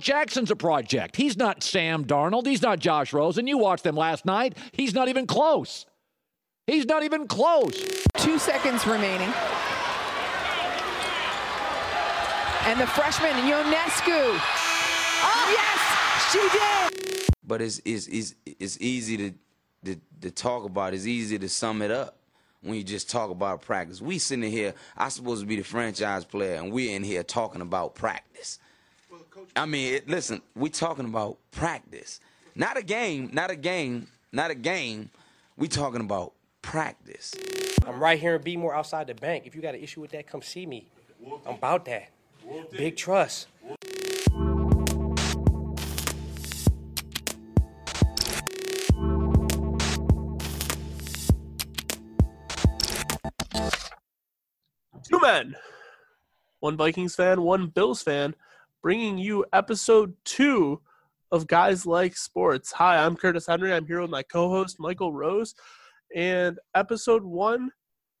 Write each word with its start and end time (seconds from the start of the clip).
Jackson's 0.00 0.50
a 0.50 0.56
project. 0.56 1.16
He's 1.16 1.36
not 1.36 1.62
Sam 1.62 2.04
Darnold. 2.04 2.46
He's 2.46 2.62
not 2.62 2.78
Josh 2.78 3.12
Rosen. 3.12 3.46
You 3.46 3.58
watched 3.58 3.84
them 3.84 3.96
last 3.96 4.24
night. 4.24 4.56
He's 4.72 4.94
not 4.94 5.08
even 5.08 5.26
close. 5.26 5.86
He's 6.66 6.86
not 6.86 7.02
even 7.02 7.26
close. 7.26 8.04
Two 8.16 8.38
seconds 8.38 8.86
remaining. 8.86 9.32
And 12.66 12.78
the 12.78 12.86
freshman, 12.86 13.32
Ionescu. 13.32 14.40
Oh, 15.22 15.46
yes, 15.50 16.30
she 16.30 16.38
did. 16.58 17.28
But 17.44 17.62
it's, 17.62 17.80
it's, 17.84 18.06
it's, 18.06 18.34
it's 18.44 18.80
easy 18.80 19.16
to, 19.16 19.32
to, 19.86 20.00
to 20.20 20.30
talk 20.30 20.64
about. 20.64 20.94
It's 20.94 21.06
easy 21.06 21.38
to 21.38 21.48
sum 21.48 21.82
it 21.82 21.90
up 21.90 22.18
when 22.62 22.76
you 22.76 22.84
just 22.84 23.10
talk 23.10 23.30
about 23.30 23.62
practice. 23.62 24.00
We 24.00 24.18
sitting 24.18 24.50
here, 24.50 24.74
I 24.96 25.08
supposed 25.08 25.40
to 25.40 25.46
be 25.46 25.56
the 25.56 25.64
franchise 25.64 26.24
player, 26.24 26.56
and 26.56 26.70
we're 26.72 26.94
in 26.94 27.02
here 27.02 27.22
talking 27.22 27.62
about 27.62 27.94
practice. 27.94 28.58
I 29.56 29.66
mean, 29.66 29.94
it, 29.94 30.08
listen, 30.08 30.42
we 30.54 30.70
talking 30.70 31.04
about 31.04 31.38
practice, 31.50 32.20
not 32.54 32.76
a 32.76 32.82
game, 32.82 33.30
not 33.32 33.50
a 33.50 33.56
game, 33.56 34.08
not 34.32 34.50
a 34.50 34.54
game. 34.54 35.10
We 35.56 35.68
talking 35.68 36.00
about 36.00 36.32
practice. 36.62 37.34
I'm 37.86 37.98
right 38.00 38.18
here 38.18 38.36
in 38.36 38.42
Bmore 38.42 38.74
outside 38.74 39.06
the 39.06 39.14
bank. 39.14 39.46
If 39.46 39.54
you 39.54 39.62
got 39.62 39.74
an 39.74 39.82
issue 39.82 40.00
with 40.00 40.10
that, 40.12 40.26
come 40.26 40.42
see 40.42 40.66
me. 40.66 40.86
I'm 41.46 41.54
about 41.54 41.84
that. 41.86 42.10
Big 42.70 42.96
trust. 42.96 43.48
Two 55.02 55.20
men, 55.20 55.56
one 56.60 56.76
Vikings 56.76 57.14
fan, 57.16 57.42
one 57.42 57.66
Bills 57.66 58.02
fan, 58.02 58.34
bringing 58.82 59.18
you 59.18 59.44
episode 59.52 60.14
two 60.24 60.80
of 61.32 61.46
Guys 61.46 61.86
Like 61.86 62.16
Sports. 62.16 62.72
Hi, 62.72 63.04
I'm 63.04 63.16
Curtis 63.16 63.46
Henry. 63.46 63.72
I'm 63.72 63.86
here 63.86 64.00
with 64.00 64.10
my 64.10 64.22
co 64.22 64.48
host, 64.48 64.80
Michael 64.80 65.12
Rose. 65.12 65.54
And 66.14 66.58
episode 66.74 67.22
one, 67.22 67.70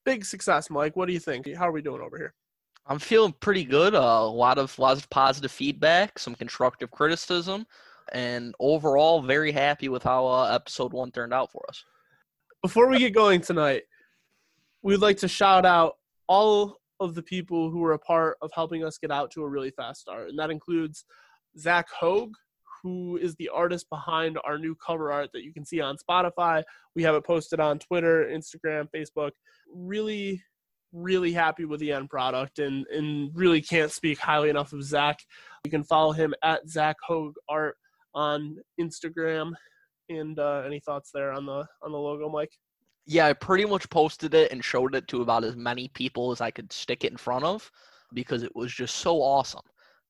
big 0.04 0.24
success, 0.24 0.70
Mike. 0.70 0.96
What 0.96 1.06
do 1.06 1.12
you 1.12 1.18
think? 1.18 1.52
How 1.54 1.68
are 1.68 1.72
we 1.72 1.82
doing 1.82 2.02
over 2.02 2.16
here? 2.16 2.34
I'm 2.86 2.98
feeling 2.98 3.34
pretty 3.40 3.64
good. 3.64 3.94
Uh, 3.94 3.98
a 3.98 4.30
lot 4.30 4.58
of 4.58 4.78
lots 4.78 5.00
of 5.00 5.10
positive 5.10 5.50
feedback, 5.50 6.18
some 6.18 6.34
constructive 6.34 6.90
criticism, 6.90 7.66
and 8.12 8.54
overall 8.60 9.22
very 9.22 9.52
happy 9.52 9.88
with 9.88 10.02
how 10.02 10.26
uh, 10.26 10.50
episode 10.52 10.92
one 10.92 11.10
turned 11.10 11.32
out 11.32 11.50
for 11.50 11.64
us. 11.68 11.84
Before 12.62 12.88
we 12.88 12.98
get 12.98 13.14
going 13.14 13.40
tonight, 13.40 13.84
we'd 14.82 14.98
like 14.98 15.18
to 15.18 15.28
shout 15.28 15.64
out 15.64 15.96
all 16.26 16.79
of 17.00 17.14
the 17.14 17.22
people 17.22 17.70
who 17.70 17.78
were 17.78 17.92
a 17.92 17.98
part 17.98 18.36
of 18.42 18.50
helping 18.54 18.84
us 18.84 18.98
get 18.98 19.10
out 19.10 19.30
to 19.32 19.42
a 19.42 19.48
really 19.48 19.70
fast 19.70 20.02
start, 20.02 20.28
and 20.28 20.38
that 20.38 20.50
includes 20.50 21.04
Zach 21.58 21.88
Hogue, 21.88 22.34
who 22.82 23.18
is 23.20 23.34
the 23.36 23.48
artist 23.48 23.88
behind 23.90 24.38
our 24.44 24.58
new 24.58 24.74
cover 24.74 25.10
art 25.12 25.30
that 25.32 25.42
you 25.42 25.52
can 25.52 25.64
see 25.64 25.80
on 25.80 25.96
Spotify. 25.96 26.62
We 26.94 27.02
have 27.02 27.14
it 27.14 27.24
posted 27.24 27.60
on 27.60 27.78
Twitter, 27.78 28.30
Instagram, 28.32 28.88
Facebook. 28.94 29.32
Really 29.74 30.42
really 30.92 31.32
happy 31.32 31.64
with 31.64 31.80
the 31.80 31.92
end 31.92 32.10
product 32.10 32.58
and, 32.58 32.86
and 32.88 33.30
really 33.34 33.60
can't 33.60 33.92
speak 33.92 34.18
highly 34.18 34.50
enough 34.50 34.72
of 34.72 34.82
Zach. 34.82 35.20
You 35.64 35.70
can 35.70 35.84
follow 35.84 36.12
him 36.12 36.34
at 36.42 36.68
Zach 36.68 36.96
Hogue 37.06 37.36
Art 37.48 37.76
on 38.14 38.56
Instagram. 38.80 39.52
And 40.08 40.38
uh, 40.38 40.62
any 40.66 40.80
thoughts 40.80 41.10
there 41.14 41.32
on 41.32 41.46
the 41.46 41.64
on 41.82 41.92
the 41.92 41.98
logo, 41.98 42.28
Mike? 42.28 42.52
Yeah, 43.10 43.26
I 43.26 43.32
pretty 43.32 43.64
much 43.64 43.90
posted 43.90 44.34
it 44.34 44.52
and 44.52 44.64
showed 44.64 44.94
it 44.94 45.08
to 45.08 45.20
about 45.20 45.42
as 45.42 45.56
many 45.56 45.88
people 45.88 46.30
as 46.30 46.40
I 46.40 46.52
could 46.52 46.72
stick 46.72 47.02
it 47.02 47.10
in 47.10 47.16
front 47.16 47.44
of 47.44 47.68
because 48.14 48.44
it 48.44 48.54
was 48.54 48.72
just 48.72 48.98
so 48.98 49.20
awesome. 49.20 49.64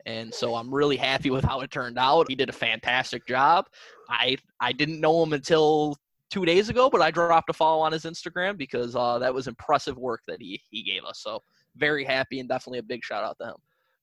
And 0.05 0.35
so 0.35 0.55
I'm 0.55 0.73
really 0.73 0.99
happy 0.99 1.31
with 1.31 1.43
how 1.43 1.61
it 1.61 1.71
turned 1.71 1.99
out. 1.99 2.29
He 2.29 2.35
did 2.35 2.51
a 2.51 2.53
fantastic 2.53 3.27
job. 3.27 3.69
I 4.11 4.37
I 4.61 4.73
didn't 4.73 5.01
know 5.01 5.23
him 5.23 5.33
until 5.33 5.97
two 6.29 6.45
days 6.45 6.69
ago, 6.69 6.91
but 6.91 7.01
I 7.01 7.11
dropped 7.11 7.49
a 7.49 7.55
follow 7.55 7.81
on 7.81 7.93
his 7.93 8.05
Instagram 8.05 8.59
because 8.59 8.95
uh, 8.95 9.19
that 9.19 9.33
was 9.33 9.49
impressive 9.49 9.97
work 9.97 10.21
that 10.29 10.43
he 10.43 10.61
he 10.71 10.83
gave 10.83 11.03
us. 11.05 11.21
So 11.21 11.43
very 11.77 12.05
happy 12.05 12.39
and 12.39 12.51
definitely 12.51 12.81
a 12.81 12.83
big 12.83 13.03
shout 13.03 13.25
out 13.25 13.39
to 13.39 13.47
him. 13.47 13.57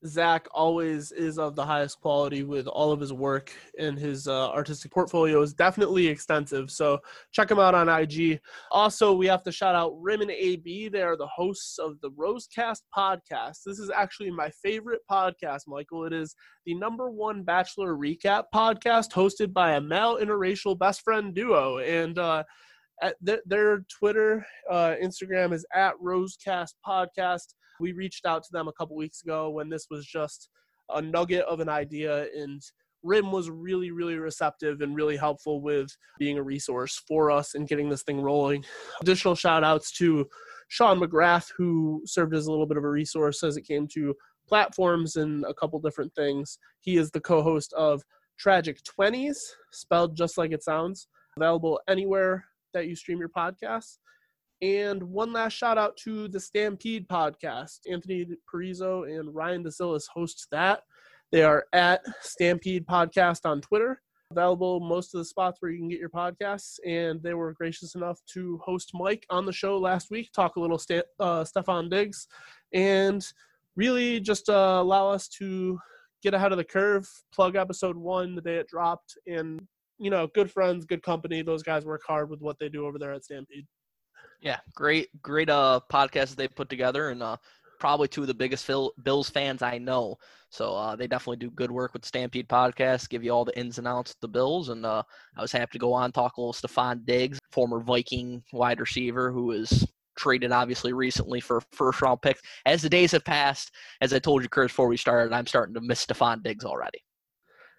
Zach 0.05 0.47
always 0.51 1.11
is 1.11 1.39
of 1.39 1.55
the 1.55 1.65
highest 1.65 1.99
quality 1.99 2.43
with 2.43 2.67
all 2.67 2.91
of 2.91 2.99
his 2.99 3.11
work, 3.11 3.51
and 3.79 3.97
his 3.97 4.27
uh, 4.27 4.49
artistic 4.51 4.91
portfolio 4.91 5.41
is 5.41 5.53
definitely 5.53 6.07
extensive. 6.07 6.69
So 6.69 6.99
check 7.31 7.49
him 7.49 7.59
out 7.59 7.73
on 7.73 7.89
IG. 7.89 8.39
Also, 8.71 9.13
we 9.13 9.25
have 9.27 9.43
to 9.43 9.51
shout 9.51 9.75
out 9.75 9.99
Rim 9.99 10.21
and 10.21 10.29
AB. 10.29 10.89
They 10.89 11.01
are 11.01 11.17
the 11.17 11.27
hosts 11.27 11.79
of 11.79 11.99
the 12.01 12.11
Rosecast 12.11 12.81
podcast. 12.95 13.63
This 13.65 13.79
is 13.79 13.89
actually 13.89 14.29
my 14.29 14.51
favorite 14.61 15.01
podcast, 15.09 15.61
Michael. 15.67 16.05
It 16.05 16.13
is 16.13 16.35
the 16.65 16.75
number 16.75 17.09
one 17.09 17.43
Bachelor 17.43 17.95
recap 17.95 18.45
podcast 18.53 19.11
hosted 19.11 19.51
by 19.51 19.73
a 19.73 19.81
male 19.81 20.17
interracial 20.17 20.77
best 20.77 21.01
friend 21.01 21.33
duo. 21.33 21.79
And 21.79 22.19
uh, 22.19 22.43
at 23.01 23.15
th- 23.25 23.41
their 23.45 23.85
Twitter, 23.89 24.45
uh, 24.69 24.95
Instagram 25.03 25.53
is 25.53 25.65
at 25.73 25.93
Rosecast 26.03 26.73
Podcast. 26.85 27.53
We 27.79 27.91
reached 27.91 28.25
out 28.25 28.43
to 28.43 28.49
them 28.51 28.67
a 28.67 28.73
couple 28.73 28.95
weeks 28.95 29.21
ago 29.21 29.49
when 29.49 29.69
this 29.69 29.87
was 29.89 30.05
just 30.05 30.49
a 30.89 31.01
nugget 31.01 31.45
of 31.45 31.59
an 31.59 31.69
idea, 31.69 32.27
and 32.35 32.61
Rim 33.03 33.31
was 33.31 33.49
really, 33.49 33.91
really 33.91 34.15
receptive 34.15 34.81
and 34.81 34.95
really 34.95 35.15
helpful 35.15 35.61
with 35.61 35.89
being 36.17 36.37
a 36.37 36.43
resource 36.43 37.01
for 37.07 37.29
us 37.29 37.53
and 37.53 37.67
getting 37.67 37.89
this 37.89 38.03
thing 38.03 38.19
rolling. 38.19 38.65
Additional 39.01 39.35
shout 39.35 39.63
outs 39.63 39.91
to 39.93 40.27
Sean 40.69 40.99
McGrath, 40.99 41.51
who 41.55 42.01
served 42.05 42.33
as 42.33 42.47
a 42.47 42.51
little 42.51 42.65
bit 42.65 42.77
of 42.77 42.83
a 42.83 42.89
resource 42.89 43.43
as 43.43 43.57
it 43.57 43.67
came 43.67 43.87
to 43.93 44.15
platforms 44.47 45.15
and 45.15 45.45
a 45.45 45.53
couple 45.53 45.79
different 45.79 46.13
things. 46.15 46.57
He 46.79 46.97
is 46.97 47.11
the 47.11 47.21
co 47.21 47.43
host 47.43 47.73
of 47.73 48.01
Tragic 48.39 48.79
20s, 48.99 49.37
spelled 49.71 50.15
just 50.15 50.37
like 50.37 50.51
it 50.51 50.63
sounds, 50.63 51.07
available 51.37 51.79
anywhere 51.87 52.45
that 52.73 52.87
you 52.87 52.95
stream 52.95 53.19
your 53.19 53.29
podcasts. 53.29 53.97
And 54.61 55.03
one 55.03 55.33
last 55.33 55.53
shout 55.53 55.77
out 55.77 55.97
to 55.97 56.27
the 56.27 56.39
Stampede 56.39 57.07
podcast. 57.07 57.79
Anthony 57.89 58.25
Parizo 58.51 59.07
and 59.07 59.33
Ryan 59.33 59.63
DeSillis 59.63 60.05
host 60.11 60.47
that. 60.51 60.81
They 61.31 61.43
are 61.43 61.65
at 61.73 62.01
Stampede 62.21 62.87
Podcast 62.87 63.41
on 63.45 63.61
Twitter. 63.61 64.01
Available 64.31 64.79
most 64.79 65.13
of 65.13 65.19
the 65.19 65.25
spots 65.25 65.57
where 65.61 65.71
you 65.71 65.77
can 65.77 65.89
get 65.89 65.99
your 65.99 66.09
podcasts, 66.09 66.79
and 66.85 67.21
they 67.21 67.33
were 67.33 67.53
gracious 67.53 67.95
enough 67.95 68.19
to 68.33 68.59
host 68.63 68.91
Mike 68.93 69.25
on 69.29 69.45
the 69.45 69.53
show 69.53 69.77
last 69.77 70.09
week, 70.09 70.29
talk 70.33 70.55
a 70.55 70.59
little 70.59 70.77
St- 70.77 71.05
uh, 71.19 71.45
Stefon 71.45 71.89
Diggs, 71.89 72.27
and 72.73 73.25
really 73.77 74.19
just 74.19 74.49
uh, 74.49 74.79
allow 74.81 75.09
us 75.09 75.29
to 75.29 75.79
get 76.23 76.33
ahead 76.33 76.51
of 76.51 76.57
the 76.57 76.63
curve, 76.63 77.07
plug 77.33 77.55
episode 77.55 77.95
one 77.95 78.35
the 78.35 78.41
day 78.41 78.55
it 78.55 78.67
dropped, 78.67 79.17
and 79.27 79.65
you 79.99 80.09
know, 80.09 80.27
good 80.27 80.51
friends, 80.51 80.85
good 80.85 81.03
company. 81.03 81.41
Those 81.41 81.63
guys 81.63 81.85
work 81.85 82.01
hard 82.05 82.29
with 82.29 82.41
what 82.41 82.59
they 82.59 82.69
do 82.69 82.85
over 82.85 82.99
there 82.99 83.13
at 83.13 83.25
Stampede. 83.25 83.65
Yeah, 84.41 84.59
great, 84.75 85.09
great 85.21 85.49
uh 85.49 85.79
podcast 85.91 86.35
they 86.35 86.47
put 86.47 86.69
together, 86.69 87.09
and 87.09 87.23
uh, 87.23 87.37
probably 87.79 88.07
two 88.07 88.21
of 88.21 88.27
the 88.27 88.33
biggest 88.33 88.65
Phil, 88.65 88.93
Bills 89.03 89.29
fans 89.29 89.61
I 89.61 89.77
know. 89.77 90.17
So 90.49 90.75
uh, 90.75 90.95
they 90.95 91.07
definitely 91.07 91.37
do 91.37 91.51
good 91.51 91.71
work 91.71 91.93
with 91.93 92.05
Stampede 92.05 92.47
Podcast, 92.47 93.09
give 93.09 93.23
you 93.23 93.31
all 93.31 93.45
the 93.45 93.57
ins 93.57 93.79
and 93.79 93.87
outs 93.87 94.11
of 94.11 94.17
the 94.21 94.27
Bills, 94.27 94.69
and 94.69 94.85
uh, 94.85 95.03
I 95.35 95.41
was 95.41 95.51
happy 95.51 95.73
to 95.73 95.79
go 95.79 95.93
on 95.93 96.11
talk 96.11 96.37
a 96.37 96.41
little 96.41 96.53
Stefon 96.53 97.05
Diggs, 97.05 97.39
former 97.51 97.79
Viking 97.81 98.43
wide 98.53 98.79
receiver 98.79 99.31
who 99.31 99.45
was 99.45 99.85
traded 100.17 100.51
obviously 100.51 100.93
recently 100.93 101.39
for 101.39 101.61
first 101.71 102.01
round 102.01 102.21
pick. 102.21 102.39
As 102.65 102.81
the 102.81 102.89
days 102.89 103.11
have 103.11 103.25
passed, 103.25 103.71
as 104.01 104.13
I 104.13 104.19
told 104.19 104.43
you, 104.43 104.49
Kurt, 104.49 104.69
before 104.69 104.87
we 104.87 104.97
started, 104.97 105.33
I'm 105.33 105.47
starting 105.47 105.75
to 105.75 105.81
miss 105.81 106.05
Stefon 106.05 106.43
Diggs 106.43 106.65
already. 106.65 106.99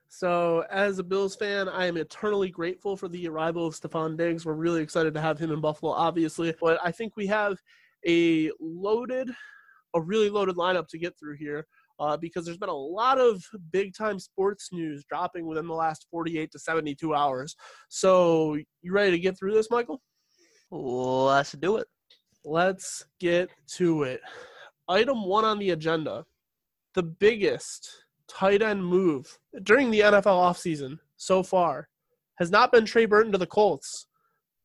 So, 0.09 0.65
as 0.71 0.99
a 0.99 1.05
Bills 1.05 1.37
fan, 1.37 1.69
I 1.69 1.85
am 1.87 1.99
eternally 1.99 2.49
grateful 2.49 2.97
for 2.97 3.09
the 3.09 3.29
arrival 3.29 3.67
of 3.67 3.75
Stefon 3.75 4.17
Diggs. 4.17 4.47
We're 4.47 4.55
really 4.55 4.83
excited 4.83 5.13
to 5.15 5.21
have 5.21 5.39
him 5.39 5.53
in 5.53 5.61
Buffalo, 5.61 5.93
obviously. 5.93 6.55
But 6.61 6.81
I 6.83 6.91
think 6.91 7.15
we 7.17 7.27
have 7.27 7.59
a 8.07 8.51
loaded, 8.59 9.31
a 9.95 10.01
really 10.01 10.31
loaded 10.31 10.57
lineup 10.57 10.89
to 10.89 10.99
get 10.99 11.19
through 11.19 11.37
here 11.37 11.67
uh, 12.01 12.17
because 12.17 12.47
there's 12.47 12.57
been 12.57 12.71
a 12.71 12.75
lot 12.75 13.21
of 13.21 13.45
big 13.71 13.95
time 13.95 14.19
sports 14.19 14.71
news 14.73 15.05
dropping 15.11 15.47
within 15.47 15.67
the 15.67 15.75
last 15.75 16.07
48 16.11 16.51
to 16.53 16.59
72 16.59 17.15
hours. 17.15 17.55
So, 17.91 18.57
you 18.81 18.93
ready 18.93 19.11
to 19.11 19.19
get 19.19 19.39
through 19.39 19.53
this, 19.53 19.71
Michael? 19.71 20.01
Let's 20.71 21.53
do 21.53 21.77
it. 21.77 21.87
Let's 22.45 23.05
get 23.21 23.51
to 23.75 24.05
it. 24.05 24.23
Item 24.89 25.27
one 25.27 25.45
on 25.45 25.59
the 25.59 25.71
agenda 25.71 26.25
the 26.95 27.03
biggest 27.03 27.91
tight 28.29 28.63
end 28.63 28.85
move 28.85 29.39
during 29.63 29.91
the 29.91 30.01
NFL 30.01 30.25
offseason 30.25 30.99
so 31.17 31.43
far 31.43 31.89
has 32.37 32.51
not 32.51 32.71
been 32.71 32.85
Trey 32.85 33.07
Burton 33.07 33.33
to 33.33 33.39
the 33.39 33.47
Colts, 33.47 34.07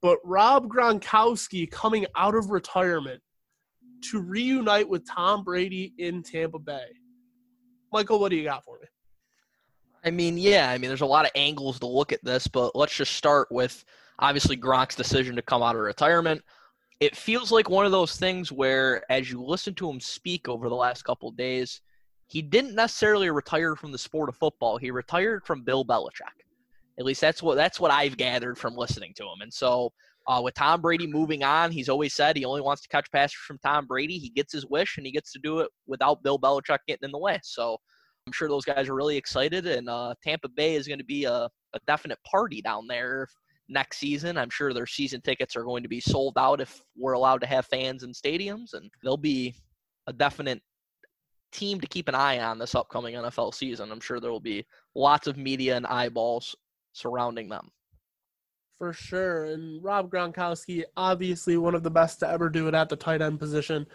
but 0.01 0.19
Rob 0.23 0.67
Gronkowski 0.67 1.69
coming 1.69 2.05
out 2.15 2.35
of 2.35 2.51
retirement 2.51 3.21
to 4.03 4.21
reunite 4.21 4.87
with 4.87 5.07
Tom 5.07 5.43
Brady 5.43 5.93
in 5.97 6.21
Tampa 6.21 6.59
Bay. 6.59 6.87
Michael, 7.91 8.19
what 8.19 8.29
do 8.29 8.35
you 8.35 8.43
got 8.43 8.63
for 8.63 8.79
me? 8.79 8.87
I 10.05 10.11
mean, 10.11 10.37
yeah, 10.37 10.69
I 10.69 10.77
mean, 10.77 10.89
there's 10.89 11.01
a 11.01 11.05
lot 11.05 11.25
of 11.25 11.31
angles 11.35 11.79
to 11.79 11.87
look 11.87 12.11
at 12.11 12.23
this, 12.23 12.47
but 12.47 12.75
let's 12.75 12.95
just 12.95 13.13
start 13.13 13.47
with 13.49 13.85
obviously 14.19 14.57
Gronk's 14.57 14.95
decision 14.95 15.35
to 15.35 15.41
come 15.41 15.63
out 15.63 15.75
of 15.75 15.81
retirement. 15.81 16.41
It 16.99 17.15
feels 17.15 17.51
like 17.51 17.69
one 17.69 17.85
of 17.85 17.91
those 17.91 18.17
things 18.17 18.51
where, 18.51 19.09
as 19.09 19.31
you 19.31 19.41
listen 19.41 19.73
to 19.75 19.89
him 19.89 19.99
speak 19.99 20.49
over 20.49 20.69
the 20.69 20.75
last 20.75 21.03
couple 21.03 21.31
days, 21.31 21.81
he 22.27 22.41
didn't 22.41 22.75
necessarily 22.75 23.29
retire 23.29 23.75
from 23.75 23.91
the 23.91 23.97
sport 23.97 24.29
of 24.29 24.35
football. 24.35 24.77
He 24.77 24.91
retired 24.91 25.45
from 25.45 25.63
Bill 25.63 25.85
Belichick. 25.85 26.37
At 26.99 27.05
least 27.05 27.21
that's 27.21 27.41
what 27.41 27.55
that's 27.55 27.79
what 27.79 27.91
I've 27.91 28.17
gathered 28.17 28.57
from 28.57 28.75
listening 28.75 29.13
to 29.15 29.23
him. 29.23 29.41
And 29.41 29.53
so 29.53 29.91
uh, 30.27 30.41
with 30.43 30.53
Tom 30.53 30.81
Brady 30.81 31.07
moving 31.07 31.43
on, 31.43 31.71
he's 31.71 31.89
always 31.89 32.13
said 32.13 32.37
he 32.37 32.45
only 32.45 32.61
wants 32.61 32.81
to 32.83 32.87
catch 32.87 33.11
passes 33.11 33.35
from 33.35 33.57
Tom 33.59 33.85
Brady. 33.87 34.17
He 34.17 34.29
gets 34.29 34.53
his 34.53 34.65
wish, 34.67 34.97
and 34.97 35.05
he 35.05 35.11
gets 35.11 35.31
to 35.33 35.39
do 35.39 35.59
it 35.59 35.69
without 35.85 36.23
Bill 36.23 36.39
Belichick 36.39 36.79
getting 36.87 37.05
in 37.05 37.11
the 37.11 37.17
way. 37.17 37.39
So 37.43 37.77
I'm 38.25 38.33
sure 38.33 38.47
those 38.47 38.63
guys 38.63 38.87
are 38.87 38.95
really 38.95 39.17
excited, 39.17 39.67
and 39.67 39.89
uh, 39.89 40.13
Tampa 40.23 40.47
Bay 40.47 40.75
is 40.75 40.87
going 40.87 40.99
to 40.99 41.05
be 41.05 41.25
a, 41.25 41.49
a 41.73 41.79
definite 41.87 42.19
party 42.29 42.61
down 42.61 42.87
there 42.87 43.27
next 43.67 43.97
season. 43.97 44.37
I'm 44.37 44.49
sure 44.49 44.73
their 44.73 44.87
season 44.87 45.19
tickets 45.21 45.55
are 45.55 45.63
going 45.63 45.83
to 45.83 45.89
be 45.89 45.99
sold 45.99 46.37
out 46.37 46.61
if 46.61 46.81
we're 46.97 47.13
allowed 47.13 47.41
to 47.41 47.47
have 47.47 47.65
fans 47.65 48.03
in 48.03 48.11
stadiums, 48.11 48.73
and 48.73 48.89
they'll 49.03 49.17
be 49.17 49.55
a 50.07 50.13
definite 50.13 50.61
team 51.53 51.79
to 51.79 51.87
keep 51.87 52.07
an 52.07 52.15
eye 52.15 52.39
on 52.39 52.59
this 52.59 52.75
upcoming 52.75 53.15
NFL 53.15 53.53
season. 53.53 53.91
I'm 53.91 53.99
sure 53.99 54.19
there 54.19 54.31
will 54.31 54.39
be 54.39 54.65
lots 54.95 55.27
of 55.27 55.37
media 55.37 55.77
and 55.77 55.87
eyeballs 55.87 56.55
surrounding 56.93 57.49
them. 57.49 57.69
For 58.77 58.91
sure. 58.91 59.45
And 59.45 59.81
Rob 59.83 60.11
Gronkowski, 60.11 60.83
obviously 60.97 61.57
one 61.57 61.75
of 61.75 61.83
the 61.83 61.91
best 61.91 62.19
to 62.19 62.29
ever 62.29 62.49
do 62.49 62.67
it 62.67 62.73
at 62.73 62.89
the 62.89 62.95
tight 62.95 63.21
end 63.21 63.39
position. 63.39 63.85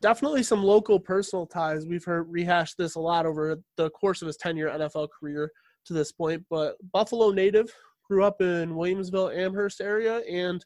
Definitely 0.00 0.44
some 0.44 0.62
local 0.62 1.00
personal 1.00 1.46
ties. 1.46 1.86
We've 1.86 2.04
heard 2.04 2.30
rehash 2.30 2.74
this 2.74 2.94
a 2.94 3.00
lot 3.00 3.26
over 3.26 3.58
the 3.76 3.90
course 3.90 4.22
of 4.22 4.26
his 4.26 4.36
10 4.36 4.56
year 4.56 4.68
NFL 4.68 5.08
career 5.18 5.50
to 5.86 5.92
this 5.92 6.12
point. 6.12 6.44
But 6.48 6.76
Buffalo 6.92 7.32
native, 7.32 7.74
grew 8.08 8.24
up 8.24 8.40
in 8.40 8.74
Williamsville, 8.74 9.36
Amherst 9.36 9.80
area, 9.80 10.18
and 10.30 10.64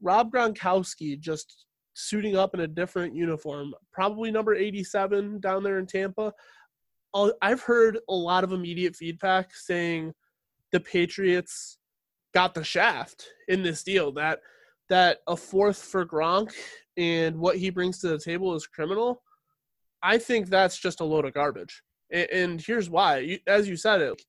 Rob 0.00 0.32
Gronkowski 0.32 1.18
just 1.18 1.66
suiting 1.94 2.36
up 2.36 2.54
in 2.54 2.60
a 2.60 2.66
different 2.66 3.14
uniform, 3.14 3.74
probably 3.92 4.30
number 4.30 4.54
87 4.54 5.40
down 5.40 5.62
there 5.62 5.78
in 5.78 5.86
Tampa. 5.86 6.32
I've 7.42 7.62
heard 7.62 7.98
a 8.08 8.14
lot 8.14 8.44
of 8.44 8.52
immediate 8.52 8.94
feedback 8.94 9.54
saying 9.54 10.12
the 10.70 10.80
Patriots 10.80 11.78
got 12.32 12.54
the 12.54 12.62
shaft 12.62 13.26
in 13.48 13.62
this 13.62 13.82
deal. 13.82 14.12
That 14.12 14.40
that 14.88 15.18
a 15.26 15.36
fourth 15.36 15.78
for 15.78 16.04
Gronk 16.04 16.52
and 16.96 17.38
what 17.38 17.56
he 17.56 17.70
brings 17.70 18.00
to 18.00 18.08
the 18.08 18.18
table 18.18 18.54
is 18.54 18.66
criminal. 18.66 19.22
I 20.02 20.18
think 20.18 20.48
that's 20.48 20.78
just 20.78 21.00
a 21.00 21.04
load 21.04 21.24
of 21.24 21.34
garbage. 21.34 21.82
And, 22.12 22.60
here's 22.60 22.90
why. 22.90 23.38
As 23.46 23.68
you 23.68 23.76
said 23.76 24.00
it, 24.00 24.20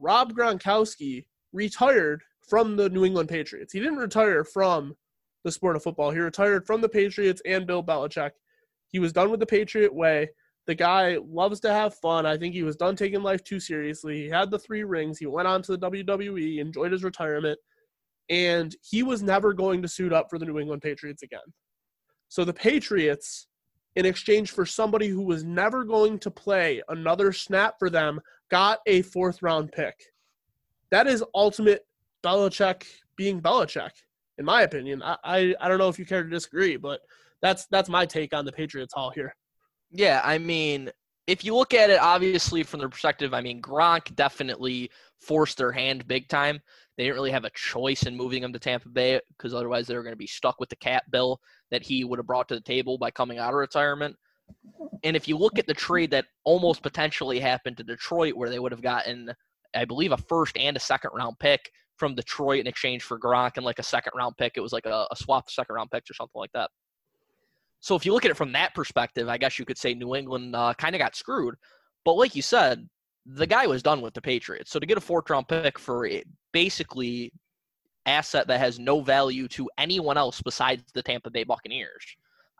Rob 0.00 0.32
Gronkowski 0.32 1.24
retired 1.52 2.22
from 2.48 2.76
the 2.76 2.88
New 2.88 3.04
England 3.04 3.28
Patriots. 3.28 3.72
He 3.72 3.78
didn't 3.78 3.98
retire 3.98 4.42
from 4.42 4.96
the 5.44 5.52
sport 5.52 5.76
of 5.76 5.82
football. 5.82 6.10
He 6.10 6.18
retired 6.18 6.66
from 6.66 6.80
the 6.80 6.88
Patriots 6.88 7.42
and 7.44 7.66
Bill 7.66 7.82
Belichick. 7.82 8.30
He 8.88 8.98
was 8.98 9.12
done 9.12 9.30
with 9.30 9.40
the 9.40 9.46
Patriot 9.46 9.94
way. 9.94 10.30
The 10.66 10.74
guy 10.74 11.18
loves 11.26 11.58
to 11.60 11.72
have 11.72 11.94
fun. 11.96 12.24
I 12.24 12.36
think 12.36 12.54
he 12.54 12.62
was 12.62 12.76
done 12.76 12.94
taking 12.94 13.22
life 13.22 13.42
too 13.42 13.58
seriously. 13.58 14.22
He 14.22 14.28
had 14.28 14.50
the 14.50 14.58
three 14.58 14.84
rings. 14.84 15.18
He 15.18 15.26
went 15.26 15.48
on 15.48 15.62
to 15.62 15.76
the 15.76 15.90
WWE, 15.90 16.58
enjoyed 16.58 16.92
his 16.92 17.02
retirement, 17.02 17.58
and 18.30 18.74
he 18.82 19.02
was 19.02 19.22
never 19.22 19.52
going 19.52 19.82
to 19.82 19.88
suit 19.88 20.12
up 20.12 20.28
for 20.30 20.38
the 20.38 20.46
New 20.46 20.60
England 20.60 20.82
Patriots 20.82 21.22
again. 21.22 21.40
So 22.28 22.44
the 22.44 22.52
Patriots, 22.52 23.48
in 23.96 24.06
exchange 24.06 24.52
for 24.52 24.64
somebody 24.64 25.08
who 25.08 25.22
was 25.22 25.42
never 25.42 25.84
going 25.84 26.18
to 26.20 26.30
play 26.30 26.80
another 26.88 27.32
snap 27.32 27.74
for 27.78 27.90
them, 27.90 28.20
got 28.50 28.78
a 28.86 29.02
fourth 29.02 29.42
round 29.42 29.72
pick. 29.72 29.94
That 30.92 31.08
is 31.08 31.24
ultimate 31.34 31.82
Belichick 32.24 32.84
being 33.16 33.40
Belichick 33.40 33.90
in 34.42 34.46
my 34.46 34.62
opinion. 34.62 35.02
I, 35.04 35.16
I, 35.22 35.54
I 35.60 35.68
don't 35.68 35.78
know 35.78 35.88
if 35.88 36.00
you 36.00 36.04
care 36.04 36.24
to 36.24 36.28
disagree, 36.28 36.76
but 36.76 37.00
that's 37.40 37.66
that's 37.66 37.88
my 37.88 38.04
take 38.04 38.34
on 38.34 38.44
the 38.44 38.52
Patriots 38.52 38.92
haul 38.92 39.10
here. 39.10 39.34
Yeah, 39.92 40.20
I 40.24 40.38
mean, 40.38 40.90
if 41.28 41.44
you 41.44 41.54
look 41.54 41.74
at 41.74 41.90
it 41.90 42.00
obviously 42.00 42.64
from 42.64 42.80
the 42.80 42.88
perspective, 42.88 43.32
I 43.32 43.40
mean, 43.40 43.62
Gronk 43.62 44.14
definitely 44.16 44.90
forced 45.20 45.58
their 45.58 45.70
hand 45.70 46.08
big 46.08 46.28
time. 46.28 46.60
They 46.96 47.04
didn't 47.04 47.14
really 47.14 47.30
have 47.30 47.44
a 47.44 47.50
choice 47.50 48.02
in 48.02 48.16
moving 48.16 48.42
him 48.42 48.52
to 48.52 48.58
Tampa 48.58 48.88
Bay 48.88 49.20
because 49.28 49.54
otherwise 49.54 49.86
they 49.86 49.94
were 49.94 50.02
going 50.02 50.12
to 50.12 50.16
be 50.16 50.26
stuck 50.26 50.58
with 50.58 50.68
the 50.68 50.76
cap 50.76 51.04
bill 51.10 51.40
that 51.70 51.82
he 51.82 52.04
would 52.04 52.18
have 52.18 52.26
brought 52.26 52.48
to 52.48 52.54
the 52.54 52.60
table 52.60 52.98
by 52.98 53.10
coming 53.10 53.38
out 53.38 53.50
of 53.50 53.56
retirement. 53.56 54.16
And 55.04 55.16
if 55.16 55.28
you 55.28 55.38
look 55.38 55.58
at 55.58 55.66
the 55.66 55.74
trade 55.74 56.10
that 56.10 56.26
almost 56.44 56.82
potentially 56.82 57.38
happened 57.38 57.76
to 57.76 57.84
Detroit, 57.84 58.34
where 58.34 58.50
they 58.50 58.58
would 58.58 58.72
have 58.72 58.82
gotten, 58.82 59.32
I 59.74 59.84
believe, 59.84 60.12
a 60.12 60.16
first 60.16 60.58
and 60.58 60.76
a 60.76 60.80
second 60.80 61.12
round 61.14 61.38
pick 61.38 61.70
from 62.02 62.16
Detroit 62.16 62.58
in 62.58 62.66
exchange 62.66 63.04
for 63.04 63.16
Gronk 63.16 63.52
and 63.58 63.64
like 63.64 63.78
a 63.78 63.84
second 63.84 64.10
round 64.16 64.36
pick. 64.36 64.54
It 64.56 64.60
was 64.60 64.72
like 64.72 64.86
a, 64.86 65.06
a 65.12 65.14
swap 65.14 65.48
second 65.48 65.76
round 65.76 65.88
picks 65.92 66.10
or 66.10 66.14
something 66.14 66.40
like 66.40 66.50
that. 66.52 66.68
So 67.78 67.94
if 67.94 68.04
you 68.04 68.12
look 68.12 68.24
at 68.24 68.32
it 68.32 68.36
from 68.36 68.50
that 68.52 68.74
perspective, 68.74 69.28
I 69.28 69.38
guess 69.38 69.56
you 69.56 69.64
could 69.64 69.78
say 69.78 69.94
New 69.94 70.16
England 70.16 70.56
uh, 70.56 70.74
kind 70.74 70.96
of 70.96 70.98
got 70.98 71.14
screwed. 71.14 71.54
But 72.04 72.14
like 72.14 72.34
you 72.34 72.42
said, 72.42 72.88
the 73.24 73.46
guy 73.46 73.68
was 73.68 73.84
done 73.84 74.00
with 74.00 74.14
the 74.14 74.20
Patriots. 74.20 74.72
So 74.72 74.80
to 74.80 74.86
get 74.86 74.98
a 74.98 75.00
fourth 75.00 75.30
round 75.30 75.46
pick 75.46 75.78
for 75.78 76.08
a 76.08 76.24
basically 76.52 77.32
asset 78.04 78.48
that 78.48 78.58
has 78.58 78.80
no 78.80 79.00
value 79.00 79.46
to 79.46 79.70
anyone 79.78 80.18
else 80.18 80.42
besides 80.42 80.82
the 80.94 81.02
Tampa 81.04 81.30
Bay 81.30 81.44
Buccaneers, 81.44 82.04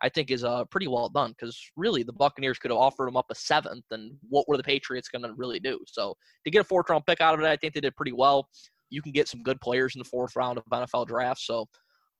I 0.01 0.07
think 0.07 0.31
is 0.31 0.45
uh, 0.45 0.63
pretty 0.71 0.87
well 0.87 1.09
done 1.09 1.31
because 1.31 1.59
really 1.75 2.03
the 2.03 2.13
Buccaneers 2.13 2.59
could 2.59 2.71
have 2.71 2.77
offered 2.77 3.09
him 3.09 3.17
up 3.17 3.25
a 3.29 3.35
seventh, 3.35 3.85
and 3.91 4.13
what 4.29 4.47
were 4.47 4.55
the 4.55 4.63
Patriots 4.63 5.09
going 5.09 5.23
to 5.23 5.33
really 5.33 5.59
do? 5.59 5.79
So 5.85 6.15
to 6.45 6.51
get 6.51 6.61
a 6.61 6.63
fourth 6.63 6.89
round 6.89 7.05
pick 7.05 7.19
out 7.19 7.33
of 7.33 7.41
it, 7.41 7.47
I 7.47 7.57
think 7.57 7.73
they 7.73 7.81
did 7.81 7.95
pretty 7.97 8.13
well 8.13 8.47
you 8.93 9.01
can 9.01 9.11
get 9.11 9.27
some 9.27 9.41
good 9.41 9.59
players 9.59 9.95
in 9.95 9.99
the 9.99 10.05
fourth 10.05 10.35
round 10.35 10.57
of 10.57 10.65
NFL 10.65 11.07
drafts. 11.07 11.47
So 11.47 11.67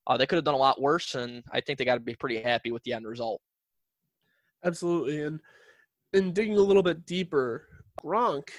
uh, 0.07 0.17
they 0.17 0.25
could 0.25 0.37
have 0.37 0.43
done 0.43 0.55
a 0.55 0.57
lot 0.57 0.81
worse, 0.81 1.15
and 1.15 1.43
I 1.51 1.61
think 1.61 1.77
they 1.77 1.85
got 1.85 1.95
to 1.95 2.01
be 2.01 2.15
pretty 2.15 2.41
happy 2.41 2.71
with 2.71 2.83
the 2.83 2.93
end 2.93 3.07
result. 3.07 3.39
Absolutely, 4.65 5.21
and 5.21 5.39
in 6.13 6.33
digging 6.33 6.57
a 6.57 6.61
little 6.61 6.83
bit 6.83 7.05
deeper, 7.05 7.67
Gronk, 8.03 8.49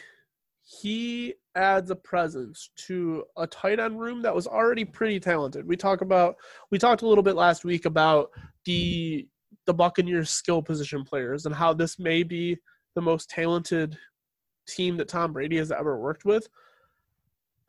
he 0.62 1.34
adds 1.56 1.90
a 1.90 1.96
presence 1.96 2.70
to 2.87 3.25
a 3.37 3.46
tight 3.46 3.78
end 3.78 4.00
room 4.00 4.22
that 4.22 4.34
was 4.34 4.46
already 4.46 4.84
pretty 4.84 5.20
talented. 5.20 5.66
We 5.66 5.76
talk 5.76 6.00
about 6.00 6.37
we 6.70 6.78
talked 6.78 7.02
a 7.02 7.06
little 7.06 7.22
bit 7.22 7.37
last 7.37 7.64
week 7.64 7.84
about 7.84 8.31
the 8.64 9.28
the 9.66 9.75
Buccaneers 9.75 10.31
skill 10.31 10.62
position 10.62 11.05
players 11.05 11.46
and 11.46 11.55
how 11.55 11.72
this 11.72 11.99
may 11.99 12.22
be 12.22 12.56
the 12.94 13.02
most 13.02 13.28
talented 13.28 13.99
team 14.69 14.96
that 14.96 15.08
Tom 15.08 15.32
Brady 15.32 15.56
has 15.56 15.72
ever 15.72 15.99
worked 15.99 16.25
with. 16.25 16.49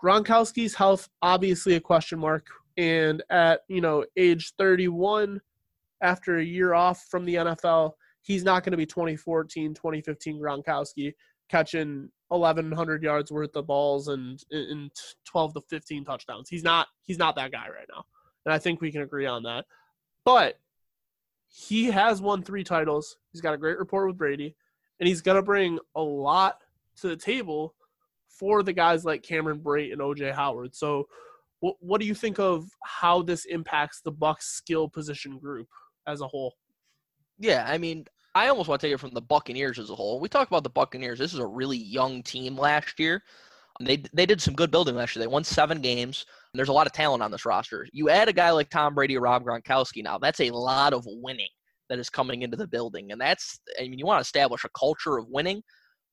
Gronkowski's 0.04 0.76
health 0.76 1.10
obviously 1.22 1.76
a 1.76 1.80
question 1.80 2.20
mark, 2.20 2.48
and 2.78 3.24
at 3.30 3.62
you 3.68 3.82
know 3.82 4.06
age 4.18 4.54
31, 4.58 5.42
after 6.02 6.38
a 6.38 6.44
year 6.44 6.74
off 6.74 7.06
from 7.10 7.26
the 7.26 7.36
NFL, 7.36 7.94
he's 8.22 8.44
not 8.44 8.64
going 8.64 8.72
to 8.72 8.78
be 8.78 8.86
2014, 8.86 9.74
2015 9.74 10.40
Gronkowski 10.40 11.14
catching 11.50 12.10
1100 12.30 13.04
yards 13.04 13.32
worth 13.32 13.56
of 13.56 13.68
balls 13.68 14.08
and 14.08 14.44
in 14.52 14.90
12 15.26 15.54
to 15.54 15.62
15 15.62 16.04
touchdowns. 16.04 16.50
He's 16.50 16.64
not 16.64 16.88
he's 17.04 17.20
not 17.20 17.36
that 17.36 17.52
guy 17.52 17.68
right 17.68 17.88
now. 17.90 18.04
And 18.46 18.54
I 18.54 18.60
think 18.60 18.82
we 18.82 18.92
can 18.92 19.02
agree 19.02 19.26
on 19.26 19.44
that. 19.44 19.66
But 20.24 20.60
he 21.48 21.86
has 21.86 22.22
won 22.22 22.42
3 22.42 22.64
titles. 22.64 23.18
He's 23.32 23.42
got 23.42 23.54
a 23.54 23.58
great 23.58 23.78
rapport 23.78 24.08
with 24.08 24.18
Brady 24.18 24.56
and 25.00 25.08
he's 25.08 25.22
going 25.22 25.36
to 25.36 25.44
bring 25.44 25.80
a 25.96 26.02
lot 26.02 26.62
to 27.02 27.08
the 27.08 27.16
table 27.16 27.75
for 28.38 28.64
the 28.64 28.74
guys 28.74 29.06
like 29.06 29.24
Cameron 29.24 29.60
Brate 29.60 29.92
and 29.92 30.02
OJ 30.02 30.34
Howard. 30.34 30.76
So, 30.76 31.08
what 31.60 31.76
what 31.80 32.02
do 32.02 32.08
you 32.08 32.16
think 32.16 32.40
of 32.40 32.66
how 32.84 33.22
this 33.22 33.46
impacts 33.46 34.02
the 34.02 34.12
Bucs 34.12 34.44
skill 34.44 34.90
position 34.90 35.40
group 35.40 35.68
as 36.08 36.22
a 36.22 36.28
whole? 36.28 36.54
Yeah, 37.40 37.66
I 37.68 37.78
mean, 37.78 38.06
I 38.34 38.48
almost 38.48 38.70
want 38.70 38.82
to 38.82 38.88
take 38.88 38.94
it 38.94 39.00
from 39.00 39.14
the 39.14 39.22
Buccaneers 39.22 39.80
as 39.80 39.90
a 39.90 39.96
whole. 39.96 40.20
We 40.20 40.30
talk 40.30 40.48
about 40.48 40.64
the 40.64 40.70
Buccaneers. 40.70 41.20
This 41.20 41.34
is 41.34 41.40
a 41.40 41.46
really 41.46 41.78
young 41.78 42.22
team 42.24 42.58
last 42.58 43.00
year. 43.00 43.22
They 43.82 44.04
they 44.14 44.26
did 44.26 44.42
some 44.42 44.54
good 44.54 44.72
building 44.72 44.96
last 44.96 45.16
year. 45.16 45.24
They 45.24 45.28
won 45.28 45.44
seven 45.44 45.82
games. 45.82 46.26
there's 46.54 46.70
a 46.70 46.74
lot 46.74 46.88
of 46.88 46.94
talent 46.94 47.24
on 47.24 47.32
this 47.32 47.46
roster. 47.46 47.88
You 47.92 48.10
add 48.10 48.30
a 48.30 48.34
guy 48.34 48.52
like 48.52 48.70
Tom 48.70 48.96
Brady 48.96 49.18
or 49.18 49.22
Rob 49.22 49.44
Gronkowski 49.44 50.04
now. 50.04 50.18
That's 50.18 50.40
a 50.40 50.50
lot 50.50 50.94
of 50.94 51.04
winning 51.06 51.50
that 51.90 52.00
is 52.00 52.10
coming 52.10 52.42
into 52.42 52.58
the 52.58 52.68
building, 52.68 53.12
and 53.12 53.20
that's 53.20 53.60
I 53.80 53.84
mean 53.84 54.00
you 54.00 54.06
want 54.06 54.18
to 54.20 54.28
establish 54.28 54.64
a 54.64 54.70
culture 54.78 55.18
of 55.18 55.28
winning 55.30 55.62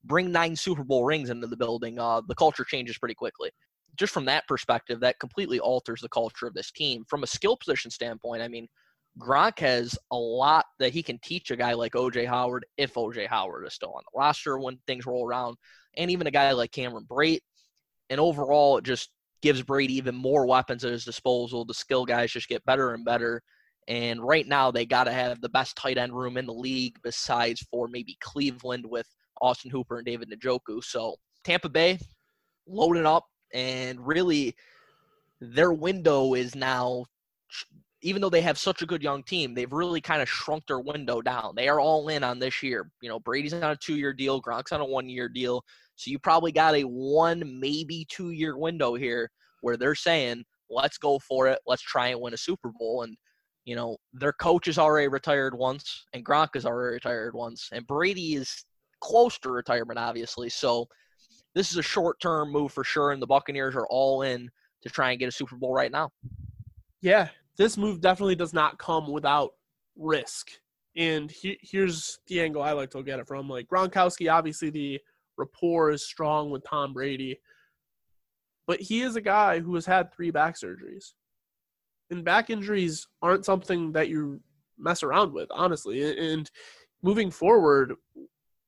bring 0.05 0.33
nine 0.33 0.57
Super 0.57 0.85
Bowl 0.85 1.05
rings 1.05 1.31
into 1.31 1.47
the 1.47 1.57
building, 1.57 1.99
uh, 1.99 2.21
the 2.27 2.35
culture 2.35 2.65
changes 2.65 2.99
pretty 2.99 3.15
quickly. 3.15 3.51
Just 3.97 4.13
from 4.13 4.25
that 4.25 4.47
perspective, 4.49 5.01
that 5.01 5.21
completely 5.21 5.61
alters 5.61 6.01
the 6.01 6.09
culture 6.09 6.47
of 6.47 6.55
this 6.55 6.71
team. 6.71 7.05
From 7.09 7.23
a 7.23 7.27
skill 7.27 7.57
position 7.57 7.91
standpoint, 7.91 8.43
I 8.43 8.49
mean, 8.49 8.67
Gronk 9.19 9.59
has 9.59 9.99
a 10.11 10.17
lot 10.17 10.65
that 10.79 10.93
he 10.93 11.03
can 11.03 11.19
teach 11.23 11.51
a 11.51 11.57
guy 11.57 11.75
like 11.75 11.93
OJ 11.93 12.27
Howard 12.27 12.65
if 12.79 12.95
OJ 12.95 13.27
Howard 13.27 13.67
is 13.67 13.75
still 13.75 13.93
on 13.93 14.03
the 14.05 14.19
roster 14.19 14.59
when 14.59 14.79
things 14.87 15.05
roll 15.05 15.27
around, 15.27 15.57
and 15.97 16.11
even 16.11 16.27
a 16.27 16.31
guy 16.31 16.53
like 16.53 16.73
Cameron 16.73 17.07
Brate. 17.09 17.41
And 18.09 18.19
overall, 18.19 18.79
it 18.79 18.85
just 18.85 19.11
gives 19.43 19.63
Brady 19.63 19.95
even 19.95 20.15
more 20.15 20.47
weapons 20.47 20.85
at 20.85 20.93
his 20.93 21.05
disposal. 21.05 21.65
The 21.65 21.75
skill 21.75 22.07
guys 22.07 22.33
just 22.33 22.49
get 22.49 22.65
better 22.65 22.95
and 22.95 23.05
better. 23.05 23.43
And 23.89 24.23
right 24.23 24.47
now, 24.47 24.71
they 24.71 24.87
got 24.87 25.05
to 25.05 25.13
have 25.13 25.41
the 25.41 25.49
best 25.49 25.77
tight 25.77 25.99
end 25.99 26.17
room 26.17 26.37
in 26.37 26.47
the 26.47 26.55
league, 26.55 26.97
besides 27.03 27.67
for 27.71 27.89
maybe 27.89 28.17
Cleveland 28.21 28.87
with 28.87 29.09
Austin 29.41 29.71
Hooper 29.71 29.99
and 29.99 30.07
David 30.07 30.31
Njoku. 30.31 30.83
So 30.83 31.17
Tampa 31.45 31.69
Bay 31.69 31.99
loading 32.67 33.07
up, 33.07 33.25
and 33.53 34.05
really 34.07 34.55
their 35.41 35.73
window 35.73 36.35
is 36.35 36.55
now 36.55 37.05
even 38.03 38.21
though 38.21 38.31
they 38.31 38.41
have 38.41 38.59
such 38.59 38.83
a 38.83 38.87
good 38.87 39.03
young 39.03 39.23
team, 39.23 39.55
they've 39.55 39.73
really 39.73 40.01
kind 40.01 40.21
of 40.21 40.29
shrunk 40.29 40.67
their 40.67 40.81
window 40.81 41.23
down. 41.23 41.55
They 41.55 41.69
are 41.69 41.79
all 41.79 42.09
in 42.09 42.25
on 42.25 42.39
this 42.39 42.63
year. 42.63 42.91
You 43.01 43.09
know, 43.09 43.21
Brady's 43.21 43.55
on 43.55 43.63
a 43.63 43.77
two 43.77 43.95
year 43.95 44.13
deal, 44.13 44.43
Gronk's 44.43 44.73
on 44.73 44.81
a 44.81 44.85
one 44.85 45.09
year 45.09 45.29
deal. 45.29 45.63
So 45.95 46.11
you 46.11 46.19
probably 46.19 46.53
got 46.53 46.75
a 46.75 46.83
one, 46.83 47.61
maybe 47.61 48.07
two 48.11 48.31
year 48.31 48.59
window 48.59 48.95
here 48.95 49.31
where 49.61 49.77
they're 49.77 49.95
saying, 49.95 50.45
let's 50.69 50.99
go 50.99 51.19
for 51.21 51.47
it. 51.47 51.61
Let's 51.67 51.83
try 51.83 52.09
and 52.09 52.21
win 52.21 52.35
a 52.35 52.39
Super 52.39 52.73
Bowl. 52.77 53.03
And, 53.03 53.17
you 53.65 53.77
know, 53.77 53.97
their 54.13 54.33
coach 54.33 54.67
is 54.67 54.79
already 54.79 55.07
retired 55.07 55.57
once, 55.57 56.07
and 56.13 56.25
Gronk 56.25 56.57
is 56.57 56.67
already 56.67 56.95
retired 56.95 57.35
once, 57.35 57.69
and 57.73 57.87
Brady 57.87 58.35
is 58.35 58.65
close 59.03 59.39
to 59.41 59.51
retirement, 59.51 59.99
obviously. 59.99 60.49
So 60.49 60.89
this 61.55 61.71
is 61.71 61.77
a 61.77 61.83
short 61.83 62.21
term 62.21 62.51
move 62.51 62.73
for 62.73 62.85
sure. 62.85 63.11
And 63.11 63.21
the 63.21 63.27
Buccaneers 63.27 63.77
are 63.77 63.87
all 63.89 64.23
in 64.23 64.51
to 64.83 64.89
try 64.89 65.11
and 65.11 65.19
get 65.19 65.29
a 65.29 65.33
Super 65.33 65.57
Bowl 65.57 65.75
right 65.75 65.93
now. 65.93 66.11
Yeah, 67.03 67.29
this 67.59 67.77
move 67.77 68.01
definitely 68.01 68.37
does 68.37 68.55
not 68.55 68.79
come 68.79 69.11
without 69.11 69.51
risk. 69.97 70.51
And 70.97 71.31
he, 71.31 71.59
here's 71.61 72.19
the 72.27 72.41
angle 72.41 72.63
I 72.63 72.73
like 72.73 72.91
to 72.91 73.03
get 73.03 73.19
it 73.19 73.27
from. 73.27 73.49
Like 73.49 73.69
Gronkowski, 73.69 74.33
obviously 74.33 74.71
the 74.71 75.01
rapport 75.37 75.91
is 75.91 76.07
strong 76.07 76.51
with 76.51 76.65
Tom 76.65 76.93
Brady, 76.93 77.41
but 78.67 78.81
he 78.81 79.03
is 79.03 79.17
a 79.17 79.21
guy 79.21 79.59
who 79.59 79.75
has 79.75 79.87
had 79.87 80.13
three 80.13 80.31
back 80.31 80.57
surgeries. 80.57 81.13
And 82.11 82.25
back 82.25 82.51
injuries 82.51 83.07
aren't 83.23 83.47
something 83.47 83.93
that 83.93 84.09
you 84.09 84.41
mess 84.79 85.03
around 85.03 85.33
with, 85.33 85.49
honestly. 85.51 86.33
And 86.33 86.51
moving 87.03 87.31
forward, 87.31 87.95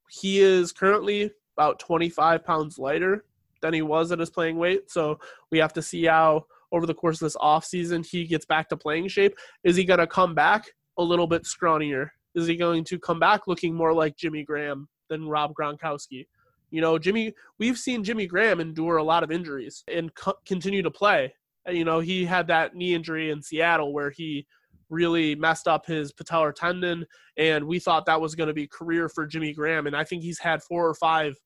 he 0.09 0.41
is 0.41 0.73
currently 0.73 1.31
about 1.57 1.79
25 1.79 2.45
pounds 2.45 2.79
lighter 2.79 3.25
than 3.63 3.73
he 3.75 3.83
was 3.83 4.13
at 4.13 4.19
his 4.19 4.31
playing 4.31 4.59
weight. 4.59 4.91
So 4.91 5.19
we 5.51 5.59
have 5.59 5.73
to 5.75 5.83
see 5.83 6.05
how 6.05 6.47
over 6.73 6.87
the 6.87 6.95
course 6.95 7.23
of 7.23 7.27
this 7.27 7.37
offseason 7.37 8.05
he 8.05 8.27
gets 8.27 8.45
back 8.45 8.69
to 8.69 8.77
playing 8.77 9.09
shape. 9.09 9.37
Is 9.63 9.77
he 9.77 9.85
going 9.85 10.01
to 10.01 10.07
come 10.07 10.35
back 10.35 10.65
a 10.99 11.03
little 11.03 11.27
bit 11.27 11.45
scrawnier? 11.45 12.09
Is 12.35 12.47
he 12.47 12.57
going 12.57 12.85
to 12.85 12.99
come 12.99 13.21
back 13.21 13.47
looking 13.47 13.75
more 13.75 13.93
like 13.93 14.17
Jimmy 14.17 14.43
Graham 14.43 14.89
than 15.09 15.29
Rob 15.29 15.55
Gronkowski? 15.55 16.27
You 16.71 16.81
know, 16.81 16.99
Jimmy, 16.99 17.33
we've 17.59 17.79
seen 17.79 18.03
Jimmy 18.03 18.27
Graham 18.27 18.61
endure 18.61 18.97
a 18.97 19.05
lot 19.05 19.23
of 19.23 19.31
injuries 19.31 19.85
and 19.87 20.13
co- 20.15 20.35
continue 20.45 20.83
to 20.83 20.91
play. 20.91 21.33
You 21.69 21.85
know, 21.85 22.01
he 22.01 22.25
had 22.25 22.49
that 22.49 22.75
knee 22.75 22.95
injury 22.95 23.31
in 23.31 23.41
Seattle 23.41 23.93
where 23.93 24.11
he 24.11 24.47
really 24.91 25.35
messed 25.35 25.69
up 25.69 25.87
his 25.87 26.13
patellar 26.13 26.55
tendon, 26.55 27.05
and 27.37 27.65
we 27.65 27.79
thought 27.79 28.07
that 28.07 28.21
was 28.21 28.35
going 28.35 28.49
to 28.49 28.55
be 28.55 28.67
career 28.67 29.09
for 29.09 29.27
Jimmy 29.27 29.53
Graham. 29.53 29.87
And 29.87 29.97
I 29.97 30.05
think 30.05 30.23
he's 30.23 30.39
had 30.39 30.63
four 30.63 30.89
or 30.89 30.95
five, 30.95 31.37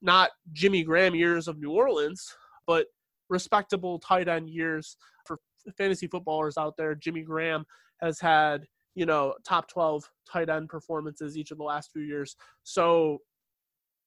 not 0.00 0.30
Jimmy 0.52 0.82
Graham 0.82 1.14
years 1.14 1.48
of 1.48 1.58
New 1.58 1.70
Orleans, 1.70 2.34
but 2.66 2.86
respectable 3.28 3.98
tight 3.98 4.28
end 4.28 4.48
years 4.48 4.96
for 5.24 5.38
fantasy 5.76 6.06
footballers 6.06 6.56
out 6.58 6.76
there. 6.76 6.94
Jimmy 6.94 7.22
Graham 7.22 7.64
has 8.00 8.20
had, 8.20 8.64
you 8.94 9.06
know, 9.06 9.34
top 9.44 9.68
12 9.68 10.08
tight 10.30 10.48
end 10.48 10.68
performances 10.68 11.36
each 11.36 11.50
of 11.50 11.58
the 11.58 11.64
last 11.64 11.90
few 11.92 12.02
years. 12.02 12.36
So, 12.62 13.18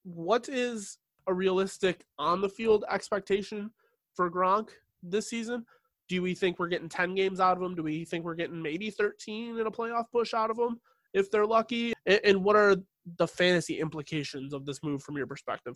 what 0.04 0.48
is 0.50 0.98
a 1.28 1.34
realistic 1.34 2.06
on 2.20 2.42
the 2.42 2.50
field 2.50 2.86
expectation 2.92 3.72
for 4.14 4.30
Gronk 4.30 4.70
this 5.02 5.30
season? 5.30 5.66
Do 6.08 6.22
we 6.22 6.36
think 6.36 6.60
we're 6.60 6.68
getting 6.68 6.90
10 6.90 7.16
games 7.16 7.40
out 7.40 7.58
of 7.58 7.64
them? 7.64 7.76
Do 7.76 7.84
we 7.84 8.06
think 8.06 8.26
we're 8.26 8.36
getting 8.36 8.62
maybe 8.62 8.90
13 8.90 9.58
in 9.58 9.68
a 9.68 9.72
playoff 9.72 10.06
push 10.12 10.34
out 10.34 10.52
of 10.52 10.58
them 10.58 10.80
if 11.14 11.32
they're 11.32 11.46
lucky? 11.46 11.94
And 12.06 12.44
what 12.44 12.56
are 12.56 12.76
the 13.18 13.28
fantasy 13.28 13.80
implications 13.80 14.54
of 14.54 14.66
this 14.66 14.84
move 14.84 15.02
from 15.02 15.18
your 15.18 15.28
perspective? 15.28 15.76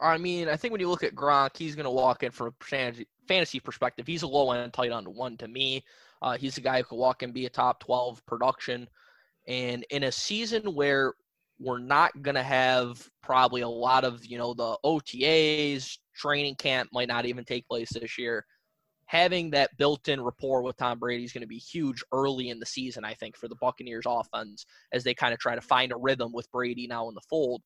I 0.00 0.18
mean, 0.18 0.48
I 0.48 0.56
think 0.56 0.72
when 0.72 0.80
you 0.80 0.88
look 0.88 1.04
at 1.04 1.14
Gronk, 1.14 1.56
he's 1.56 1.74
going 1.74 1.84
to 1.84 1.90
walk 1.90 2.22
in 2.22 2.30
from 2.30 2.48
a 2.48 2.92
fantasy 3.28 3.60
perspective. 3.60 4.06
He's 4.06 4.22
a 4.22 4.26
low 4.26 4.50
end 4.52 4.72
tight 4.72 4.92
end 4.92 5.06
one 5.08 5.36
to 5.38 5.48
me. 5.48 5.84
Uh, 6.20 6.36
he's 6.36 6.58
a 6.58 6.60
guy 6.60 6.78
who 6.78 6.84
could 6.84 6.96
walk 6.96 7.22
and 7.22 7.34
be 7.34 7.46
a 7.46 7.50
top 7.50 7.80
12 7.80 8.24
production. 8.26 8.88
And 9.46 9.84
in 9.90 10.04
a 10.04 10.12
season 10.12 10.74
where 10.74 11.14
we're 11.60 11.78
not 11.78 12.22
going 12.22 12.34
to 12.34 12.42
have 12.42 13.08
probably 13.22 13.60
a 13.60 13.68
lot 13.68 14.04
of, 14.04 14.24
you 14.24 14.38
know, 14.38 14.54
the 14.54 14.76
OTAs, 14.84 15.98
training 16.14 16.56
camp 16.56 16.88
might 16.92 17.08
not 17.08 17.26
even 17.26 17.44
take 17.44 17.66
place 17.68 17.90
this 17.90 18.18
year. 18.18 18.44
Having 19.06 19.50
that 19.50 19.76
built 19.76 20.08
in 20.08 20.22
rapport 20.22 20.62
with 20.62 20.76
Tom 20.76 20.98
Brady 20.98 21.24
is 21.24 21.32
going 21.32 21.42
to 21.42 21.48
be 21.48 21.58
huge 21.58 22.02
early 22.12 22.48
in 22.48 22.58
the 22.58 22.66
season, 22.66 23.04
I 23.04 23.14
think, 23.14 23.36
for 23.36 23.48
the 23.48 23.56
Buccaneers 23.56 24.04
offense 24.06 24.64
as 24.92 25.04
they 25.04 25.14
kind 25.14 25.34
of 25.34 25.38
try 25.38 25.54
to 25.54 25.60
find 25.60 25.92
a 25.92 25.96
rhythm 25.96 26.32
with 26.32 26.50
Brady 26.50 26.86
now 26.86 27.08
in 27.08 27.14
the 27.14 27.20
fold. 27.20 27.62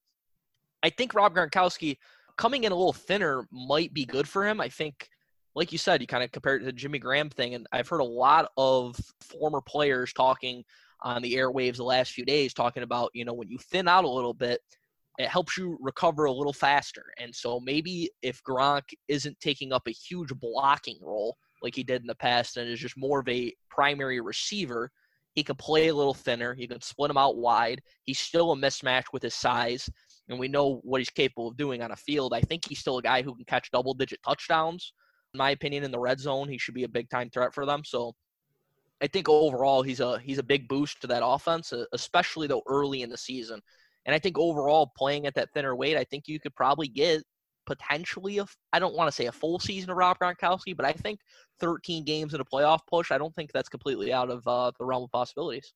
I 0.83 0.91
think 0.91 1.15
Rob 1.15 1.35
Gronkowski 1.35 1.99
coming 2.37 2.65
in 2.65 2.73
a 2.73 2.77
little 2.77 2.93
thinner 2.93 3.47
might 3.51 3.93
be 3.93 4.05
good 4.05 4.29
for 4.29 4.47
him. 4.47 4.61
I 4.61 4.69
think, 4.69 5.09
like 5.55 5.73
you 5.73 5.79
said, 5.79 6.01
you 6.01 6.07
kind 6.07 6.25
of 6.25 6.33
compared 6.33 6.63
it 6.63 6.65
to 6.65 6.67
the 6.67 6.73
Jimmy 6.73 6.99
Graham 6.99 7.31
thing, 7.31 7.55
and 7.55 7.67
I've 7.73 7.89
heard 7.89 8.01
a 8.01 8.05
lot 8.05 8.51
of 8.57 8.99
former 9.21 9.61
players 9.61 10.13
talking 10.13 10.65
on 11.03 11.23
the 11.23 11.35
airwaves 11.35 11.77
the 11.77 11.85
last 11.85 12.13
few 12.13 12.25
days, 12.25 12.55
talking 12.55 12.83
about 12.83 13.11
you 13.15 13.25
know 13.25 13.35
when 13.35 13.49
you 13.49 13.59
thin 13.59 13.89
out 13.89 14.05
a 14.05 14.09
little 14.09 14.35
bit, 14.35 14.61
it 15.19 15.29
helps 15.29 15.57
you 15.57 15.77
recover 15.81 16.25
a 16.25 16.33
little 16.33 16.53
faster. 16.53 17.05
And 17.19 17.35
so 17.35 17.61
maybe 17.61 18.11
if 18.23 18.41
Gronk 18.49 18.83
isn't 19.09 19.39
taking 19.41 19.73
up 19.73 19.83
a 19.89 19.93
huge 19.93 20.31
blocking 20.41 20.99
role 21.03 21.37
like 21.63 21.75
he 21.75 21.83
did 21.83 22.01
in 22.01 22.07
the 22.07 22.15
past 22.15 22.57
and 22.57 22.71
is 22.71 22.79
just 22.79 22.97
more 22.97 23.21
of 23.21 23.29
a 23.29 23.53
primary 23.69 24.21
receiver, 24.21 24.91
he 25.35 25.43
can 25.43 25.57
play 25.57 25.89
a 25.89 25.95
little 25.95 26.15
thinner. 26.15 26.55
You 26.57 26.69
can 26.69 26.81
split 26.81 27.11
him 27.11 27.17
out 27.17 27.37
wide. 27.37 27.81
He's 28.05 28.21
still 28.21 28.53
a 28.53 28.57
mismatch 28.57 29.07
with 29.13 29.23
his 29.23 29.35
size 29.35 29.91
and 30.29 30.39
we 30.39 30.49
know 30.49 30.81
what 30.85 31.01
he's 31.01 31.11
capable 31.11 31.49
of 31.49 31.57
doing 31.57 31.83
on 31.83 31.91
a 31.91 31.97
field. 31.97 32.35
I 32.35 32.41
think 32.41 32.69
he's 32.69 32.79
still 32.79 32.99
a 32.99 33.03
guy 33.03 33.23
who 33.23 33.35
can 33.35 33.45
catch 33.45 33.71
double 33.71 33.95
digit 33.95 34.21
touchdowns. 34.25 34.93
In 35.35 35.39
my 35.39 35.51
opinion, 35.51 35.85
in 35.85 35.91
the 35.91 35.99
red 35.99 36.21
zone, 36.21 36.49
he 36.49 36.59
should 36.59 36.75
be 36.75 36.85
a 36.85 36.89
big 36.89 37.09
time 37.11 37.31
threat 37.31 37.55
for 37.55 37.67
them. 37.67 37.83
So 37.85 38.15
I 39.03 39.07
think 39.07 39.29
overall 39.29 39.83
he's 39.83 40.01
a 40.01 40.19
he's 40.19 40.39
a 40.39 40.43
big 40.43 40.69
boost 40.69 41.01
to 41.01 41.07
that 41.09 41.25
offense, 41.25 41.73
especially 41.93 42.47
though 42.47 42.63
early 42.67 43.03
in 43.03 43.11
the 43.11 43.17
season. 43.17 43.61
And 44.09 44.15
I 44.15 44.19
think 44.19 44.39
overall 44.39 44.91
playing 44.97 45.27
at 45.27 45.35
that 45.35 45.51
thinner 45.53 45.77
weight, 45.77 45.99
I 45.99 46.03
think 46.03 46.29
you 46.29 46.41
could 46.41 46.55
probably 46.55 46.89
get 46.89 47.23
potentially 47.67 48.39
a 48.39 48.47
I 48.73 48.79
don't 48.79 48.97
want 48.97 49.09
to 49.09 49.13
say 49.13 49.27
a 49.27 49.33
full 49.33 49.59
season 49.59 49.91
of 49.91 49.99
Rob 49.99 50.19
Gronkowski, 50.19 50.75
but 50.75 50.87
I 50.87 50.93
think 50.93 51.21
13 51.61 52.07
games 52.07 52.33
in 52.33 52.41
a 52.41 52.45
playoff 52.45 52.81
push. 52.89 53.13
I 53.13 53.19
don't 53.19 53.35
think 53.35 53.53
that's 53.53 53.69
completely 53.69 54.11
out 54.11 54.31
of 54.31 54.49
uh, 54.49 54.73
the 54.79 54.87
realm 54.87 55.05
of 55.05 55.11
possibilities. 55.11 55.75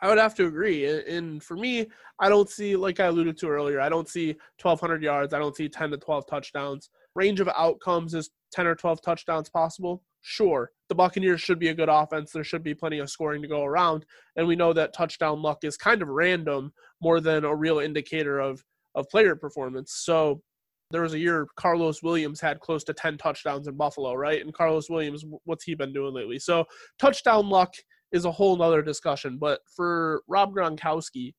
I 0.00 0.06
would 0.06 0.18
have 0.18 0.36
to 0.36 0.46
agree. 0.46 0.86
And 0.86 1.42
for 1.42 1.56
me, 1.56 1.86
I 2.20 2.28
don't 2.28 2.48
see, 2.48 2.76
like 2.76 3.00
I 3.00 3.06
alluded 3.06 3.36
to 3.38 3.48
earlier, 3.48 3.80
I 3.80 3.88
don't 3.88 4.08
see 4.08 4.28
1,200 4.62 5.02
yards. 5.02 5.34
I 5.34 5.40
don't 5.40 5.56
see 5.56 5.68
10 5.68 5.90
to 5.90 5.96
12 5.96 6.26
touchdowns. 6.28 6.90
Range 7.16 7.40
of 7.40 7.48
outcomes 7.56 8.14
is 8.14 8.30
10 8.52 8.68
or 8.68 8.76
12 8.76 9.02
touchdowns 9.02 9.48
possible. 9.48 10.04
Sure, 10.22 10.70
the 10.88 10.94
Buccaneers 10.94 11.40
should 11.40 11.58
be 11.58 11.68
a 11.68 11.74
good 11.74 11.88
offense. 11.88 12.32
There 12.32 12.44
should 12.44 12.62
be 12.62 12.74
plenty 12.74 12.98
of 12.98 13.10
scoring 13.10 13.42
to 13.42 13.48
go 13.48 13.64
around. 13.64 14.04
And 14.36 14.46
we 14.46 14.56
know 14.56 14.72
that 14.72 14.92
touchdown 14.92 15.42
luck 15.42 15.58
is 15.62 15.76
kind 15.76 16.02
of 16.02 16.08
random 16.08 16.72
more 17.00 17.20
than 17.20 17.44
a 17.44 17.54
real 17.54 17.78
indicator 17.78 18.38
of, 18.40 18.62
of 18.94 19.08
player 19.08 19.36
performance. 19.36 19.92
So 20.04 20.42
there 20.90 21.02
was 21.02 21.14
a 21.14 21.18
year 21.18 21.46
Karlos 21.58 22.02
Williams 22.02 22.40
had 22.40 22.60
close 22.60 22.84
to 22.84 22.94
10 22.94 23.18
touchdowns 23.18 23.66
in 23.66 23.76
Buffalo, 23.76 24.14
right? 24.14 24.40
And 24.40 24.54
Karlos 24.54 24.88
Williams, 24.88 25.24
what's 25.44 25.64
he 25.64 25.74
been 25.74 25.92
doing 25.92 26.14
lately? 26.14 26.38
So 26.38 26.64
touchdown 26.98 27.48
luck 27.48 27.74
is 28.12 28.24
a 28.24 28.30
whole 28.30 28.56
nother 28.56 28.82
discussion. 28.82 29.38
But 29.38 29.60
for 29.74 30.22
Rob 30.28 30.54
Gronkowski, 30.54 31.34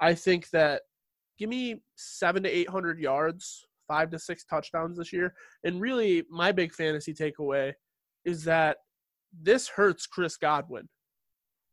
I 0.00 0.14
think 0.14 0.48
that 0.50 0.82
give 1.38 1.48
me 1.48 1.82
seven 1.96 2.42
to 2.44 2.48
800 2.48 3.00
yards, 3.00 3.66
five 3.88 4.10
to 4.10 4.18
six 4.18 4.44
touchdowns 4.44 4.98
this 4.98 5.12
year. 5.12 5.34
And 5.64 5.80
really, 5.80 6.24
my 6.30 6.52
big 6.52 6.72
fantasy 6.72 7.12
takeaway 7.12 7.72
is 8.24 8.44
that 8.44 8.78
this 9.32 9.68
hurts 9.68 10.06
Chris 10.06 10.36
Godwin. 10.36 10.88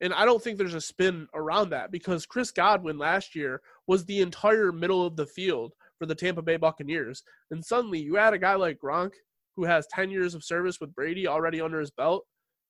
And 0.02 0.14
I 0.14 0.24
don't 0.24 0.42
think 0.42 0.58
there's 0.58 0.76
a 0.76 0.82
spin 0.82 1.28
around 1.34 1.70
that 1.72 1.92
because 1.92 2.26
Chris 2.26 2.52
Godwin 2.52 2.98
last 2.98 3.36
year 3.36 3.62
was 3.88 4.06
the 4.06 4.22
entire 4.22 4.72
middle 4.72 5.06
of 5.06 5.18
the 5.18 5.26
field 5.26 5.74
for 5.98 6.06
the 6.06 6.16
Tampa 6.16 6.42
Bay 6.42 6.56
Buccaneers. 6.56 7.22
And 7.52 7.64
suddenly 7.64 8.00
you 8.00 8.18
add 8.18 8.34
a 8.34 8.38
guy 8.38 8.56
like 8.56 8.80
Gronk 8.80 9.12
who 9.58 9.66
has 9.66 9.88
10 9.88 10.10
years 10.10 10.36
of 10.36 10.44
service 10.44 10.80
with 10.80 10.96
Brady 10.96 11.28
already 11.28 11.60
under 11.60 11.82
his 11.82 11.92
belt 11.92 12.26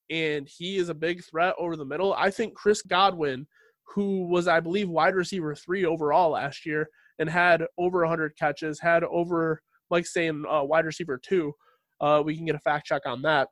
and 0.10 0.48
he 0.48 0.78
is 0.78 0.90
a 0.90 0.94
big 0.94 1.24
threat 1.24 1.54
over 1.60 1.76
the 1.76 1.86
middle. 1.86 2.14
I 2.14 2.32
think 2.32 2.56
Chris 2.56 2.82
Godwin, 2.82 3.46
who 3.84 4.28
was, 4.28 4.48
I 4.48 4.60
believe, 4.60 4.90
wide 4.90 5.16
receiver 5.16 5.56
three 5.56 5.86
overall 5.86 6.32
last 6.32 6.66
year 6.66 6.90
and 7.20 7.30
had 7.30 7.64
over 7.78 8.00
100 8.00 8.36
catches, 8.38 8.80
had 8.80 9.04
over, 9.04 9.62
like 9.90 10.06
saying, 10.06 10.46
uh, 10.50 10.64
wide 10.64 10.86
receiver 10.86 11.20
two. 11.24 11.54
Uh, 12.02 12.22
we 12.26 12.36
can 12.36 12.46
get 12.46 12.56
a 12.56 12.60
fact 12.60 12.88
check 12.88 13.02
on 13.06 13.22
that. 13.24 13.50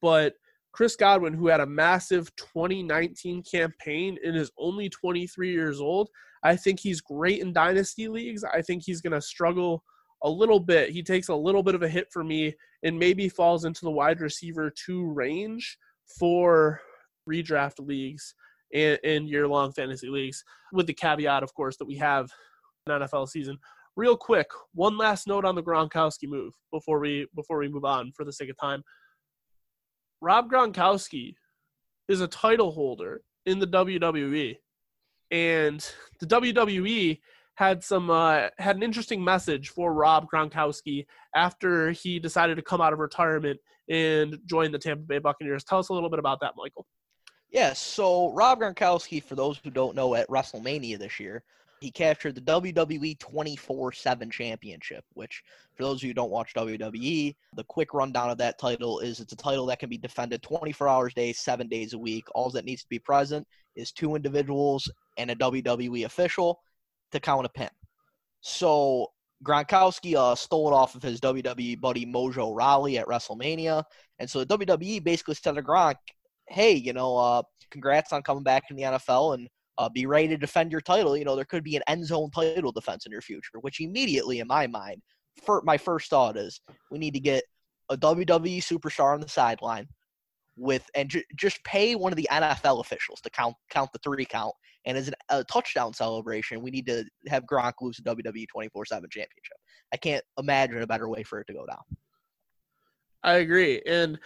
But 0.00 0.34
Chris 0.72 0.96
Godwin, 0.96 1.32
who 1.32 1.46
had 1.46 1.60
a 1.60 1.66
massive 1.66 2.34
2019 2.36 3.42
campaign 3.42 4.18
and 4.24 4.36
is 4.36 4.50
only 4.58 4.88
23 4.90 5.50
years 5.50 5.80
old, 5.80 6.10
I 6.42 6.54
think 6.54 6.80
he's 6.80 7.00
great 7.00 7.40
in 7.40 7.52
dynasty 7.52 8.08
leagues. 8.08 8.44
I 8.44 8.62
think 8.62 8.82
he's 8.84 9.00
going 9.00 9.14
to 9.14 9.20
struggle 9.20 9.82
a 10.22 10.30
little 10.30 10.60
bit. 10.60 10.90
He 10.90 11.02
takes 11.02 11.28
a 11.28 11.34
little 11.34 11.62
bit 11.62 11.74
of 11.74 11.82
a 11.82 11.88
hit 11.88 12.08
for 12.12 12.22
me 12.22 12.54
and 12.82 12.98
maybe 12.98 13.28
falls 13.28 13.64
into 13.64 13.84
the 13.84 13.90
wide 13.90 14.20
receiver 14.20 14.70
two 14.70 15.12
range 15.12 15.78
for 16.18 16.80
redraft 17.28 17.84
leagues 17.84 18.34
and, 18.72 18.98
and 19.04 19.28
year 19.28 19.48
long 19.48 19.72
fantasy 19.72 20.08
leagues, 20.08 20.44
with 20.72 20.86
the 20.86 20.94
caveat, 20.94 21.42
of 21.42 21.54
course, 21.54 21.76
that 21.78 21.86
we 21.86 21.96
have 21.96 22.30
an 22.86 23.00
NFL 23.00 23.28
season. 23.28 23.58
Real 23.96 24.16
quick, 24.16 24.48
one 24.74 24.98
last 24.98 25.26
note 25.26 25.44
on 25.44 25.54
the 25.54 25.62
Gronkowski 25.62 26.28
move 26.28 26.52
before 26.70 26.98
we 26.98 27.26
before 27.34 27.58
we 27.58 27.68
move 27.68 27.84
on 27.84 28.12
for 28.14 28.24
the 28.24 28.32
sake 28.32 28.50
of 28.50 28.58
time. 28.58 28.82
Rob 30.26 30.50
Gronkowski 30.50 31.36
is 32.08 32.20
a 32.20 32.26
title 32.26 32.72
holder 32.72 33.22
in 33.44 33.60
the 33.60 33.66
WWE, 33.68 34.56
and 35.30 35.88
the 36.18 36.26
WWE 36.26 37.20
had 37.54 37.84
some 37.84 38.10
uh, 38.10 38.48
had 38.58 38.74
an 38.74 38.82
interesting 38.82 39.22
message 39.22 39.68
for 39.68 39.94
Rob 39.94 40.26
Gronkowski 40.28 41.06
after 41.36 41.92
he 41.92 42.18
decided 42.18 42.56
to 42.56 42.62
come 42.62 42.80
out 42.80 42.92
of 42.92 42.98
retirement 42.98 43.60
and 43.88 44.36
join 44.46 44.72
the 44.72 44.80
Tampa 44.80 45.04
Bay 45.04 45.18
Buccaneers. 45.18 45.62
Tell 45.62 45.78
us 45.78 45.90
a 45.90 45.92
little 45.92 46.10
bit 46.10 46.18
about 46.18 46.40
that, 46.40 46.54
Michael. 46.56 46.88
Yeah, 47.52 47.72
so 47.72 48.32
Rob 48.32 48.58
Gronkowski, 48.58 49.22
for 49.22 49.36
those 49.36 49.60
who 49.62 49.70
don't 49.70 49.94
know, 49.94 50.16
at 50.16 50.28
WrestleMania 50.28 50.98
this 50.98 51.20
year, 51.20 51.44
he 51.86 51.92
captured 51.92 52.34
the 52.34 52.40
WWE 52.40 53.16
24 53.20 53.92
7 53.92 54.28
championship, 54.28 55.04
which, 55.14 55.44
for 55.76 55.84
those 55.84 55.98
of 55.98 56.02
you 56.02 56.08
who 56.08 56.14
don't 56.14 56.32
watch 56.32 56.52
WWE, 56.52 57.36
the 57.54 57.62
quick 57.62 57.94
rundown 57.94 58.28
of 58.28 58.38
that 58.38 58.58
title 58.58 58.98
is 58.98 59.20
it's 59.20 59.32
a 59.32 59.36
title 59.36 59.66
that 59.66 59.78
can 59.78 59.88
be 59.88 59.96
defended 59.96 60.42
24 60.42 60.88
hours 60.88 61.12
a 61.12 61.14
day, 61.14 61.32
seven 61.32 61.68
days 61.68 61.92
a 61.92 61.98
week. 61.98 62.24
All 62.34 62.50
that 62.50 62.64
needs 62.64 62.82
to 62.82 62.88
be 62.88 62.98
present 62.98 63.46
is 63.76 63.92
two 63.92 64.16
individuals 64.16 64.90
and 65.16 65.30
a 65.30 65.36
WWE 65.36 66.06
official 66.06 66.58
to 67.12 67.20
count 67.20 67.46
a 67.46 67.50
pin. 67.50 67.70
So 68.40 69.12
Gronkowski 69.44 70.16
uh, 70.16 70.34
stole 70.34 70.66
it 70.66 70.74
off 70.74 70.96
of 70.96 71.04
his 71.04 71.20
WWE 71.20 71.80
buddy 71.80 72.04
Mojo 72.04 72.52
Rawley 72.52 72.98
at 72.98 73.06
WrestleMania. 73.06 73.84
And 74.18 74.28
so 74.28 74.42
the 74.42 74.58
WWE 74.58 75.04
basically 75.04 75.36
said 75.36 75.54
to 75.54 75.62
Gronk, 75.62 75.94
hey, 76.48 76.72
you 76.72 76.92
know, 76.92 77.16
uh, 77.16 77.42
congrats 77.70 78.12
on 78.12 78.24
coming 78.24 78.42
back 78.42 78.64
in 78.70 78.76
the 78.76 78.82
NFL 78.82 79.34
and 79.34 79.48
uh, 79.78 79.88
be 79.88 80.06
ready 80.06 80.28
to 80.28 80.36
defend 80.36 80.72
your 80.72 80.80
title. 80.80 81.16
You 81.16 81.24
know, 81.24 81.36
there 81.36 81.44
could 81.44 81.64
be 81.64 81.76
an 81.76 81.82
end 81.86 82.06
zone 82.06 82.30
title 82.30 82.72
defense 82.72 83.06
in 83.06 83.12
your 83.12 83.22
future, 83.22 83.58
which 83.60 83.80
immediately, 83.80 84.40
in 84.40 84.46
my 84.46 84.66
mind, 84.66 85.02
for 85.44 85.62
my 85.64 85.76
first 85.76 86.10
thought 86.10 86.36
is 86.36 86.60
we 86.90 86.98
need 86.98 87.14
to 87.14 87.20
get 87.20 87.44
a 87.90 87.96
WWE 87.96 88.58
superstar 88.58 89.14
on 89.14 89.20
the 89.20 89.28
sideline 89.28 89.86
with 90.56 90.88
and 90.94 91.10
ju- 91.10 91.22
just 91.36 91.62
pay 91.64 91.94
one 91.94 92.12
of 92.12 92.16
the 92.16 92.28
NFL 92.30 92.80
officials 92.80 93.20
to 93.20 93.30
count 93.30 93.54
count 93.70 93.92
the 93.92 93.98
three 94.02 94.24
count. 94.24 94.54
And 94.86 94.96
as 94.96 95.08
an, 95.08 95.14
a 95.28 95.44
touchdown 95.44 95.92
celebration, 95.92 96.62
we 96.62 96.70
need 96.70 96.86
to 96.86 97.04
have 97.28 97.44
Gronk 97.44 97.74
lose 97.80 97.98
the 97.98 98.14
WWE 98.14 98.46
24/7 98.54 98.88
championship. 98.88 99.58
I 99.92 99.96
can't 99.96 100.24
imagine 100.38 100.80
a 100.80 100.86
better 100.86 101.08
way 101.08 101.22
for 101.22 101.40
it 101.40 101.46
to 101.48 101.52
go 101.52 101.66
down. 101.66 101.82
I 103.22 103.34
agree, 103.34 103.82
and 103.86 104.18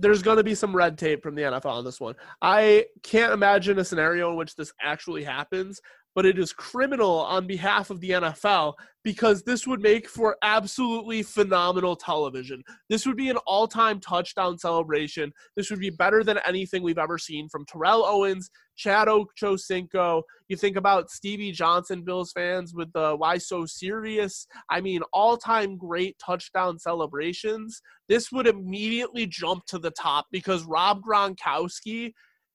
there's 0.00 0.22
going 0.22 0.36
to 0.36 0.44
be 0.44 0.54
some 0.54 0.74
red 0.74 0.96
tape 0.96 1.22
from 1.22 1.34
the 1.34 1.42
NFL 1.42 1.66
on 1.66 1.84
this 1.84 2.00
one. 2.00 2.14
I 2.40 2.86
can't 3.02 3.32
imagine 3.32 3.78
a 3.78 3.84
scenario 3.84 4.30
in 4.30 4.36
which 4.36 4.54
this 4.54 4.72
actually 4.80 5.24
happens, 5.24 5.80
but 6.18 6.26
it 6.26 6.36
is 6.36 6.52
criminal 6.52 7.20
on 7.20 7.46
behalf 7.46 7.90
of 7.90 8.00
the 8.00 8.10
NFL 8.10 8.74
because 9.04 9.44
this 9.44 9.68
would 9.68 9.80
make 9.80 10.08
for 10.08 10.36
absolutely 10.42 11.22
phenomenal 11.22 11.94
television. 11.94 12.60
This 12.90 13.06
would 13.06 13.16
be 13.16 13.28
an 13.28 13.36
all 13.46 13.68
time 13.68 14.00
touchdown 14.00 14.58
celebration. 14.58 15.32
This 15.54 15.70
would 15.70 15.78
be 15.78 15.90
better 15.90 16.24
than 16.24 16.40
anything 16.44 16.82
we've 16.82 16.98
ever 16.98 17.18
seen 17.18 17.48
from 17.48 17.64
Terrell 17.66 18.04
Owens, 18.04 18.50
Chad 18.76 19.06
Ochocinco. 19.06 20.22
You 20.48 20.56
think 20.56 20.76
about 20.76 21.08
Stevie 21.08 21.52
Johnson, 21.52 22.02
Bills 22.02 22.32
fans, 22.32 22.74
with 22.74 22.92
the 22.94 23.14
Why 23.14 23.38
So 23.38 23.64
Serious. 23.64 24.48
I 24.68 24.80
mean, 24.80 25.02
all 25.12 25.36
time 25.36 25.76
great 25.76 26.16
touchdown 26.18 26.80
celebrations. 26.80 27.80
This 28.08 28.32
would 28.32 28.48
immediately 28.48 29.28
jump 29.28 29.66
to 29.66 29.78
the 29.78 29.92
top 29.92 30.26
because 30.32 30.64
Rob 30.64 31.00
Gronkowski 31.00 32.10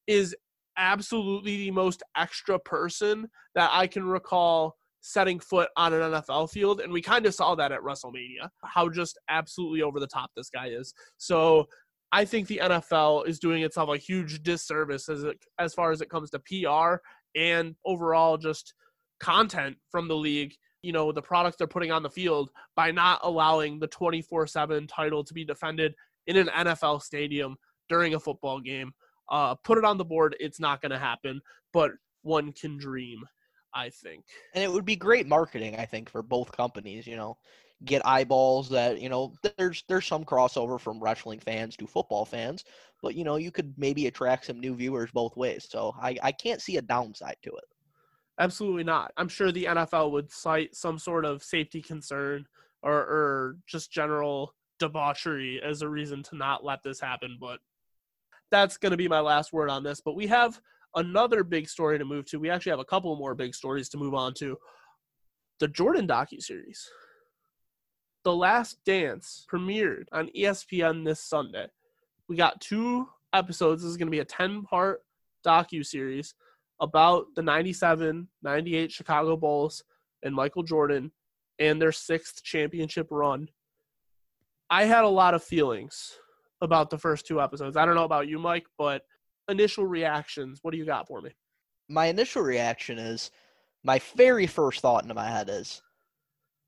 is 0.06 0.36
absolutely 0.76 1.56
the 1.56 1.70
most 1.70 2.02
extra 2.16 2.58
person 2.58 3.28
that 3.54 3.70
I 3.72 3.86
can 3.86 4.04
recall 4.04 4.76
setting 5.00 5.38
foot 5.38 5.68
on 5.76 5.92
an 5.92 6.00
NFL 6.00 6.50
field. 6.50 6.80
And 6.80 6.92
we 6.92 7.02
kind 7.02 7.26
of 7.26 7.34
saw 7.34 7.54
that 7.56 7.72
at 7.72 7.80
WrestleMania, 7.80 8.48
how 8.64 8.88
just 8.88 9.18
absolutely 9.28 9.82
over 9.82 10.00
the 10.00 10.06
top 10.06 10.30
this 10.34 10.48
guy 10.48 10.68
is. 10.68 10.94
So 11.18 11.66
I 12.10 12.24
think 12.24 12.46
the 12.46 12.60
NFL 12.62 13.28
is 13.28 13.38
doing 13.38 13.62
itself 13.64 13.90
a 13.90 13.98
huge 13.98 14.42
disservice 14.42 15.08
as 15.08 15.24
it, 15.24 15.36
as 15.58 15.74
far 15.74 15.90
as 15.90 16.00
it 16.00 16.08
comes 16.08 16.30
to 16.30 16.38
PR 16.38 17.02
and 17.38 17.74
overall 17.84 18.38
just 18.38 18.72
content 19.20 19.76
from 19.90 20.08
the 20.08 20.16
league. 20.16 20.54
You 20.82 20.92
know, 20.92 21.12
the 21.12 21.22
products 21.22 21.56
they're 21.56 21.66
putting 21.66 21.92
on 21.92 22.02
the 22.02 22.10
field 22.10 22.50
by 22.74 22.90
not 22.90 23.20
allowing 23.24 23.78
the 23.78 23.88
24 23.88 24.46
7 24.46 24.86
title 24.86 25.24
to 25.24 25.34
be 25.34 25.44
defended 25.44 25.94
in 26.26 26.36
an 26.36 26.48
NFL 26.48 27.02
stadium 27.02 27.56
during 27.88 28.14
a 28.14 28.20
football 28.20 28.60
game. 28.60 28.92
Uh, 29.30 29.54
put 29.54 29.78
it 29.78 29.84
on 29.84 29.98
the 29.98 30.04
board. 30.04 30.36
It's 30.40 30.60
not 30.60 30.80
going 30.80 30.92
to 30.92 30.98
happen, 30.98 31.40
but 31.72 31.92
one 32.22 32.52
can 32.52 32.76
dream, 32.76 33.24
I 33.74 33.90
think. 33.90 34.24
And 34.54 34.62
it 34.62 34.70
would 34.70 34.84
be 34.84 34.96
great 34.96 35.26
marketing, 35.26 35.76
I 35.76 35.86
think, 35.86 36.10
for 36.10 36.22
both 36.22 36.52
companies. 36.52 37.06
You 37.06 37.16
know, 37.16 37.36
get 37.84 38.06
eyeballs 38.06 38.68
that 38.70 39.00
you 39.00 39.08
know. 39.08 39.32
There's 39.56 39.84
there's 39.88 40.06
some 40.06 40.24
crossover 40.24 40.80
from 40.80 41.00
wrestling 41.00 41.40
fans 41.40 41.76
to 41.76 41.86
football 41.86 42.24
fans, 42.24 42.64
but 43.02 43.14
you 43.14 43.24
know, 43.24 43.36
you 43.36 43.50
could 43.50 43.74
maybe 43.76 44.06
attract 44.06 44.46
some 44.46 44.60
new 44.60 44.74
viewers 44.74 45.10
both 45.12 45.36
ways. 45.36 45.66
So 45.68 45.94
I 46.00 46.16
I 46.22 46.32
can't 46.32 46.62
see 46.62 46.76
a 46.76 46.82
downside 46.82 47.36
to 47.42 47.50
it. 47.50 47.64
Absolutely 48.38 48.84
not. 48.84 49.12
I'm 49.16 49.28
sure 49.28 49.52
the 49.52 49.66
NFL 49.66 50.10
would 50.10 50.30
cite 50.30 50.74
some 50.74 50.98
sort 50.98 51.24
of 51.24 51.42
safety 51.42 51.80
concern 51.80 52.46
or, 52.82 52.92
or 52.92 53.56
just 53.66 53.92
general 53.92 54.54
debauchery 54.80 55.60
as 55.62 55.82
a 55.82 55.88
reason 55.88 56.22
to 56.24 56.36
not 56.36 56.64
let 56.64 56.82
this 56.82 57.00
happen, 57.00 57.38
but 57.40 57.60
that's 58.54 58.76
going 58.76 58.92
to 58.92 58.96
be 58.96 59.08
my 59.08 59.20
last 59.20 59.52
word 59.52 59.68
on 59.68 59.82
this. 59.82 60.00
But 60.00 60.14
we 60.14 60.28
have 60.28 60.60
another 60.94 61.42
big 61.42 61.68
story 61.68 61.98
to 61.98 62.04
move 62.04 62.24
to. 62.26 62.38
We 62.38 62.50
actually 62.50 62.70
have 62.70 62.78
a 62.78 62.84
couple 62.84 63.14
more 63.16 63.34
big 63.34 63.52
stories 63.52 63.88
to 63.90 63.98
move 63.98 64.14
on 64.14 64.32
to. 64.34 64.56
The 65.58 65.66
Jordan 65.66 66.06
docu 66.06 66.40
series. 66.40 66.88
The 68.22 68.34
Last 68.34 68.78
Dance 68.86 69.44
premiered 69.52 70.04
on 70.12 70.30
ESPN 70.36 71.04
this 71.04 71.20
Sunday. 71.20 71.66
We 72.28 72.36
got 72.36 72.60
two 72.60 73.08
episodes. 73.32 73.82
This 73.82 73.90
is 73.90 73.96
going 73.96 74.06
to 74.06 74.12
be 74.12 74.20
a 74.20 74.24
10-part 74.24 75.02
docu 75.44 75.84
series 75.84 76.34
about 76.80 77.26
the 77.34 77.42
97, 77.42 78.28
98 78.42 78.92
Chicago 78.92 79.36
Bulls 79.36 79.82
and 80.22 80.34
Michael 80.34 80.62
Jordan 80.62 81.10
and 81.58 81.82
their 81.82 81.92
sixth 81.92 82.42
championship 82.44 83.08
run. 83.10 83.48
I 84.70 84.84
had 84.84 85.04
a 85.04 85.08
lot 85.08 85.34
of 85.34 85.42
feelings 85.42 86.18
about 86.64 86.90
the 86.90 86.98
first 86.98 87.26
two 87.26 87.40
episodes. 87.40 87.76
I 87.76 87.86
don't 87.86 87.94
know 87.94 88.04
about 88.04 88.28
you, 88.28 88.38
Mike, 88.38 88.66
but 88.78 89.02
initial 89.48 89.86
reactions, 89.86 90.58
what 90.62 90.72
do 90.72 90.78
you 90.78 90.86
got 90.86 91.06
for 91.06 91.20
me? 91.20 91.30
My 91.88 92.06
initial 92.06 92.42
reaction 92.42 92.98
is 92.98 93.30
my 93.84 94.00
very 94.16 94.46
first 94.46 94.80
thought 94.80 95.02
into 95.02 95.14
my 95.14 95.28
head 95.28 95.50
is 95.50 95.82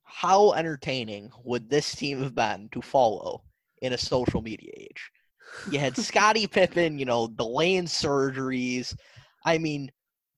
how 0.05 0.53
entertaining 0.53 1.31
would 1.45 1.69
this 1.69 1.95
team 1.95 2.23
have 2.23 2.35
been 2.35 2.69
to 2.73 2.81
follow 2.81 3.43
in 3.83 3.93
a 3.93 3.99
social 3.99 4.43
media 4.43 4.71
age? 4.77 5.11
You 5.71 5.79
had 5.79 5.97
Scottie 5.97 6.47
Pippen, 6.47 6.99
you 6.99 7.05
know, 7.05 7.29
delaying 7.29 7.85
surgeries. 7.85 8.95
I 9.45 9.59
mean, 9.59 9.91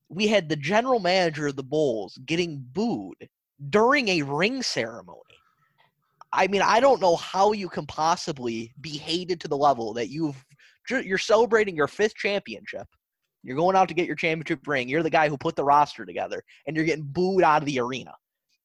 we 0.08 0.26
had 0.26 0.48
the 0.48 0.56
general 0.56 1.00
manager 1.00 1.48
of 1.48 1.56
the 1.56 1.62
Bulls 1.62 2.18
getting 2.24 2.64
booed 2.72 3.28
during 3.70 4.08
a 4.08 4.22
ring 4.22 4.62
ceremony. 4.62 5.20
I 6.32 6.46
mean, 6.46 6.62
I 6.62 6.80
don't 6.80 7.00
know 7.00 7.16
how 7.16 7.52
you 7.52 7.68
can 7.68 7.86
possibly 7.86 8.72
be 8.80 8.90
hated 8.90 9.40
to 9.40 9.48
the 9.48 9.56
level 9.56 9.94
that 9.94 10.08
you've 10.08 10.44
you're 10.90 11.18
celebrating 11.18 11.76
your 11.76 11.88
fifth 11.88 12.14
championship. 12.14 12.86
You're 13.42 13.56
going 13.56 13.76
out 13.76 13.88
to 13.88 13.94
get 13.94 14.06
your 14.06 14.16
championship 14.16 14.66
ring. 14.66 14.88
You're 14.88 15.02
the 15.02 15.10
guy 15.10 15.28
who 15.28 15.36
put 15.36 15.54
the 15.54 15.64
roster 15.64 16.04
together, 16.04 16.42
and 16.66 16.74
you're 16.74 16.86
getting 16.86 17.04
booed 17.04 17.42
out 17.42 17.62
of 17.62 17.66
the 17.66 17.78
arena. 17.78 18.12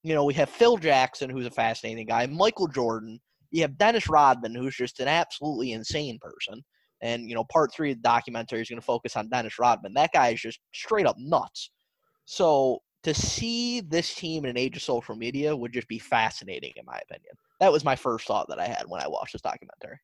You 0.04 0.14
know, 0.14 0.26
we 0.26 0.34
have 0.36 0.50
Phil 0.50 0.78
Jackson, 0.78 1.30
who's 1.30 1.46
a 1.46 1.52
fascinating 1.52 2.08
guy, 2.08 2.26
Michael 2.26 2.68
Jordan. 2.68 3.20
You 3.52 3.62
have 3.62 3.78
Dennis 3.78 4.10
Rodman, 4.10 4.56
who's 4.56 4.76
just 4.76 5.00
an 5.00 5.08
absolutely 5.08 5.74
insane 5.74 6.18
person. 6.22 6.64
And, 7.02 7.28
you 7.30 7.36
know, 7.36 7.44
part 7.46 7.74
three 7.74 7.92
of 7.92 7.98
the 7.98 8.02
documentary 8.02 8.62
is 8.62 8.70
going 8.70 8.80
to 8.80 8.86
focus 8.86 9.16
on 9.16 9.30
Dennis 9.30 9.60
Rodman. 9.60 9.94
That 9.94 10.12
guy 10.14 10.30
is 10.30 10.42
just 10.42 10.60
straight 10.74 11.06
up 11.06 11.18
nuts. 11.20 11.70
So 12.26 12.80
to 13.04 13.14
see 13.14 13.82
this 13.82 14.16
team 14.16 14.46
in 14.46 14.50
an 14.50 14.58
age 14.58 14.76
of 14.78 14.82
social 14.82 15.16
media 15.16 15.56
would 15.56 15.74
just 15.74 15.88
be 15.88 16.00
fascinating, 16.00 16.72
in 16.78 16.86
my 16.86 17.00
opinion. 17.10 17.36
That 17.64 17.72
was 17.72 17.86
my 17.86 17.96
first 17.96 18.28
thought 18.28 18.50
that 18.50 18.60
I 18.60 18.68
had 18.68 18.84
when 18.90 19.02
I 19.02 19.08
watched 19.08 19.32
this 19.32 19.42
documentary. 19.42 19.98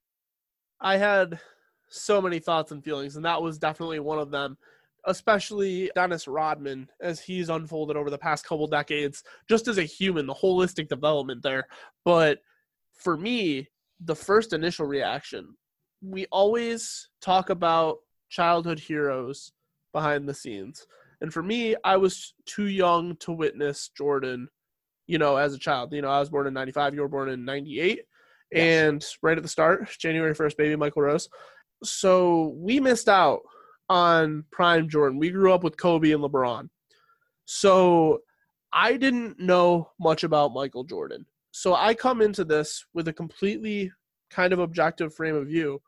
I 0.80 0.96
had 0.96 1.42
so 1.90 2.22
many 2.22 2.40
thoughts 2.40 2.72
and 2.72 2.82
feelings, 2.82 3.18
and 3.18 3.26
that 3.26 3.42
was 3.42 3.58
definitely 3.58 4.00
one 4.00 4.18
of 4.18 4.32
them. 4.32 4.58
Especially 5.04 5.92
Dennis 5.94 6.26
Rodman, 6.26 6.90
as 7.02 7.20
he's 7.20 7.50
unfolded 7.50 7.98
over 7.98 8.10
the 8.10 8.18
past 8.18 8.46
couple 8.46 8.66
decades, 8.68 9.26
just 9.50 9.68
as 9.68 9.78
a 9.78 9.84
human, 9.84 10.26
the 10.26 10.34
holistic 10.34 10.88
development 10.88 11.44
there. 11.44 11.68
But 12.06 12.40
for 12.94 13.18
me, 13.18 13.68
the 14.00 14.16
first 14.16 14.54
initial 14.54 14.86
reaction, 14.86 15.54
we 16.02 16.28
always 16.32 17.10
talk 17.20 17.50
about 17.50 17.98
childhood 18.30 18.80
heroes 18.80 19.52
behind 19.92 20.30
the 20.30 20.34
scenes. 20.34 20.88
And 21.20 21.34
for 21.34 21.44
me, 21.44 21.76
I 21.84 21.98
was 21.98 22.36
too 22.46 22.68
young 22.68 23.18
to 23.18 23.34
witness 23.34 23.90
Jordan, 23.98 24.48
you 25.10 25.18
know, 25.18 25.38
as 25.38 25.56
a 25.56 25.60
child. 25.60 25.92
You 25.92 26.04
know, 26.04 26.08
I 26.08 26.20
was 26.20 26.30
born 26.30 26.46
in 26.46 26.54
95, 26.54 26.94
you 26.94 27.02
were 27.02 27.08
born 27.08 27.30
in 27.30 27.44
98. 27.44 28.02
Yes. 28.52 28.84
And 28.84 29.06
right 29.24 29.38
at 29.38 29.42
the 29.42 29.50
start, 29.50 29.90
January 29.98 30.36
1st, 30.36 30.56
baby 30.56 30.76
Michael 30.76 31.02
Rose. 31.02 31.28
So 31.84 32.54
we 32.56 32.80
missed 32.80 33.10
out 33.10 33.42
on 33.90 34.44
prime 34.52 34.88
Jordan. 34.88 35.18
We 35.18 35.32
grew 35.32 35.52
up 35.52 35.64
with 35.64 35.78
Kobe 35.78 36.12
and 36.12 36.24
LeBron. 36.24 36.70
So 37.46 38.20
I 38.72 38.98
didn't 38.98 39.40
know 39.40 39.90
much 40.00 40.24
about 40.24 40.54
Michael 40.54 40.84
Jordan. 40.84 41.26
So 41.52 41.74
I 41.74 41.96
come 41.96 42.22
into 42.22 42.46
this 42.46 42.86
with 42.94 43.08
a 43.08 43.14
completely 43.14 43.92
kind 44.30 44.54
of 44.54 44.60
objective 44.60 45.16
frame 45.16 45.36
of 45.36 45.48
view. 45.48 45.82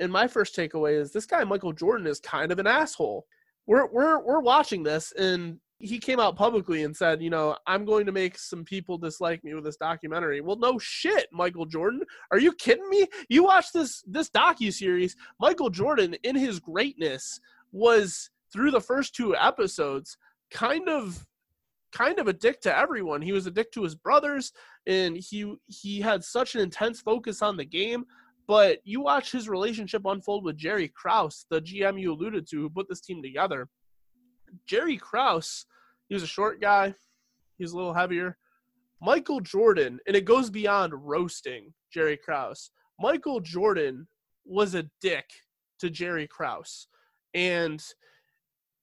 and 0.00 0.12
my 0.12 0.28
first 0.28 0.54
takeaway 0.54 1.00
is 1.00 1.12
this 1.12 1.24
guy 1.24 1.44
Michael 1.44 1.72
Jordan 1.72 2.06
is 2.06 2.20
kind 2.20 2.52
of 2.52 2.58
an 2.58 2.66
asshole. 2.66 3.24
We're 3.66 3.86
we're 3.86 4.18
we're 4.18 4.40
watching 4.40 4.82
this 4.82 5.12
and 5.12 5.58
he 5.80 5.98
came 5.98 6.20
out 6.20 6.36
publicly 6.36 6.82
and 6.84 6.94
said, 6.94 7.22
you 7.22 7.30
know, 7.30 7.56
I'm 7.66 7.86
going 7.86 8.04
to 8.04 8.12
make 8.12 8.38
some 8.38 8.64
people 8.64 8.98
dislike 8.98 9.42
me 9.42 9.54
with 9.54 9.64
this 9.64 9.78
documentary. 9.78 10.42
Well, 10.42 10.58
no 10.58 10.78
shit, 10.78 11.26
Michael 11.32 11.64
Jordan. 11.64 12.02
Are 12.30 12.38
you 12.38 12.52
kidding 12.52 12.88
me? 12.90 13.06
You 13.28 13.44
watch 13.44 13.72
this 13.72 14.02
this 14.06 14.28
docu 14.28 14.72
series. 14.72 15.16
Michael 15.40 15.70
Jordan, 15.70 16.14
in 16.22 16.36
his 16.36 16.60
greatness, 16.60 17.40
was 17.72 18.30
through 18.52 18.72
the 18.72 18.80
first 18.80 19.14
two 19.14 19.34
episodes 19.34 20.18
kind 20.50 20.88
of 20.88 21.26
kind 21.92 22.18
of 22.18 22.28
a 22.28 22.32
dick 22.32 22.60
to 22.60 22.76
everyone. 22.76 23.22
He 23.22 23.32
was 23.32 23.46
a 23.46 23.50
dick 23.50 23.72
to 23.72 23.82
his 23.82 23.94
brothers, 23.94 24.52
and 24.86 25.16
he 25.16 25.54
he 25.66 26.00
had 26.00 26.22
such 26.22 26.54
an 26.54 26.60
intense 26.60 27.00
focus 27.00 27.40
on 27.40 27.56
the 27.56 27.64
game. 27.64 28.04
But 28.46 28.80
you 28.84 29.00
watch 29.00 29.32
his 29.32 29.48
relationship 29.48 30.02
unfold 30.04 30.44
with 30.44 30.56
Jerry 30.58 30.92
Krause, 30.94 31.46
the 31.50 31.62
GM 31.62 32.00
you 32.00 32.12
alluded 32.12 32.48
to, 32.48 32.56
who 32.56 32.68
put 32.68 32.88
this 32.88 33.00
team 33.00 33.22
together. 33.22 33.68
Jerry 34.66 34.96
Krause, 34.96 35.66
he 36.08 36.14
was 36.14 36.22
a 36.22 36.28
short 36.28 36.60
guy. 36.60 36.94
He 37.58 37.64
was 37.64 37.72
a 37.72 37.76
little 37.76 37.94
heavier. 37.94 38.36
Michael 39.02 39.40
Jordan, 39.40 39.98
and 40.06 40.16
it 40.16 40.24
goes 40.24 40.50
beyond 40.50 40.92
roasting 40.94 41.72
Jerry 41.92 42.16
Krause. 42.16 42.70
Michael 42.98 43.40
Jordan 43.40 44.06
was 44.44 44.74
a 44.74 44.88
dick 45.00 45.24
to 45.78 45.90
Jerry 45.90 46.26
Krause. 46.26 46.88
And 47.34 47.82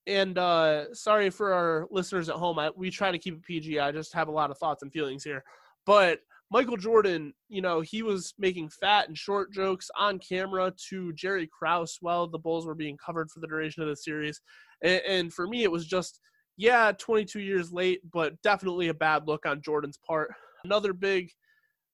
and 0.08 0.38
uh 0.38 0.94
sorry 0.94 1.30
for 1.30 1.54
our 1.54 1.88
listeners 1.92 2.30
at 2.30 2.36
home. 2.36 2.58
I, 2.58 2.72
we 2.76 2.90
try 2.90 3.12
to 3.12 3.20
keep 3.20 3.36
it 3.36 3.44
PG. 3.44 3.80
I 3.80 3.92
just 3.92 4.14
have 4.14 4.30
a 4.30 4.32
lot 4.32 4.52
of 4.52 4.58
thoughts 4.58 4.82
and 4.82 4.92
feelings 4.92 5.24
here. 5.24 5.44
But 5.86 6.22
Michael 6.50 6.78
Jordan, 6.78 7.34
you 7.50 7.62
know, 7.62 7.82
he 7.82 8.02
was 8.04 8.34
making 8.40 8.70
fat 8.70 9.10
and 9.10 9.18
short 9.18 9.52
jokes 9.52 9.90
on 9.98 10.18
camera 10.20 10.74
to 10.90 11.12
Jerry 11.14 11.48
Krause 11.48 11.98
while 12.00 12.26
the 12.28 12.40
Bulls 12.40 12.66
were 12.66 12.76
being 12.76 12.98
covered 12.98 13.30
for 13.30 13.42
the 13.42 13.48
duration 13.48 13.84
of 13.84 13.90
the 13.90 13.98
series. 13.98 14.42
And, 14.82 15.02
and 15.08 15.34
for 15.34 15.48
me, 15.48 15.64
it 15.64 15.72
was 15.72 15.86
just, 15.86 16.20
yeah, 16.56 16.94
22 16.98 17.42
years 17.42 17.74
late, 17.74 18.00
but 18.14 18.42
definitely 18.44 18.88
a 18.88 18.94
bad 18.94 19.28
look 19.28 19.46
on 19.46 19.62
Jordan's 19.62 20.00
part. 20.08 20.32
Another 20.64 20.94
big, 20.94 21.30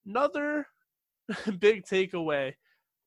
another 0.06 0.68
big 1.60 1.84
takeaway 1.86 2.54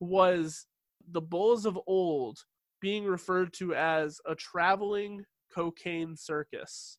was 0.00 0.66
the 1.12 1.20
Bulls 1.20 1.64
of 1.64 1.78
old 1.86 2.38
being 2.80 3.04
referred 3.04 3.52
to 3.54 3.72
as 3.74 4.20
a 4.26 4.34
traveling 4.34 5.24
cocaine 5.54 6.16
circus. 6.16 6.98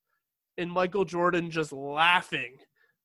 And 0.57 0.71
Michael 0.71 1.05
Jordan 1.05 1.51
just 1.51 1.73
laughing 1.73 2.55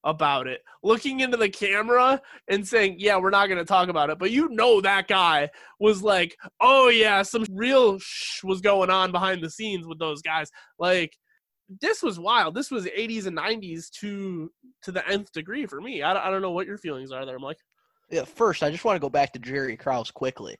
about 0.04 0.46
it, 0.46 0.62
looking 0.82 1.20
into 1.20 1.36
the 1.36 1.48
camera 1.48 2.20
and 2.48 2.66
saying, 2.66 2.96
Yeah, 2.98 3.18
we're 3.18 3.30
not 3.30 3.46
going 3.46 3.58
to 3.58 3.64
talk 3.64 3.88
about 3.88 4.10
it. 4.10 4.18
But 4.18 4.30
you 4.30 4.48
know, 4.50 4.80
that 4.80 5.08
guy 5.08 5.48
was 5.80 6.02
like, 6.02 6.36
Oh, 6.60 6.88
yeah, 6.88 7.22
some 7.22 7.44
real 7.50 7.98
was 8.42 8.60
going 8.60 8.90
on 8.90 9.12
behind 9.12 9.42
the 9.42 9.50
scenes 9.50 9.86
with 9.86 9.98
those 9.98 10.22
guys. 10.22 10.50
Like, 10.78 11.16
this 11.80 12.02
was 12.02 12.18
wild. 12.18 12.54
This 12.54 12.70
was 12.70 12.86
80s 12.86 13.26
and 13.26 13.36
90s 13.36 13.90
to 14.00 14.50
to 14.82 14.92
the 14.92 15.06
nth 15.08 15.32
degree 15.32 15.66
for 15.66 15.80
me. 15.80 16.02
I, 16.02 16.26
I 16.26 16.30
don't 16.30 16.42
know 16.42 16.50
what 16.50 16.66
your 16.66 16.78
feelings 16.78 17.12
are 17.12 17.24
there, 17.24 17.36
I'm 17.36 17.42
like, 17.42 17.58
Yeah, 18.10 18.24
first, 18.24 18.62
I 18.62 18.70
just 18.70 18.84
want 18.84 18.96
to 18.96 19.00
go 19.00 19.10
back 19.10 19.32
to 19.32 19.38
Jerry 19.38 19.76
Krause 19.76 20.10
quickly. 20.10 20.56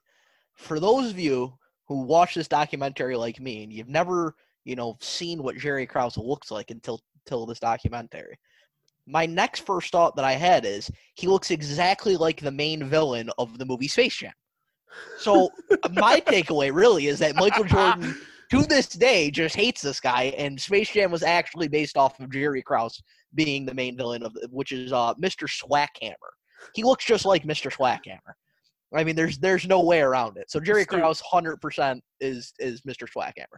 For 0.55 0.79
those 0.79 1.09
of 1.09 1.19
you 1.19 1.53
who 1.87 2.03
watch 2.03 2.35
this 2.35 2.47
documentary 2.47 3.17
like 3.17 3.39
me 3.39 3.63
and 3.63 3.73
you've 3.73 3.89
never, 3.89 4.35
you 4.63 4.75
know, 4.75 4.97
seen 5.01 5.43
what 5.43 5.57
Jerry 5.57 5.85
Krause 5.85 6.17
looks 6.17 6.49
like 6.49 6.71
until 6.71 7.01
until 7.25 7.45
this 7.45 7.59
documentary, 7.59 8.37
my 9.05 9.25
next 9.25 9.61
first 9.61 9.91
thought 9.91 10.15
that 10.15 10.25
I 10.25 10.33
had 10.33 10.65
is 10.65 10.89
he 11.15 11.27
looks 11.27 11.51
exactly 11.51 12.15
like 12.17 12.39
the 12.39 12.51
main 12.51 12.85
villain 12.85 13.29
of 13.37 13.57
the 13.57 13.65
movie 13.65 13.87
Space 13.87 14.15
Jam. 14.15 14.31
So 15.17 15.49
my 15.91 16.19
takeaway 16.21 16.73
really 16.73 17.07
is 17.07 17.19
that 17.19 17.35
Michael 17.35 17.65
Jordan 17.65 18.15
to 18.51 18.63
this 18.63 18.87
day 18.87 19.31
just 19.31 19.55
hates 19.55 19.81
this 19.81 19.99
guy, 19.99 20.33
and 20.37 20.59
Space 20.59 20.91
Jam 20.91 21.11
was 21.11 21.23
actually 21.23 21.67
based 21.67 21.97
off 21.97 22.19
of 22.19 22.31
Jerry 22.31 22.61
Krause 22.61 23.01
being 23.33 23.65
the 23.65 23.73
main 23.73 23.97
villain 23.97 24.23
of, 24.23 24.35
which 24.49 24.71
is 24.71 24.93
uh, 24.93 25.13
Mr. 25.15 25.49
Swackhammer. 25.49 26.13
He 26.75 26.83
looks 26.83 27.03
just 27.03 27.25
like 27.25 27.43
Mr. 27.43 27.71
Swackhammer. 27.71 28.33
I 28.95 29.03
mean, 29.03 29.15
there's 29.15 29.39
there's 29.39 29.67
no 29.67 29.81
way 29.81 30.01
around 30.01 30.37
it. 30.37 30.51
So 30.51 30.59
Jerry 30.59 30.85
Krause, 30.85 31.19
hundred 31.19 31.57
percent 31.57 32.03
is 32.19 32.53
is 32.59 32.81
Mr. 32.81 33.07
Swackhammer. 33.09 33.57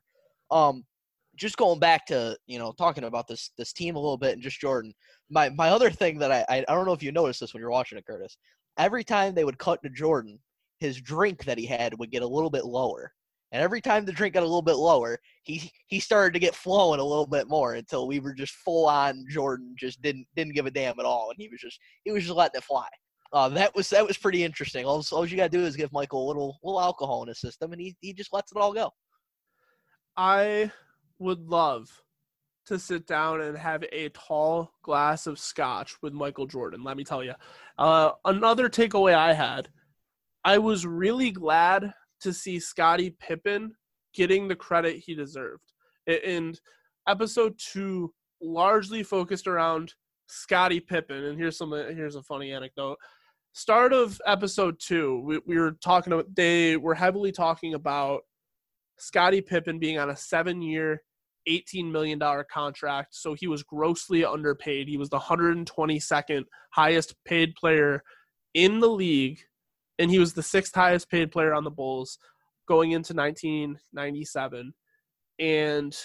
Um, 0.50 0.86
just 1.36 1.58
going 1.58 1.80
back 1.80 2.06
to 2.08 2.38
you 2.48 2.60
know 2.60 2.74
talking 2.78 3.04
about 3.04 3.28
this 3.28 3.52
this 3.58 3.74
team 3.74 3.96
a 3.96 4.00
little 4.00 4.18
bit 4.18 4.34
and 4.34 4.42
just 4.42 4.60
Jordan. 4.60 4.94
My 5.30 5.50
my 5.50 5.70
other 5.70 5.90
thing 5.90 6.18
that 6.20 6.32
I 6.32 6.46
I 6.50 6.74
don't 6.74 6.86
know 6.86 6.94
if 6.94 7.04
you 7.04 7.12
noticed 7.12 7.40
this 7.40 7.54
when 7.54 7.62
you're 7.62 7.72
watching 7.72 7.98
it, 7.98 8.06
Curtis. 8.06 8.38
Every 8.78 9.04
time 9.04 9.34
they 9.34 9.46
would 9.46 9.58
cut 9.58 9.82
to 9.84 9.90
Jordan, 9.90 10.40
his 10.80 11.00
drink 11.00 11.46
that 11.46 11.58
he 11.58 11.66
had 11.66 11.98
would 11.98 12.12
get 12.12 12.24
a 12.24 12.28
little 12.28 12.50
bit 12.50 12.66
lower. 12.66 13.14
And 13.52 13.62
every 13.62 13.80
time 13.80 14.06
the 14.06 14.12
drink 14.12 14.34
got 14.34 14.42
a 14.42 14.46
little 14.46 14.62
bit 14.62 14.76
lower, 14.76 15.18
he 15.44 15.72
he 15.88 16.00
started 16.00 16.34
to 16.34 16.40
get 16.40 16.56
flowing 16.56 17.00
a 17.00 17.06
little 17.06 17.28
bit 17.28 17.48
more 17.48 17.76
until 17.76 18.08
we 18.08 18.20
were 18.20 18.34
just 18.34 18.54
full 18.54 18.88
on 18.88 19.26
Jordan, 19.30 19.76
just 19.78 20.02
didn't 20.02 20.28
didn't 20.36 20.56
give 20.56 20.66
a 20.66 20.72
damn 20.72 21.00
at 21.00 21.06
all, 21.06 21.30
and 21.30 21.38
he 21.40 21.48
was 21.48 21.62
just 21.62 21.80
he 22.04 22.12
was 22.12 22.24
just 22.24 22.36
letting 22.36 22.58
it 22.58 22.64
fly. 22.64 22.88
Uh, 23.32 23.50
that 23.50 23.76
was 23.76 23.90
that 23.90 24.06
was 24.06 24.18
pretty 24.18 24.44
interesting. 24.44 24.86
All, 24.86 25.04
all 25.12 25.26
you 25.26 25.38
gotta 25.38 25.50
do 25.50 25.66
is 25.66 25.76
give 25.76 25.94
Michael 25.94 26.26
a 26.26 26.28
little 26.28 26.58
little 26.64 26.82
alcohol 26.82 27.22
in 27.22 27.30
his 27.30 27.40
system, 27.40 27.72
and 27.72 27.82
he 27.82 27.96
he 28.02 28.14
just 28.14 28.34
lets 28.34 28.52
it 28.52 28.58
all 28.58 28.74
go. 28.74 28.92
I 30.18 30.72
would 31.20 31.40
love 31.48 31.90
to 32.68 32.80
sit 32.80 33.06
down 33.06 33.42
and 33.42 33.58
have 33.58 33.84
a 33.92 34.10
tall 34.10 34.72
glass 34.82 35.28
of 35.28 35.40
scotch 35.40 35.96
with 36.02 36.14
Michael 36.14 36.48
Jordan. 36.48 36.84
Let 36.84 36.98
me 36.98 37.04
tell 37.04 37.24
you. 37.24 37.34
Uh, 37.78 38.12
another 38.26 38.70
takeaway 38.70 39.14
I 39.14 39.34
had, 39.34 39.70
I 40.44 40.58
was 40.58 40.86
really 40.86 41.32
glad 41.32 41.94
to 42.22 42.34
see 42.34 42.60
Scottie 42.60 43.16
Pippen 43.20 43.76
getting 44.14 44.48
the 44.48 44.56
credit 44.56 44.98
he 44.98 45.14
deserved. 45.14 45.74
And 46.08 46.60
episode 47.08 47.60
two 47.60 48.14
largely 48.42 49.04
focused 49.04 49.48
around 49.48 49.94
Scottie 50.28 50.80
Pippen. 50.80 51.26
And 51.26 51.38
here's 51.38 51.58
some 51.58 51.72
here's 51.72 52.16
a 52.16 52.24
funny 52.24 52.52
anecdote. 52.52 52.98
Start 53.54 53.94
of 53.94 54.20
episode 54.26 54.80
two, 54.80 55.22
we, 55.26 55.40
we 55.46 55.58
were 55.58 55.78
talking 55.84 56.14
about 56.14 56.34
they 56.36 56.78
were 56.78 56.96
heavily 56.96 57.32
talking 57.32 57.74
about 57.74 58.24
Scottie 58.98 59.42
Pippen 59.42 59.80
being 59.80 59.98
on 59.98 60.10
a 60.10 60.16
seven 60.16 60.62
year, 60.62 61.02
$18 61.48 61.92
million 61.92 62.20
contract. 62.52 63.16
So 63.16 63.34
he 63.34 63.48
was 63.48 63.64
grossly 63.64 64.26
underpaid. 64.26 64.88
He 64.88 64.98
was 64.98 65.10
the 65.10 65.20
122nd 65.20 66.44
highest 66.72 67.16
paid 67.26 67.56
player 67.56 68.04
in 68.54 68.80
the 68.80 68.90
league. 68.90 69.40
And 70.00 70.12
he 70.12 70.20
was 70.20 70.34
the 70.34 70.44
sixth 70.44 70.76
highest 70.76 71.10
paid 71.10 71.32
player 71.32 71.54
on 71.54 71.64
the 71.64 71.72
Bulls 71.72 72.18
going 72.68 72.92
into 72.92 73.14
1997. 73.14 74.74
And 75.40 75.96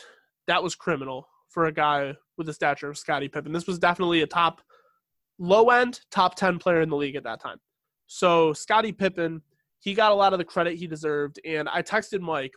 that 0.46 0.62
was 0.62 0.74
criminal 0.74 1.29
for 1.48 1.66
a 1.66 1.72
guy 1.72 2.14
with 2.37 2.46
the 2.46 2.53
stature 2.53 2.88
of 2.88 2.98
Scottie 2.98 3.29
Pippen. 3.29 3.53
This 3.53 3.66
was 3.66 3.79
definitely 3.79 4.22
a 4.22 4.26
top, 4.26 4.61
low 5.38 5.70
end, 5.70 6.00
top 6.11 6.37
10 6.37 6.59
player 6.59 6.81
in 6.81 6.88
the 6.88 6.96
league 6.96 7.16
at 7.16 7.24
that 7.24 7.40
time. 7.40 7.59
So 8.07 8.53
Scottie 8.53 8.92
Pippen, 8.92 9.42
he 9.81 9.94
got 9.94 10.12
a 10.12 10.14
lot 10.14 10.33
of 10.33 10.38
the 10.38 10.44
credit 10.44 10.76
he 10.76 10.87
deserved. 10.87 11.40
And 11.44 11.68
I 11.68 11.83
texted 11.83 12.20
Mike 12.20 12.53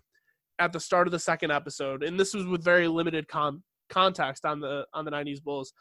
at 0.60 0.72
the 0.72 0.80
start 0.80 1.08
of 1.08 1.12
the 1.12 1.20
second 1.20 1.52
episode, 1.52 2.04
and 2.04 2.20
this 2.20 2.34
was 2.34 2.46
with 2.46 2.64
very 2.64 2.88
limited 2.88 3.28
con- 3.28 3.64
context 3.90 4.46
on 4.46 4.60
the 4.60 4.86
on 4.94 5.06
the 5.06 5.12
90s 5.12 5.42
Bulls. 5.42 5.74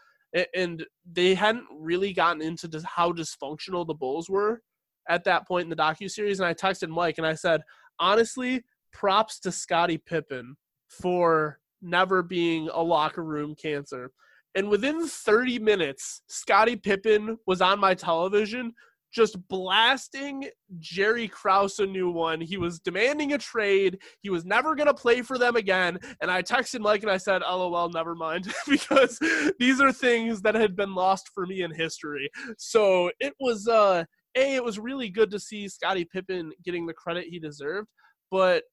And 0.54 0.84
they 1.10 1.34
hadn't 1.34 1.66
really 1.78 2.14
gotten 2.14 2.40
into 2.40 2.68
how 2.86 3.12
dysfunctional 3.12 3.86
the 3.86 3.94
Bulls 3.94 4.30
were 4.30 4.62
at 5.08 5.24
that 5.24 5.46
point 5.46 5.64
in 5.64 5.70
the 5.70 5.76
docu 5.76 6.10
series. 6.10 6.40
And 6.40 6.46
I 6.46 6.54
texted 6.54 6.88
Mike 6.88 7.18
and 7.18 7.26
I 7.26 7.34
said, 7.34 7.60
honestly, 7.98 8.62
props 8.92 9.38
to 9.40 9.52
Scottie 9.52 9.98
Pippen 9.98 10.56
for 10.88 11.58
never 11.82 12.22
being 12.22 12.70
a 12.72 12.82
locker 12.82 13.24
room 13.24 13.54
cancer. 13.60 14.10
And 14.54 14.68
within 14.68 15.06
30 15.06 15.58
minutes, 15.58 16.22
Scottie 16.28 16.76
Pippen 16.76 17.38
was 17.46 17.60
on 17.60 17.80
my 17.80 17.94
television 17.94 18.72
just 19.12 19.36
blasting 19.48 20.48
Jerry 20.78 21.28
Krause 21.28 21.78
a 21.78 21.86
new 21.86 22.10
one. 22.10 22.40
He 22.40 22.56
was 22.56 22.80
demanding 22.80 23.34
a 23.34 23.38
trade. 23.38 23.98
He 24.20 24.30
was 24.30 24.44
never 24.44 24.74
going 24.74 24.86
to 24.86 24.94
play 24.94 25.22
for 25.22 25.38
them 25.38 25.56
again. 25.56 25.98
And 26.20 26.30
I 26.30 26.42
texted 26.42 26.80
Mike 26.80 27.02
and 27.02 27.10
I 27.10 27.18
said, 27.18 27.42
LOL, 27.42 27.90
never 27.90 28.14
mind, 28.14 28.52
because 28.68 29.18
these 29.60 29.80
are 29.80 29.92
things 29.92 30.40
that 30.42 30.54
had 30.54 30.74
been 30.74 30.94
lost 30.94 31.30
for 31.34 31.46
me 31.46 31.62
in 31.62 31.74
history. 31.74 32.30
So 32.58 33.10
it 33.20 33.34
was, 33.38 33.68
uh, 33.68 34.04
A, 34.34 34.54
it 34.54 34.64
was 34.64 34.78
really 34.78 35.10
good 35.10 35.30
to 35.30 35.38
see 35.38 35.68
Scottie 35.68 36.06
Pippen 36.06 36.52
getting 36.64 36.86
the 36.86 36.94
credit 36.94 37.26
he 37.28 37.38
deserved. 37.38 37.88
But 38.30 38.64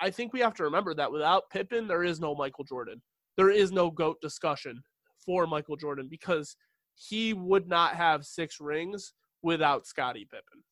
I 0.00 0.10
think 0.10 0.34
we 0.34 0.40
have 0.40 0.54
to 0.54 0.64
remember 0.64 0.94
that 0.94 1.10
without 1.10 1.44
Pippen, 1.50 1.88
there 1.88 2.04
is 2.04 2.20
no 2.20 2.34
Michael 2.34 2.64
Jordan. 2.64 3.00
There 3.38 3.50
is 3.50 3.72
no 3.72 3.90
GOAT 3.90 4.20
discussion 4.20 4.82
for 5.24 5.46
Michael 5.46 5.76
Jordan 5.76 6.08
because 6.10 6.54
he 6.94 7.32
would 7.32 7.66
not 7.68 7.94
have 7.94 8.24
six 8.24 8.58
rings 8.60 9.12
without 9.46 9.86
Scottie 9.86 10.26
Pippen. 10.26 10.62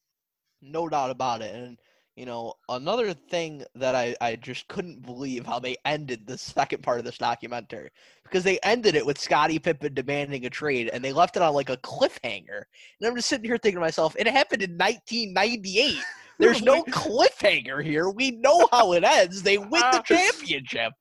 No 0.61 0.89
doubt 0.89 1.11
about 1.11 1.41
it. 1.43 1.55
And 1.55 1.79
you 2.17 2.27
know, 2.27 2.55
another 2.69 3.13
thing 3.13 3.65
that 3.75 3.95
I, 3.97 4.15
I 4.21 4.37
just 4.37 4.69
couldn't 4.69 5.03
believe 5.05 5.45
how 5.47 5.59
they 5.59 5.77
ended 5.85 6.27
the 6.27 6.39
second 6.39 6.83
part 6.83 7.01
of 7.01 7.05
this 7.05 7.19
documentary 7.19 7.91
because 8.23 8.45
they 8.45 8.61
ended 8.63 8.95
it 8.95 9.05
with 9.05 9.19
Scottie 9.19 9.59
Pippen 9.59 9.95
demanding 9.95 10.47
a 10.47 10.51
trade 10.51 10.91
and 10.93 11.05
they 11.05 11.13
left 11.13 11.35
it 11.37 11.43
on 11.43 11.55
like 11.55 11.71
a 11.71 11.77
cliffhanger. 11.79 12.63
And 13.01 13.09
I'm 13.09 13.17
just 13.17 13.29
sitting 13.29 13.45
here 13.45 13.59
thinking 13.59 13.79
to 13.79 13.81
myself, 13.81 14.15
it 14.17 14.29
happened 14.29 14.63
in 14.63 14.79
1998. 14.79 15.97
There's 16.39 16.63
no 16.63 16.85
cliffhanger 16.85 17.83
here. 17.83 18.11
We 18.11 18.33
know 18.33 18.69
how 18.73 18.93
it 18.93 19.03
ends. 19.05 19.43
They 19.43 19.59
win 19.59 19.71
the 19.71 19.81
Ah. 19.83 20.03
championship. 20.03 20.93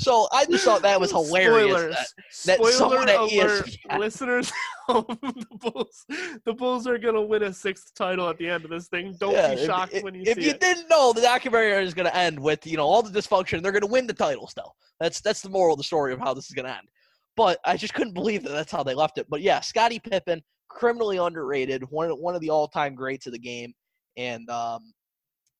So 0.00 0.28
I 0.32 0.44
just 0.46 0.64
thought 0.64 0.82
that 0.82 1.00
was 1.00 1.10
hilarious. 1.10 1.72
Spoilers. 1.72 1.94
that- 1.94 2.06
that 2.44 2.56
Spoiler 2.58 2.72
someone 2.72 3.08
at 3.08 3.16
alert, 3.18 3.66
ESPN 3.90 3.98
listeners. 3.98 4.52
the 4.88 5.46
Bulls, 5.60 6.06
the 6.44 6.52
Bulls 6.54 6.86
are 6.86 6.98
gonna 6.98 7.20
win 7.22 7.42
a 7.42 7.52
sixth 7.52 7.94
title 7.94 8.28
at 8.28 8.38
the 8.38 8.48
end 8.48 8.64
of 8.64 8.70
this 8.70 8.86
thing. 8.88 9.16
Don't 9.18 9.32
Yeah, 9.32 9.54
be 9.54 9.66
shocked 9.66 9.94
if, 9.94 10.02
when 10.04 10.14
you 10.14 10.22
if 10.24 10.38
you 10.38 10.50
it. 10.50 10.60
didn't 10.60 10.88
know, 10.88 11.12
the 11.12 11.20
documentary 11.20 11.82
is 11.84 11.94
going 11.94 12.06
to 12.06 12.16
end 12.16 12.38
with 12.38 12.64
you 12.66 12.76
know 12.76 12.86
all 12.86 13.02
the 13.02 13.10
dysfunction. 13.10 13.60
They're 13.62 13.72
going 13.72 13.82
to 13.82 13.86
win 13.88 14.06
the 14.06 14.14
title 14.14 14.46
still. 14.46 14.74
That's 15.00 15.20
that's 15.20 15.42
the 15.42 15.48
moral 15.50 15.74
of 15.74 15.78
the 15.78 15.84
story 15.84 16.12
of 16.12 16.20
how 16.20 16.32
this 16.32 16.46
is 16.46 16.52
going 16.52 16.66
to 16.66 16.76
end. 16.76 16.86
But 17.36 17.58
I 17.64 17.76
just 17.76 17.94
couldn't 17.94 18.14
believe 18.14 18.42
that 18.44 18.50
that's 18.50 18.70
how 18.72 18.82
they 18.84 18.94
left 18.94 19.18
it. 19.18 19.26
But 19.28 19.42
yeah, 19.42 19.60
Scottie 19.60 19.98
Pippen, 20.00 20.42
criminally 20.68 21.16
underrated, 21.18 21.82
one 21.90 22.10
of- 22.10 22.18
one 22.18 22.34
of 22.36 22.40
the 22.40 22.50
all 22.50 22.68
time 22.68 22.94
greats 22.94 23.26
of 23.26 23.32
the 23.32 23.38
game, 23.38 23.74
and 24.16 24.48
um, 24.48 24.92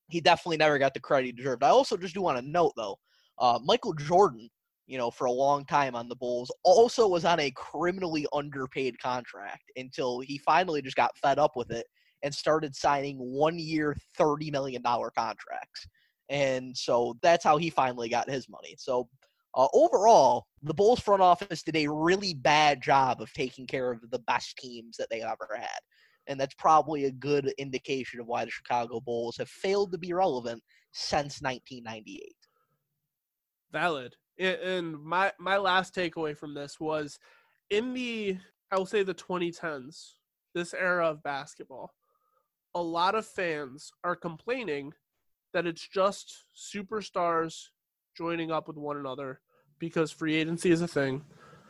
he 0.08 0.20
definitely 0.20 0.56
never 0.58 0.78
got 0.78 0.94
the 0.94 1.00
credit 1.00 1.26
he 1.26 1.32
deserved. 1.32 1.62
I 1.64 1.68
also 1.70 1.96
just 1.96 2.14
do 2.14 2.22
want 2.22 2.38
to 2.38 2.48
note 2.48 2.72
though, 2.76 2.98
uh, 3.40 3.58
Michael 3.64 3.94
Jordan, 3.94 4.48
you 4.86 4.98
know, 4.98 5.10
for 5.10 5.26
a 5.26 5.32
long 5.32 5.64
time 5.64 5.94
on 5.94 6.08
the 6.08 6.16
Bulls, 6.16 6.50
also 6.64 7.06
was 7.06 7.24
on 7.24 7.40
a 7.40 7.50
criminally 7.52 8.26
underpaid 8.32 8.98
contract 9.00 9.70
until 9.76 10.20
he 10.20 10.38
finally 10.38 10.82
just 10.82 10.96
got 10.96 11.16
fed 11.18 11.38
up 11.38 11.52
with 11.56 11.70
it 11.70 11.86
and 12.22 12.34
started 12.34 12.74
signing 12.74 13.16
one 13.18 13.58
year, 13.58 13.96
$30 14.18 14.50
million 14.50 14.82
contracts. 14.82 15.86
And 16.28 16.76
so 16.76 17.16
that's 17.22 17.44
how 17.44 17.56
he 17.56 17.70
finally 17.70 18.08
got 18.08 18.28
his 18.28 18.48
money. 18.48 18.74
So 18.78 19.08
uh, 19.54 19.68
overall, 19.72 20.46
the 20.62 20.74
Bulls 20.74 21.00
front 21.00 21.22
office 21.22 21.62
did 21.62 21.76
a 21.76 21.90
really 21.90 22.34
bad 22.34 22.82
job 22.82 23.20
of 23.20 23.32
taking 23.32 23.66
care 23.66 23.92
of 23.92 24.00
the 24.10 24.18
best 24.20 24.56
teams 24.58 24.96
that 24.96 25.08
they 25.10 25.22
ever 25.22 25.48
had. 25.56 25.80
And 26.26 26.38
that's 26.38 26.54
probably 26.54 27.06
a 27.06 27.10
good 27.10 27.52
indication 27.58 28.20
of 28.20 28.26
why 28.26 28.44
the 28.44 28.50
Chicago 28.50 29.00
Bulls 29.00 29.38
have 29.38 29.48
failed 29.48 29.92
to 29.92 29.98
be 29.98 30.12
relevant 30.12 30.62
since 30.92 31.40
1998. 31.40 32.34
Valid. 33.72 34.14
And 34.38 35.02
my 35.02 35.32
my 35.38 35.56
last 35.56 35.94
takeaway 35.94 36.36
from 36.36 36.54
this 36.54 36.78
was 36.78 37.18
in 37.70 37.92
the 37.92 38.38
I 38.70 38.78
will 38.78 38.86
say 38.86 39.02
the 39.02 39.14
2010s, 39.14 40.12
this 40.54 40.74
era 40.74 41.08
of 41.08 41.22
basketball, 41.22 41.92
a 42.74 42.82
lot 42.82 43.14
of 43.14 43.26
fans 43.26 43.90
are 44.04 44.14
complaining 44.14 44.92
that 45.54 45.66
it's 45.66 45.86
just 45.86 46.44
superstars 46.56 47.68
joining 48.16 48.50
up 48.50 48.68
with 48.68 48.76
one 48.76 48.98
another 48.98 49.40
because 49.78 50.10
free 50.10 50.34
agency 50.34 50.70
is 50.70 50.82
a 50.82 50.88
thing. 50.88 51.24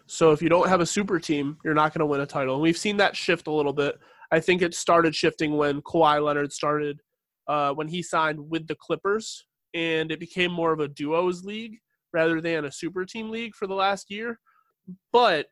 So 0.06 0.32
if 0.32 0.40
you 0.40 0.48
don't 0.48 0.68
have 0.68 0.80
a 0.80 0.86
super 0.86 1.20
team, 1.20 1.58
you're 1.64 1.74
not 1.74 1.92
going 1.92 2.00
to 2.00 2.06
win 2.06 2.20
a 2.20 2.26
title. 2.26 2.54
And 2.54 2.62
we've 2.62 2.78
seen 2.78 2.96
that 2.96 3.14
shift 3.14 3.46
a 3.46 3.52
little 3.52 3.74
bit. 3.74 3.98
I 4.32 4.40
think 4.40 4.62
it 4.62 4.74
started 4.74 5.14
shifting 5.14 5.56
when 5.56 5.82
Kawhi 5.82 6.22
Leonard 6.22 6.52
started 6.52 7.00
uh, 7.46 7.72
when 7.72 7.88
he 7.88 8.02
signed 8.02 8.38
with 8.50 8.66
the 8.66 8.74
Clippers, 8.74 9.44
and 9.74 10.10
it 10.10 10.20
became 10.20 10.50
more 10.50 10.72
of 10.72 10.80
a 10.80 10.88
duos 10.88 11.44
league 11.44 11.78
rather 12.12 12.40
than 12.40 12.64
a 12.64 12.72
super 12.72 13.04
team 13.04 13.30
league 13.30 13.54
for 13.54 13.66
the 13.66 13.74
last 13.74 14.10
year. 14.10 14.38
But 15.12 15.46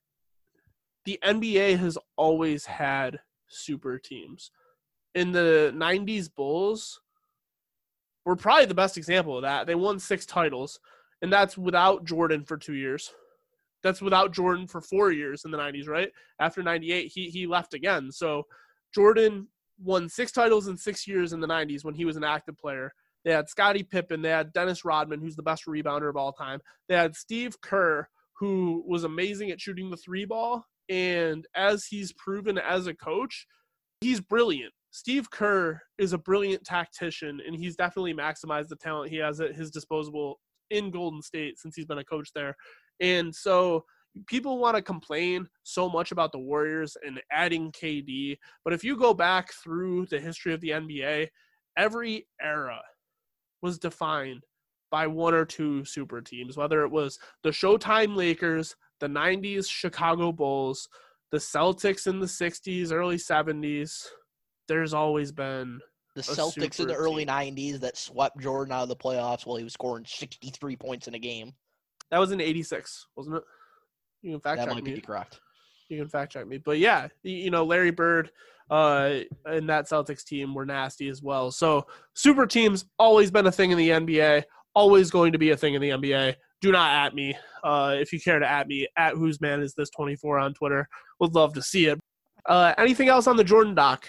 the 1.04 1.18
NBA 1.22 1.78
has 1.78 1.98
always 2.16 2.66
had 2.66 3.20
super 3.48 3.98
teams. 3.98 4.50
In 5.14 5.32
the 5.32 5.72
90s 5.74 6.28
Bulls 6.34 7.00
were 8.24 8.36
probably 8.36 8.66
the 8.66 8.74
best 8.74 8.96
example 8.96 9.36
of 9.36 9.42
that. 9.42 9.66
They 9.66 9.74
won 9.74 9.98
6 9.98 10.26
titles 10.26 10.80
and 11.22 11.32
that's 11.32 11.56
without 11.56 12.04
Jordan 12.04 12.44
for 12.44 12.56
2 12.56 12.74
years. 12.74 13.12
That's 13.82 14.02
without 14.02 14.32
Jordan 14.32 14.66
for 14.66 14.80
4 14.80 15.12
years 15.12 15.44
in 15.44 15.50
the 15.50 15.58
90s, 15.58 15.88
right? 15.88 16.10
After 16.40 16.62
98 16.62 17.06
he 17.06 17.30
he 17.30 17.46
left 17.46 17.72
again. 17.72 18.10
So 18.10 18.44
Jordan 18.94 19.48
won 19.78 20.08
6 20.08 20.32
titles 20.32 20.66
in 20.66 20.76
6 20.76 21.06
years 21.06 21.32
in 21.32 21.40
the 21.40 21.46
90s 21.46 21.84
when 21.84 21.94
he 21.94 22.04
was 22.04 22.16
an 22.16 22.24
active 22.24 22.58
player. 22.58 22.92
They 23.26 23.32
had 23.32 23.48
Scottie 23.48 23.82
Pippen. 23.82 24.22
They 24.22 24.30
had 24.30 24.52
Dennis 24.52 24.84
Rodman, 24.84 25.20
who's 25.20 25.34
the 25.34 25.42
best 25.42 25.66
rebounder 25.66 26.08
of 26.08 26.16
all 26.16 26.32
time. 26.32 26.60
They 26.88 26.94
had 26.94 27.16
Steve 27.16 27.60
Kerr, 27.60 28.08
who 28.38 28.84
was 28.86 29.02
amazing 29.02 29.50
at 29.50 29.60
shooting 29.60 29.90
the 29.90 29.96
three 29.96 30.24
ball. 30.24 30.64
And 30.88 31.44
as 31.56 31.84
he's 31.84 32.12
proven 32.12 32.56
as 32.56 32.86
a 32.86 32.94
coach, 32.94 33.48
he's 34.00 34.20
brilliant. 34.20 34.72
Steve 34.92 35.28
Kerr 35.28 35.82
is 35.98 36.12
a 36.12 36.18
brilliant 36.18 36.62
tactician, 36.64 37.40
and 37.44 37.56
he's 37.56 37.74
definitely 37.74 38.14
maximized 38.14 38.68
the 38.68 38.76
talent 38.76 39.10
he 39.10 39.16
has 39.16 39.40
at 39.40 39.56
his 39.56 39.72
disposal 39.72 40.38
in 40.70 40.92
Golden 40.92 41.20
State 41.20 41.58
since 41.58 41.74
he's 41.74 41.84
been 41.84 41.98
a 41.98 42.04
coach 42.04 42.30
there. 42.32 42.54
And 43.00 43.34
so 43.34 43.84
people 44.28 44.58
want 44.58 44.76
to 44.76 44.82
complain 44.82 45.48
so 45.64 45.88
much 45.88 46.12
about 46.12 46.30
the 46.30 46.38
Warriors 46.38 46.96
and 47.04 47.20
adding 47.32 47.72
KD. 47.72 48.38
But 48.64 48.72
if 48.72 48.84
you 48.84 48.96
go 48.96 49.12
back 49.12 49.52
through 49.52 50.06
the 50.06 50.20
history 50.20 50.54
of 50.54 50.60
the 50.60 50.70
NBA, 50.70 51.26
every 51.76 52.28
era 52.40 52.80
was 53.66 53.78
defined 53.78 54.44
by 54.92 55.08
one 55.08 55.34
or 55.34 55.44
two 55.44 55.84
super 55.84 56.22
teams, 56.22 56.56
whether 56.56 56.84
it 56.84 56.90
was 56.90 57.18
the 57.42 57.50
Showtime 57.50 58.14
Lakers, 58.16 58.76
the 59.00 59.08
90s 59.08 59.68
Chicago 59.68 60.30
Bulls, 60.30 60.88
the 61.32 61.38
Celtics 61.38 62.06
in 62.06 62.20
the 62.20 62.26
60s, 62.26 62.92
early 62.92 63.16
70s. 63.16 64.06
There's 64.68 64.94
always 64.94 65.32
been 65.32 65.80
The 66.14 66.22
Celtics 66.22 66.78
in 66.78 66.86
the 66.86 66.94
early 66.94 67.26
team. 67.26 67.34
90s 67.34 67.80
that 67.80 67.96
swept 67.96 68.38
Jordan 68.40 68.72
out 68.72 68.84
of 68.84 68.88
the 68.88 68.96
playoffs 68.96 69.44
while 69.44 69.56
he 69.56 69.64
was 69.64 69.72
scoring 69.72 70.04
63 70.06 70.76
points 70.76 71.08
in 71.08 71.14
a 71.14 71.18
game. 71.18 71.52
that 72.12 72.18
was 72.18 72.30
in 72.30 72.40
86, 72.40 73.08
wasn't 73.16 73.36
it? 73.36 73.42
You 74.22 74.30
can 74.32 74.40
fact 74.40 74.58
That 74.58 74.66
check 74.66 74.74
might 74.74 74.84
me. 74.84 74.94
be 74.94 75.00
correct. 75.00 75.40
You 75.88 75.98
can 75.98 76.08
fact 76.08 76.32
check 76.32 76.46
me. 76.46 76.58
But 76.58 76.78
yeah, 76.78 77.08
you 77.22 77.50
know, 77.50 77.64
Larry 77.64 77.90
Bird 77.90 78.30
uh, 78.70 79.20
and 79.44 79.68
that 79.68 79.88
Celtics 79.88 80.24
team 80.24 80.54
were 80.54 80.66
nasty 80.66 81.08
as 81.08 81.22
well. 81.22 81.50
So 81.50 81.86
super 82.14 82.46
teams 82.46 82.84
always 82.98 83.30
been 83.30 83.46
a 83.46 83.52
thing 83.52 83.70
in 83.70 83.78
the 83.78 83.90
NBA, 83.90 84.44
always 84.74 85.10
going 85.10 85.32
to 85.32 85.38
be 85.38 85.50
a 85.50 85.56
thing 85.56 85.74
in 85.74 85.82
the 85.82 85.90
NBA. 85.90 86.34
Do 86.60 86.72
not 86.72 87.06
at 87.06 87.14
me. 87.14 87.36
Uh, 87.62 87.96
if 87.98 88.12
you 88.12 88.20
care 88.20 88.38
to 88.38 88.48
at 88.48 88.66
me, 88.66 88.88
at 88.96 89.14
whose 89.14 89.40
man 89.40 89.60
is 89.60 89.74
this 89.74 89.90
24 89.90 90.38
on 90.38 90.54
Twitter. 90.54 90.88
Would 91.20 91.34
love 91.34 91.54
to 91.54 91.62
see 91.62 91.86
it. 91.86 91.98
Uh, 92.46 92.74
anything 92.78 93.08
else 93.08 93.26
on 93.26 93.36
the 93.36 93.44
Jordan 93.44 93.74
doc, 93.74 94.06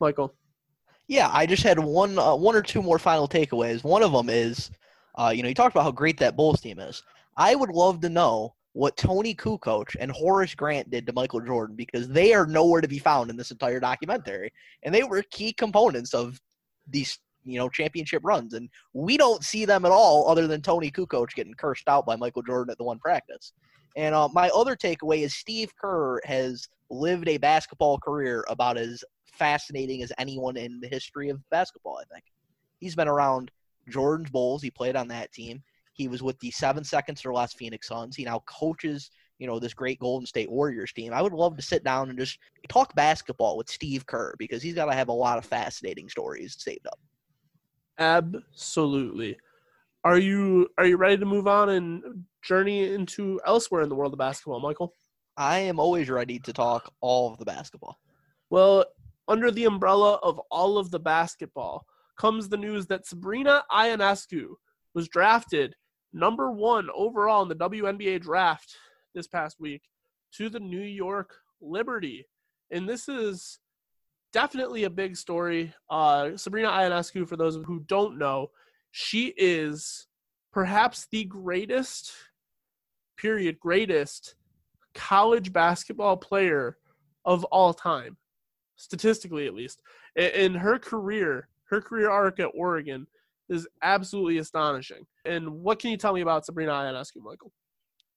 Michael? 0.00 0.34
Yeah, 1.08 1.30
I 1.32 1.46
just 1.46 1.62
had 1.62 1.78
one, 1.78 2.18
uh, 2.18 2.34
one 2.34 2.56
or 2.56 2.62
two 2.62 2.82
more 2.82 2.98
final 2.98 3.28
takeaways. 3.28 3.84
One 3.84 4.02
of 4.02 4.12
them 4.12 4.28
is, 4.28 4.70
uh, 5.16 5.32
you 5.34 5.42
know, 5.42 5.48
you 5.48 5.54
talked 5.54 5.74
about 5.74 5.84
how 5.84 5.92
great 5.92 6.18
that 6.18 6.36
Bulls 6.36 6.60
team 6.60 6.80
is. 6.80 7.02
I 7.36 7.54
would 7.54 7.70
love 7.70 8.00
to 8.00 8.08
know 8.08 8.55
what 8.76 8.94
Toni 8.98 9.34
Kukoc 9.34 9.96
and 9.98 10.10
Horace 10.10 10.54
Grant 10.54 10.90
did 10.90 11.06
to 11.06 11.12
Michael 11.14 11.40
Jordan 11.40 11.76
because 11.76 12.08
they 12.08 12.34
are 12.34 12.46
nowhere 12.46 12.82
to 12.82 12.88
be 12.88 12.98
found 12.98 13.30
in 13.30 13.36
this 13.36 13.50
entire 13.50 13.80
documentary, 13.80 14.52
and 14.82 14.94
they 14.94 15.02
were 15.02 15.22
key 15.30 15.54
components 15.54 16.12
of 16.12 16.38
these, 16.86 17.18
you 17.42 17.58
know, 17.58 17.70
championship 17.70 18.20
runs. 18.22 18.52
And 18.52 18.68
we 18.92 19.16
don't 19.16 19.42
see 19.42 19.64
them 19.64 19.86
at 19.86 19.92
all, 19.92 20.28
other 20.28 20.46
than 20.46 20.60
Toni 20.60 20.90
Kukoc 20.90 21.32
getting 21.32 21.54
cursed 21.54 21.88
out 21.88 22.04
by 22.04 22.16
Michael 22.16 22.42
Jordan 22.42 22.70
at 22.70 22.76
the 22.76 22.84
one 22.84 22.98
practice. 22.98 23.54
And 23.96 24.14
uh, 24.14 24.28
my 24.34 24.50
other 24.50 24.76
takeaway 24.76 25.20
is 25.22 25.34
Steve 25.34 25.72
Kerr 25.80 26.20
has 26.24 26.68
lived 26.90 27.28
a 27.30 27.38
basketball 27.38 27.96
career 27.96 28.44
about 28.50 28.76
as 28.76 29.02
fascinating 29.24 30.02
as 30.02 30.12
anyone 30.18 30.58
in 30.58 30.80
the 30.80 30.88
history 30.88 31.30
of 31.30 31.40
basketball, 31.48 31.98
I 31.98 32.04
think. 32.12 32.24
He's 32.78 32.94
been 32.94 33.08
around 33.08 33.50
Jordan's 33.88 34.30
Bulls. 34.30 34.60
He 34.60 34.70
played 34.70 34.96
on 34.96 35.08
that 35.08 35.32
team. 35.32 35.62
He 35.96 36.08
was 36.08 36.22
with 36.22 36.38
the 36.40 36.50
seven 36.50 36.84
seconds 36.84 37.24
or 37.24 37.32
less 37.32 37.54
Phoenix 37.54 37.88
Suns. 37.88 38.14
He 38.14 38.24
now 38.24 38.42
coaches, 38.46 39.10
you 39.38 39.46
know, 39.46 39.58
this 39.58 39.72
great 39.72 39.98
Golden 39.98 40.26
State 40.26 40.50
Warriors 40.50 40.92
team. 40.92 41.12
I 41.14 41.22
would 41.22 41.32
love 41.32 41.56
to 41.56 41.62
sit 41.62 41.84
down 41.84 42.10
and 42.10 42.18
just 42.18 42.38
talk 42.68 42.94
basketball 42.94 43.56
with 43.56 43.70
Steve 43.70 44.06
Kerr 44.06 44.34
because 44.38 44.62
he's 44.62 44.74
got 44.74 44.86
to 44.86 44.92
have 44.92 45.08
a 45.08 45.12
lot 45.12 45.38
of 45.38 45.46
fascinating 45.46 46.10
stories 46.10 46.54
saved 46.58 46.86
up. 46.86 46.98
Absolutely. 47.98 49.38
Are 50.04 50.18
you 50.18 50.68
are 50.76 50.84
you 50.84 50.98
ready 50.98 51.16
to 51.16 51.24
move 51.24 51.48
on 51.48 51.70
and 51.70 52.24
journey 52.42 52.92
into 52.92 53.40
elsewhere 53.46 53.82
in 53.82 53.88
the 53.88 53.94
world 53.94 54.12
of 54.12 54.18
basketball, 54.18 54.60
Michael? 54.60 54.92
I 55.36 55.60
am 55.60 55.80
always 55.80 56.10
ready 56.10 56.38
to 56.40 56.52
talk 56.52 56.92
all 57.00 57.32
of 57.32 57.38
the 57.38 57.44
basketball. 57.46 57.98
Well, 58.50 58.84
under 59.28 59.50
the 59.50 59.64
umbrella 59.64 60.20
of 60.22 60.38
all 60.50 60.76
of 60.76 60.90
the 60.90 61.00
basketball 61.00 61.86
comes 62.18 62.48
the 62.48 62.56
news 62.56 62.86
that 62.86 63.06
Sabrina 63.06 63.64
Ionescu 63.70 64.54
was 64.94 65.08
drafted 65.08 65.74
number 66.12 66.50
one 66.50 66.88
overall 66.94 67.42
in 67.42 67.48
the 67.48 67.54
WNBA 67.54 68.20
draft 68.20 68.76
this 69.14 69.26
past 69.26 69.60
week 69.60 69.82
to 70.32 70.48
the 70.48 70.60
New 70.60 70.80
York 70.80 71.34
Liberty. 71.60 72.26
And 72.70 72.88
this 72.88 73.08
is 73.08 73.58
definitely 74.32 74.84
a 74.84 74.90
big 74.90 75.16
story. 75.16 75.74
Uh, 75.88 76.36
Sabrina 76.36 76.68
Ionescu, 76.68 77.28
for 77.28 77.36
those 77.36 77.58
who 77.64 77.80
don't 77.80 78.18
know, 78.18 78.50
she 78.90 79.32
is 79.36 80.06
perhaps 80.52 81.06
the 81.10 81.24
greatest, 81.24 82.12
period, 83.16 83.58
greatest 83.60 84.34
college 84.94 85.52
basketball 85.52 86.16
player 86.16 86.78
of 87.24 87.44
all 87.44 87.74
time 87.74 88.16
statistically 88.76 89.46
at 89.46 89.54
least. 89.54 89.82
In 90.14 90.54
her 90.54 90.78
career, 90.78 91.48
her 91.70 91.80
career 91.80 92.10
arc 92.10 92.38
at 92.40 92.50
Oregon 92.54 93.06
is 93.48 93.66
absolutely 93.82 94.38
astonishing. 94.38 95.06
And 95.24 95.48
what 95.48 95.78
can 95.78 95.90
you 95.90 95.96
tell 95.96 96.12
me 96.12 96.20
about 96.20 96.44
Sabrina 96.46 96.72
Ionescu, 96.72 97.22
Michael? 97.22 97.52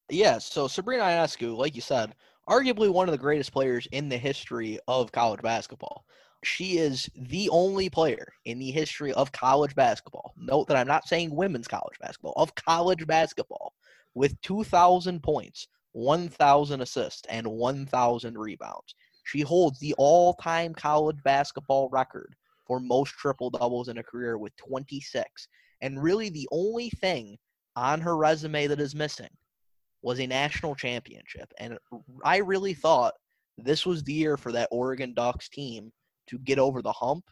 Yeah, 0.10 0.40
so 0.40 0.68
Sabrina 0.68 1.04
Ionescu, 1.04 1.56
like 1.56 1.76
you 1.76 1.82
said, 1.82 2.16
arguably 2.50 2.90
one 2.90 3.08
of 3.08 3.12
the 3.12 3.18
greatest 3.18 3.52
players 3.54 3.88
in 3.92 4.10
the 4.10 4.18
history 4.18 4.80
of 4.88 5.12
college 5.12 5.42
basketball. 5.42 6.06
she 6.44 6.78
is 6.78 7.10
the 7.16 7.50
only 7.50 7.90
player 7.90 8.32
in 8.46 8.60
the 8.60 8.72
history 8.72 9.12
of 9.14 9.32
college 9.32 9.76
basketball. 9.76 10.34
Note 10.38 10.68
that 10.68 10.78
I'm 10.78 10.88
not 10.88 11.08
saying 11.08 11.36
women's 11.36 11.68
college 11.68 12.00
basketball, 12.00 12.34
of 12.38 12.56
college 12.56 13.06
basketball, 13.06 13.74
with 14.16 14.40
2,000 14.42 15.22
points, 15.22 15.68
1,000 15.92 16.82
assists, 16.82 17.28
and 17.30 17.46
1,000 17.46 18.38
rebounds. 18.38 18.96
She 19.26 19.42
holds 19.42 19.80
the 19.80 19.94
all 19.98 20.34
time 20.36 20.74
college 20.74 21.22
basketball 21.24 21.90
record 21.92 22.36
for 22.70 22.80
most 22.80 23.16
triple 23.16 23.50
doubles 23.50 23.90
in 23.90 23.98
a 23.98 24.04
career 24.04 24.38
with 24.38 24.56
26. 24.58 25.48
And 25.82 26.02
really, 26.02 26.30
the 26.30 26.48
only 26.52 26.92
thing 26.92 27.36
on 27.76 28.00
her 28.00 28.16
resume 28.16 28.68
that 28.68 28.80
is 28.80 28.94
missing 28.94 29.32
was 30.04 30.20
a 30.20 30.28
national 30.28 30.76
championship. 30.76 31.52
And 31.58 31.80
I 32.24 32.38
really 32.38 32.76
thought 32.76 33.16
this 33.58 33.88
was 33.88 34.04
the 34.04 34.14
year 34.14 34.38
for 34.38 34.52
that 34.52 34.70
Oregon 34.72 35.16
Ducks 35.16 35.50
team 35.50 35.92
to 36.28 36.38
get 36.38 36.60
over 36.60 36.84
the 36.84 36.92
hump. 36.92 37.26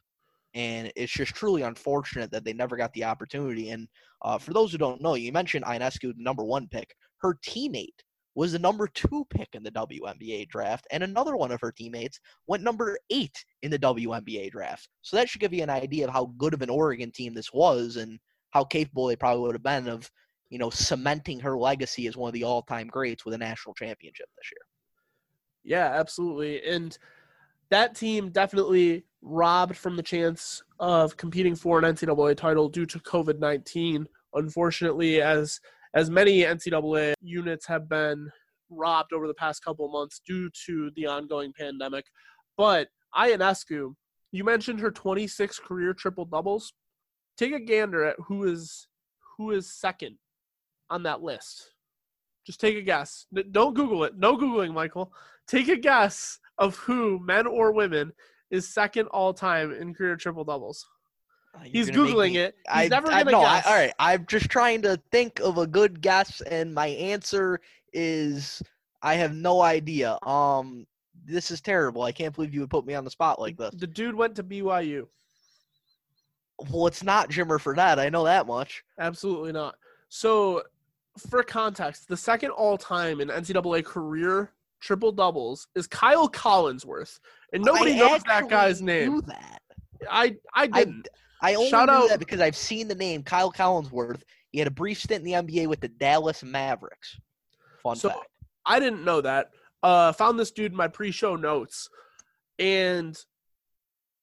And 0.56 0.91
it's 0.95 1.13
just 1.13 1.36
truly 1.36 1.62
unfortunate 1.62 2.32
that 2.32 2.43
they 2.43 2.54
never 2.54 2.76
got 2.76 2.91
the 2.93 3.04
opportunity. 3.04 3.69
And 3.69 3.88
uh, 4.23 4.39
for 4.39 4.54
those 4.54 4.71
who 4.71 4.80
don't 4.80 5.02
know, 5.02 5.13
you 5.13 5.32
mentioned 5.32 5.65
Ionescu, 5.65 6.15
the 6.15 6.23
number 6.23 6.43
one 6.43 6.67
pick. 6.67 6.95
Her 7.19 7.38
teammate 7.47 8.02
was 8.38 8.52
the 8.52 8.60
number 8.60 8.88
two 8.88 9.26
pick 9.32 9.50
in 9.54 9.63
the 9.63 9.71
WNBA 9.71 10.47
draft, 10.47 10.86
and 10.91 11.02
another 11.02 11.36
one 11.36 11.52
of 11.52 11.60
her 11.60 11.71
teammates 11.71 12.19
went 12.45 12.62
number 12.62 13.00
eight 13.10 13.43
in 13.63 13.71
the 13.71 13.80
WNBA 13.80 14.52
draft. 14.52 14.88
So 15.02 15.17
that 15.17 15.28
should 15.28 15.41
give 15.41 15.56
you 15.56 15.63
an 15.63 15.71
idea 15.71 16.06
of 16.06 16.13
how 16.13 16.32
good 16.38 16.54
of 16.54 16.62
an 16.62 16.69
Oregon 16.69 17.10
team 17.10 17.34
this 17.34 17.52
was 17.52 17.95
and 17.95 18.19
how 18.52 18.63
capable 18.63 19.08
they 19.08 19.15
probably 19.15 19.41
would 19.41 19.56
have 19.56 19.63
been 19.63 19.88
of, 19.88 20.12
you 20.52 20.60
know, 20.60 20.69
cementing 20.69 21.39
her 21.39 21.58
legacy 21.58 22.06
as 22.06 22.15
one 22.15 22.30
of 22.30 22.36
the 22.36 22.43
all-time 22.43 22.86
greats 22.86 23.26
with 23.26 23.34
a 23.34 23.39
national 23.39 23.73
championship 23.73 24.28
this 24.38 24.52
year. 24.52 24.62
Yeah, 25.63 26.00
absolutely. 26.00 26.63
And 26.63 26.95
that 27.71 27.95
team 27.95 28.30
definitely 28.30 29.04
robbed 29.23 29.76
from 29.76 29.95
the 29.95 30.04
chance 30.04 30.62
of 30.80 31.17
competing 31.17 31.56
for 31.56 31.80
an 31.80 31.86
NCAA 31.95 32.38
title 32.38 32.69
due 32.69 32.86
to 32.86 33.00
COVID 33.00 33.39
19. 33.39 34.08
Unfortunately, 34.36 35.23
as 35.23 35.60
as 35.97 36.12
many 36.12 36.41
NCAA 36.41 37.15
units 37.21 37.65
have 37.65 37.89
been 37.89 38.29
robbed 38.69 39.13
over 39.13 39.27
the 39.27 39.33
past 39.33 39.63
couple 39.63 39.88
of 39.88 39.91
months 39.91 40.21
due 40.27 40.47
to 40.67 40.91
the 40.95 41.07
ongoing 41.07 41.51
pandemic. 41.57 42.05
But 42.55 42.89
Ionescu, 43.15 43.95
you 44.31 44.43
mentioned 44.43 44.79
her 44.79 44.91
26 44.91 45.57
career 45.57 45.95
triple 45.95 46.25
doubles. 46.25 46.71
Take 47.36 47.51
a 47.51 47.60
gander 47.60 48.03
at 48.03 48.15
who 48.27 48.43
is 48.43 48.88
who 49.38 49.49
is 49.49 49.73
second 49.73 50.17
on 50.91 51.01
that 51.03 51.23
list. 51.23 51.71
Just 52.45 52.62
take 52.62 52.77
a 52.77 52.81
guess. 52.83 53.25
Don't 53.49 53.73
Google 53.73 54.03
it. 54.03 54.15
No 54.17 54.38
Googling, 54.38 54.75
Michael. 54.75 55.12
Take 55.47 55.67
a 55.67 55.77
guess 55.77 56.38
of 56.60 56.75
who, 56.77 57.19
men 57.25 57.47
or 57.47 57.71
women, 57.71 58.12
is 58.51 58.71
second 58.71 59.07
all 59.07 59.33
time 59.33 59.73
in 59.73 59.95
career 59.95 60.15
triple 60.15 60.43
doubles. 60.43 60.86
Uh, 61.58 61.63
He's 61.63 61.89
googling 61.89 62.34
me, 62.34 62.38
it. 62.38 62.56
He's 62.74 62.86
I, 62.86 62.88
never 62.88 63.08
gonna 63.08 63.32
no, 63.32 63.41
guess. 63.41 63.65
I, 63.65 63.70
all 63.70 63.76
right, 63.76 63.93
I'm 64.00 64.26
just 64.26 64.50
trying 64.50 64.82
to 64.84 65.00
think 65.12 65.39
of 65.39 65.58
a 65.58 65.67
good 65.67 66.02
guess, 66.02 66.41
and 66.41 66.74
my 66.74 66.88
answer 66.88 67.60
is 67.93 68.62
I 69.02 69.15
have 69.15 69.34
no 69.34 69.62
idea. 69.62 70.17
Um, 70.24 70.86
this 71.26 71.52
is 71.52 71.62
terrible. 71.62 72.04
I 72.04 72.12
can't 72.12 72.34
believe 72.34 72.54
you 72.54 72.62
would 72.62 72.70
put 72.70 72.86
me 72.86 72.93
on 72.93 73.04
the 73.04 73.12
spot 73.12 73.39
like 73.39 73.58
this. 73.58 73.74
The 73.76 73.88
dude 73.88 74.15
went 74.15 74.36
to 74.36 74.43
BYU. 74.43 75.08
Well, 76.72 76.88
it's 76.88 77.04
not 77.04 77.30
Jimmer 77.30 77.60
Fredette. 77.60 78.00
I 78.00 78.10
know 78.10 78.24
that 78.24 78.48
much. 78.48 78.84
Absolutely 79.00 79.52
not. 79.52 79.76
So, 80.10 80.63
for 81.30 81.43
context, 81.43 82.08
the 82.08 82.17
second 82.17 82.52
all 82.52 82.78
time 82.78 83.22
in 83.22 83.28
NCAA 83.28 83.84
career 83.84 84.52
triple 84.80 85.12
doubles 85.12 85.67
is 85.76 85.88
Kyle 85.88 86.30
Collinsworth, 86.30 87.20
and 87.54 87.63
nobody 87.63 87.93
I 87.93 87.98
knows 87.98 88.24
that 88.24 88.50
guy's 88.50 88.82
name. 88.82 89.22
That. 89.22 89.62
I 90.10 90.36
I 90.54 90.67
didn't. 90.67 91.08
I, 91.13 91.17
I 91.41 91.56
only 91.56 91.69
Shout 91.69 91.88
knew 91.88 91.93
out, 91.93 92.10
that 92.10 92.19
because 92.19 92.41
I've 92.41 92.56
seen 92.56 92.88
the 92.88 92.95
name 92.95 93.23
Kyle 93.23 93.52
Collinsworth. 93.52 94.21
He 94.52 94.60
had 94.60 94.67
a 94.67 94.71
brief 94.71 95.00
stint 95.00 95.26
in 95.26 95.45
the 95.45 95.62
NBA 95.62 95.67
with 95.67 95.82
the 95.82 95.88
Dallas 95.88 96.43
Mavericks. 96.43 97.19
Fun 97.84 97.95
so, 97.95 98.10
fact. 98.10 98.28
I 98.65 98.80
didn't 98.80 99.06
know 99.06 99.21
that. 99.21 99.52
Uh, 99.84 100.12
found 100.13 100.39
this 100.39 100.52
dude 100.52 100.71
in 100.71 100.78
my 100.78 100.88
pre-show 100.88 101.36
notes, 101.36 101.89
and 102.58 103.17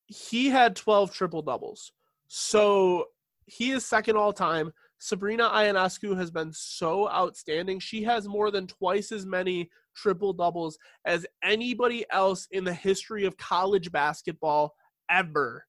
he 0.07 0.49
had 0.49 0.77
12 0.77 1.13
triple 1.13 1.43
doubles. 1.43 1.93
So 2.29 3.07
he 3.47 3.71
is 3.71 3.85
second 3.85 4.17
all 4.17 4.33
time. 4.33 4.73
Sabrina 4.99 5.49
Ionescu 5.49 6.17
has 6.17 6.31
been 6.31 6.53
so 6.53 7.11
outstanding. 7.11 7.79
She 7.79 8.03
has 8.05 8.27
more 8.27 8.51
than 8.51 8.67
twice 8.67 9.13
as 9.13 9.27
many 9.27 9.71
triple 9.95 10.33
doubles 10.33 10.79
as 11.05 11.27
anybody 11.43 12.05
else 12.11 12.49
in 12.51 12.65
the 12.65 12.73
history 12.75 13.27
of 13.27 13.37
college 13.37 13.93
basketball 13.93 14.75
ever. 15.11 15.67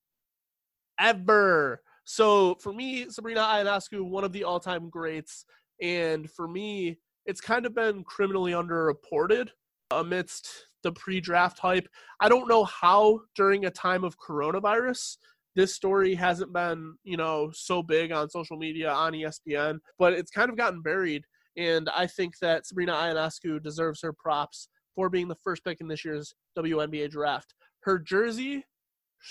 Ever. 0.99 1.81
So 2.05 2.55
for 2.55 2.71
me, 2.71 3.09
Sabrina 3.09 3.41
Ionescu, 3.41 4.01
one 4.01 4.23
of 4.23 4.31
the 4.31 4.43
all 4.43 4.59
time 4.59 4.89
greats. 4.89 5.45
And 5.81 6.29
for 6.29 6.47
me, 6.47 6.97
it's 7.25 7.41
kind 7.41 7.65
of 7.65 7.73
been 7.73 8.03
criminally 8.03 8.51
underreported 8.51 9.49
amidst 9.91 10.67
the 10.83 10.91
pre 10.91 11.19
draft 11.19 11.59
hype. 11.59 11.87
I 12.19 12.29
don't 12.29 12.47
know 12.47 12.63
how 12.63 13.21
during 13.35 13.65
a 13.65 13.71
time 13.71 14.03
of 14.03 14.17
coronavirus 14.19 15.17
this 15.55 15.73
story 15.73 16.13
hasn't 16.13 16.53
been, 16.53 16.95
you 17.03 17.17
know, 17.17 17.49
so 17.53 17.81
big 17.81 18.11
on 18.11 18.29
social 18.29 18.57
media 18.57 18.91
on 18.91 19.13
ESPN, 19.13 19.79
but 19.97 20.13
it's 20.13 20.31
kind 20.31 20.49
of 20.49 20.57
gotten 20.57 20.81
buried. 20.81 21.23
And 21.57 21.89
I 21.95 22.07
think 22.07 22.37
that 22.41 22.67
Sabrina 22.67 22.91
Ionescu 22.91 23.63
deserves 23.63 24.01
her 24.01 24.13
props 24.13 24.67
for 24.93 25.09
being 25.09 25.29
the 25.29 25.37
first 25.43 25.63
pick 25.63 25.79
in 25.79 25.87
this 25.87 26.03
year's 26.03 26.33
WNBA 26.57 27.09
draft. 27.09 27.53
Her 27.83 27.97
jersey 27.97 28.65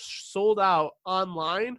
sold 0.02 0.58
out 0.58 0.92
online 1.04 1.78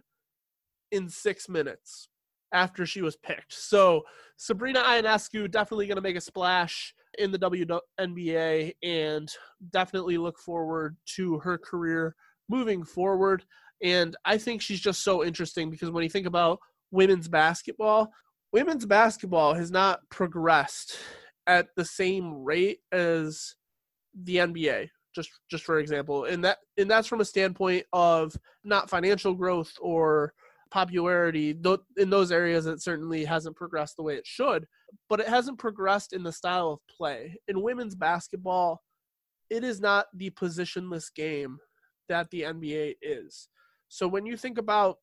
in 0.92 1.08
six 1.08 1.48
minutes 1.48 2.08
after 2.52 2.86
she 2.86 3.02
was 3.02 3.16
picked. 3.16 3.52
So 3.52 4.02
Sabrina 4.36 4.82
Ionescu 4.82 5.50
definitely 5.50 5.86
going 5.86 5.96
to 5.96 6.02
make 6.02 6.16
a 6.16 6.20
splash 6.20 6.94
in 7.18 7.30
the 7.30 7.38
WNBA 7.38 8.72
and 8.82 9.30
definitely 9.70 10.18
look 10.18 10.38
forward 10.38 10.96
to 11.16 11.38
her 11.38 11.58
career 11.58 12.14
moving 12.48 12.84
forward. 12.84 13.44
And 13.82 14.16
I 14.24 14.38
think 14.38 14.62
she's 14.62 14.80
just 14.80 15.02
so 15.02 15.24
interesting 15.24 15.70
because 15.70 15.90
when 15.90 16.04
you 16.04 16.10
think 16.10 16.26
about 16.26 16.60
women's 16.90 17.28
basketball, 17.28 18.10
women's 18.52 18.86
basketball 18.86 19.54
has 19.54 19.70
not 19.70 20.00
progressed 20.10 20.98
at 21.46 21.68
the 21.76 21.84
same 21.84 22.44
rate 22.44 22.78
as 22.92 23.54
the 24.14 24.36
NBA 24.36 24.88
just 25.16 25.30
just 25.50 25.64
for 25.64 25.78
example 25.78 26.24
and 26.24 26.44
that 26.44 26.58
and 26.78 26.90
that's 26.90 27.08
from 27.08 27.20
a 27.20 27.24
standpoint 27.24 27.84
of 27.92 28.36
not 28.62 28.88
financial 28.88 29.34
growth 29.34 29.72
or 29.80 30.32
popularity 30.70 31.58
in 31.96 32.10
those 32.10 32.30
areas 32.30 32.66
it 32.66 32.82
certainly 32.82 33.24
hasn't 33.24 33.56
progressed 33.56 33.96
the 33.96 34.02
way 34.02 34.14
it 34.14 34.26
should 34.26 34.66
but 35.08 35.20
it 35.20 35.28
hasn't 35.28 35.58
progressed 35.58 36.12
in 36.12 36.22
the 36.22 36.32
style 36.32 36.70
of 36.70 36.96
play 36.96 37.36
in 37.48 37.62
women's 37.62 37.94
basketball 37.94 38.82
it 39.50 39.64
is 39.64 39.80
not 39.80 40.06
the 40.14 40.30
positionless 40.30 41.12
game 41.14 41.58
that 42.08 42.30
the 42.30 42.42
NBA 42.42 42.96
is 43.02 43.48
so 43.88 44.06
when 44.06 44.26
you 44.26 44.36
think 44.36 44.58
about 44.58 44.98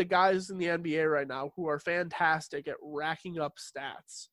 the 0.00 0.04
guys 0.04 0.48
in 0.48 0.56
the 0.56 0.66
NBA 0.66 1.12
right 1.12 1.28
now 1.28 1.52
who 1.56 1.68
are 1.68 1.78
fantastic 1.78 2.66
at 2.66 2.76
racking 2.82 3.38
up 3.38 3.58
stats. 3.58 4.28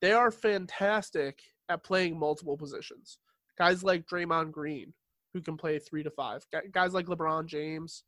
They 0.00 0.12
are 0.12 0.30
fantastic 0.30 1.40
at 1.68 1.84
playing 1.84 2.18
multiple 2.18 2.56
positions. 2.56 3.18
Guys 3.58 3.82
like 3.82 4.06
Draymond 4.06 4.52
Green, 4.52 4.92
who 5.34 5.40
can 5.40 5.56
play 5.56 5.78
three 5.78 6.02
to 6.02 6.10
five. 6.10 6.44
Guys 6.72 6.94
like 6.94 7.06
LeBron 7.06 7.46
James, 7.46 8.04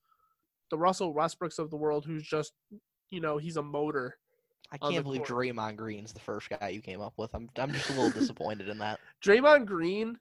the 0.70 0.78
Russell 0.78 1.14
Westbrooks 1.14 1.58
of 1.58 1.70
the 1.70 1.76
world, 1.76 2.04
who's 2.04 2.22
just, 2.22 2.52
you 3.10 3.20
know, 3.20 3.38
he's 3.38 3.56
a 3.56 3.62
motor. 3.62 4.16
I 4.72 4.78
can't 4.78 5.02
believe 5.02 5.24
court. 5.24 5.46
Draymond 5.46 5.76
Green's 5.76 6.12
the 6.12 6.20
first 6.20 6.48
guy 6.48 6.68
you 6.68 6.80
came 6.80 7.00
up 7.00 7.14
with. 7.16 7.34
I'm 7.34 7.48
I'm 7.58 7.72
just 7.72 7.90
a 7.90 7.92
little 7.92 8.10
disappointed 8.10 8.68
in 8.68 8.78
that. 8.78 9.00
Draymond 9.24 9.66
Green, 9.66 10.16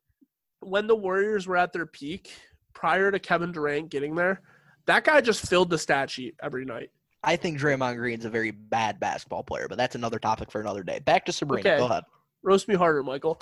when 0.61 0.87
the 0.87 0.95
Warriors 0.95 1.45
were 1.45 1.57
at 1.57 1.71
their 1.71 1.85
peak, 1.85 2.31
prior 2.73 3.11
to 3.11 3.19
Kevin 3.19 3.51
Durant 3.51 3.89
getting 3.89 4.15
there, 4.15 4.41
that 4.87 5.03
guy 5.03 5.21
just 5.21 5.47
filled 5.47 5.69
the 5.69 5.77
stat 5.77 6.09
sheet 6.09 6.35
every 6.41 6.65
night. 6.65 6.89
I 7.23 7.35
think 7.35 7.59
Draymond 7.59 7.97
Green's 7.97 8.25
a 8.25 8.29
very 8.29 8.51
bad 8.51 8.99
basketball 8.99 9.43
player, 9.43 9.67
but 9.67 9.77
that's 9.77 9.95
another 9.95 10.19
topic 10.19 10.51
for 10.51 10.61
another 10.61 10.83
day. 10.83 10.99
Back 10.99 11.25
to 11.25 11.31
Sabrina. 11.31 11.69
Okay. 11.69 11.77
Go 11.77 11.85
ahead. 11.85 12.03
Roast 12.41 12.67
me 12.67 12.75
harder, 12.75 13.03
Michael. 13.03 13.39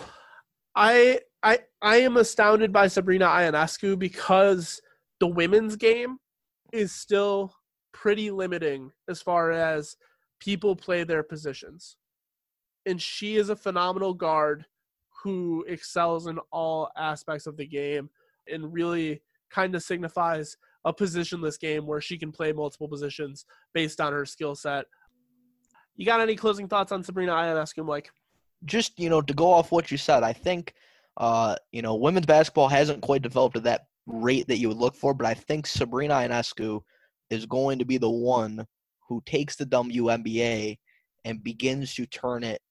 I 0.77 1.21
I 1.41 1.59
I 1.81 1.97
am 1.97 2.17
astounded 2.17 2.71
by 2.71 2.87
Sabrina 2.87 3.25
Ionescu 3.25 3.97
because 3.97 4.79
the 5.19 5.27
women's 5.27 5.75
game 5.75 6.17
is 6.71 6.91
still 6.91 7.55
pretty 7.93 8.29
limiting 8.29 8.91
as 9.09 9.19
far 9.19 9.51
as 9.51 9.97
people 10.39 10.75
play 10.75 11.03
their 11.03 11.23
positions. 11.23 11.97
And 12.85 13.01
she 13.01 13.37
is 13.37 13.49
a 13.49 13.55
phenomenal 13.55 14.13
guard 14.13 14.65
who 15.23 15.65
excels 15.67 16.27
in 16.27 16.37
all 16.51 16.91
aspects 16.95 17.47
of 17.47 17.57
the 17.57 17.65
game 17.65 18.11
and 18.47 18.71
really 18.71 19.23
kind 19.49 19.73
of 19.73 19.81
signifies 19.81 20.55
a 20.85 20.93
positionless 20.93 21.59
game 21.59 21.87
where 21.87 22.01
she 22.01 22.19
can 22.19 22.31
play 22.31 22.53
multiple 22.53 22.87
positions 22.87 23.45
based 23.73 23.99
on 23.99 24.13
her 24.13 24.25
skill 24.27 24.53
set. 24.53 24.85
You 25.95 26.05
got 26.05 26.21
any 26.21 26.35
closing 26.35 26.67
thoughts 26.67 26.91
on 26.91 27.03
Sabrina 27.03 27.31
Ionescu, 27.31 27.83
Mike? 27.83 28.11
Just 28.65 28.99
you 28.99 29.09
know, 29.09 29.21
to 29.21 29.33
go 29.33 29.51
off 29.51 29.71
what 29.71 29.91
you 29.91 29.97
said, 29.97 30.23
I 30.23 30.33
think 30.33 30.73
uh, 31.17 31.55
you 31.71 31.81
know 31.81 31.95
women's 31.95 32.25
basketball 32.25 32.67
hasn't 32.67 33.01
quite 33.01 33.21
developed 33.21 33.57
at 33.57 33.63
that 33.63 33.87
rate 34.07 34.47
that 34.47 34.57
you 34.57 34.69
would 34.69 34.77
look 34.77 34.95
for, 34.95 35.13
but 35.13 35.27
I 35.27 35.33
think 35.33 35.67
Sabrina 35.67 36.15
Ionescu 36.15 36.81
is 37.29 37.45
going 37.45 37.79
to 37.79 37.85
be 37.85 37.97
the 37.97 38.09
one 38.09 38.65
who 39.07 39.21
takes 39.25 39.55
the 39.55 39.65
WNBA 39.65 40.77
and 41.25 41.43
begins 41.43 41.93
to 41.95 42.05
turn 42.05 42.43
it 42.43 42.61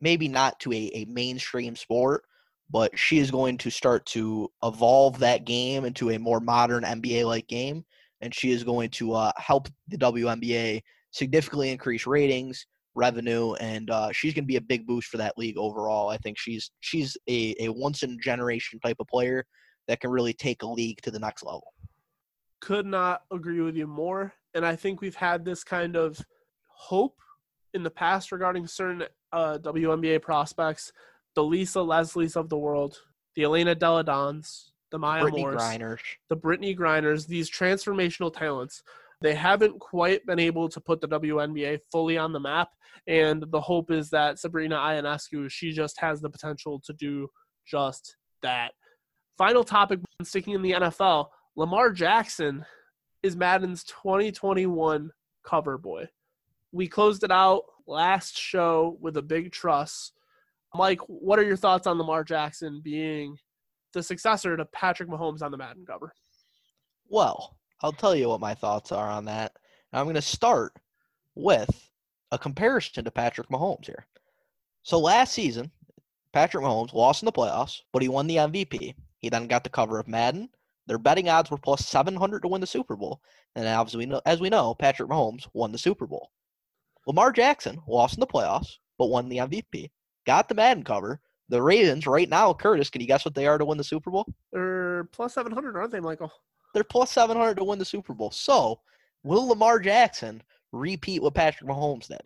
maybe 0.00 0.28
not 0.28 0.58
to 0.60 0.72
a, 0.72 0.90
a 0.94 1.04
mainstream 1.06 1.74
sport, 1.76 2.24
but 2.70 2.96
she 2.98 3.18
is 3.18 3.30
going 3.30 3.58
to 3.58 3.70
start 3.70 4.04
to 4.06 4.50
evolve 4.62 5.18
that 5.18 5.44
game 5.44 5.84
into 5.84 6.10
a 6.10 6.18
more 6.18 6.40
modern 6.40 6.84
NBA 6.84 7.24
like 7.24 7.46
game. 7.48 7.84
And 8.20 8.34
she 8.34 8.50
is 8.50 8.64
going 8.64 8.90
to 8.90 9.14
uh, 9.14 9.32
help 9.36 9.68
the 9.88 9.96
WNBA 9.96 10.82
significantly 11.12 11.70
increase 11.70 12.06
ratings, 12.06 12.66
revenue, 12.98 13.54
and 13.54 13.90
uh, 13.90 14.12
she's 14.12 14.34
going 14.34 14.44
to 14.44 14.48
be 14.48 14.56
a 14.56 14.60
big 14.60 14.86
boost 14.86 15.08
for 15.08 15.16
that 15.16 15.38
league 15.38 15.56
overall. 15.56 16.08
I 16.08 16.18
think 16.18 16.36
she's 16.38 16.70
she's 16.80 17.16
a, 17.28 17.54
a 17.60 17.68
once 17.70 18.02
in 18.02 18.10
a 18.12 18.16
generation 18.16 18.78
type 18.80 18.96
of 19.00 19.06
player 19.06 19.46
that 19.86 20.00
can 20.00 20.10
really 20.10 20.34
take 20.34 20.62
a 20.62 20.66
league 20.66 21.00
to 21.02 21.10
the 21.10 21.18
next 21.18 21.42
level. 21.44 21.72
Could 22.60 22.86
not 22.86 23.22
agree 23.32 23.60
with 23.60 23.76
you 23.76 23.86
more. 23.86 24.34
And 24.54 24.66
I 24.66 24.76
think 24.76 25.00
we've 25.00 25.14
had 25.14 25.44
this 25.44 25.64
kind 25.64 25.96
of 25.96 26.20
hope 26.66 27.16
in 27.74 27.82
the 27.82 27.90
past 27.90 28.32
regarding 28.32 28.66
certain 28.66 29.04
uh, 29.32 29.58
WNBA 29.58 30.20
prospects, 30.20 30.92
the 31.34 31.44
Lisa 31.44 31.78
Leslies 31.78 32.36
of 32.36 32.48
the 32.48 32.58
world, 32.58 32.98
the 33.36 33.44
Elena 33.44 33.74
Delle 33.74 34.02
Donnes, 34.02 34.72
the 34.90 34.98
Maya 34.98 35.22
Brittany 35.22 35.42
Moores, 35.42 35.62
Griner. 35.62 35.98
the 36.28 36.36
Brittany 36.36 36.74
Griners, 36.74 37.26
these 37.26 37.50
transformational 37.50 38.32
talents. 38.32 38.82
They 39.20 39.34
haven't 39.34 39.80
quite 39.80 40.24
been 40.26 40.38
able 40.38 40.68
to 40.68 40.80
put 40.80 41.00
the 41.00 41.08
WNBA 41.08 41.80
fully 41.90 42.16
on 42.16 42.32
the 42.32 42.40
map, 42.40 42.68
and 43.06 43.44
the 43.50 43.60
hope 43.60 43.90
is 43.90 44.10
that 44.10 44.38
Sabrina 44.38 44.76
Ionescu, 44.76 45.50
she 45.50 45.72
just 45.72 45.98
has 46.00 46.20
the 46.20 46.30
potential 46.30 46.80
to 46.84 46.92
do 46.92 47.28
just 47.66 48.16
that. 48.42 48.72
Final 49.36 49.64
topic, 49.64 50.00
sticking 50.22 50.54
in 50.54 50.62
the 50.62 50.72
NFL, 50.72 51.28
Lamar 51.56 51.92
Jackson 51.92 52.64
is 53.22 53.36
Madden's 53.36 53.84
2021 53.84 55.10
cover 55.44 55.78
boy. 55.78 56.06
We 56.70 56.86
closed 56.86 57.24
it 57.24 57.32
out 57.32 57.62
last 57.86 58.38
show 58.38 58.96
with 59.00 59.16
a 59.16 59.22
big 59.22 59.50
trust. 59.50 60.12
Mike, 60.74 61.00
what 61.06 61.38
are 61.38 61.44
your 61.44 61.56
thoughts 61.56 61.86
on 61.86 61.98
Lamar 61.98 62.22
Jackson 62.22 62.80
being 62.84 63.36
the 63.94 64.02
successor 64.02 64.56
to 64.56 64.64
Patrick 64.66 65.08
Mahomes 65.08 65.42
on 65.42 65.50
the 65.50 65.56
Madden 65.56 65.84
cover? 65.86 66.12
Well, 67.08 67.57
I'll 67.80 67.92
tell 67.92 68.14
you 68.14 68.28
what 68.28 68.40
my 68.40 68.54
thoughts 68.54 68.92
are 68.92 69.08
on 69.08 69.24
that. 69.26 69.52
I'm 69.92 70.04
going 70.04 70.14
to 70.16 70.22
start 70.22 70.72
with 71.34 71.90
a 72.32 72.38
comparison 72.38 73.04
to 73.04 73.10
Patrick 73.10 73.48
Mahomes 73.48 73.86
here. 73.86 74.06
So 74.82 74.98
last 74.98 75.32
season, 75.32 75.70
Patrick 76.32 76.64
Mahomes 76.64 76.92
lost 76.92 77.22
in 77.22 77.26
the 77.26 77.32
playoffs, 77.32 77.80
but 77.92 78.02
he 78.02 78.08
won 78.08 78.26
the 78.26 78.36
MVP. 78.36 78.94
He 79.18 79.28
then 79.28 79.46
got 79.46 79.64
the 79.64 79.70
cover 79.70 79.98
of 79.98 80.08
Madden. 80.08 80.48
Their 80.86 80.98
betting 80.98 81.28
odds 81.28 81.50
were 81.50 81.58
plus 81.58 81.86
700 81.86 82.42
to 82.42 82.48
win 82.48 82.60
the 82.60 82.66
Super 82.66 82.96
Bowl. 82.96 83.20
And 83.54 83.66
as 83.66 83.96
we 83.96 84.06
know, 84.06 84.20
as 84.26 84.40
we 84.40 84.48
know, 84.48 84.74
Patrick 84.74 85.08
Mahomes 85.08 85.46
won 85.52 85.72
the 85.72 85.78
Super 85.78 86.06
Bowl. 86.06 86.30
Lamar 87.06 87.32
Jackson 87.32 87.80
lost 87.86 88.14
in 88.14 88.20
the 88.20 88.26
playoffs, 88.26 88.76
but 88.98 89.06
won 89.06 89.28
the 89.28 89.38
MVP. 89.38 89.90
Got 90.26 90.48
the 90.48 90.54
Madden 90.54 90.84
cover. 90.84 91.20
The 91.48 91.62
Ravens 91.62 92.06
right 92.06 92.28
now, 92.28 92.52
Curtis, 92.52 92.90
can 92.90 93.00
you 93.00 93.06
guess 93.06 93.24
what 93.24 93.34
they 93.34 93.46
are 93.46 93.56
to 93.56 93.64
win 93.64 93.78
the 93.78 93.84
Super 93.84 94.10
Bowl? 94.10 94.26
They're 94.52 95.04
plus 95.12 95.34
700, 95.34 95.76
aren't 95.76 95.92
they, 95.92 96.00
Michael? 96.00 96.32
They're 96.78 96.84
plus 96.84 97.10
700 97.10 97.56
to 97.56 97.64
win 97.64 97.80
the 97.80 97.84
Super 97.84 98.14
Bowl. 98.14 98.30
So, 98.30 98.78
will 99.24 99.48
Lamar 99.48 99.80
Jackson 99.80 100.40
repeat 100.70 101.20
what 101.20 101.34
Patrick 101.34 101.68
Mahomes 101.68 102.06
did? 102.06 102.20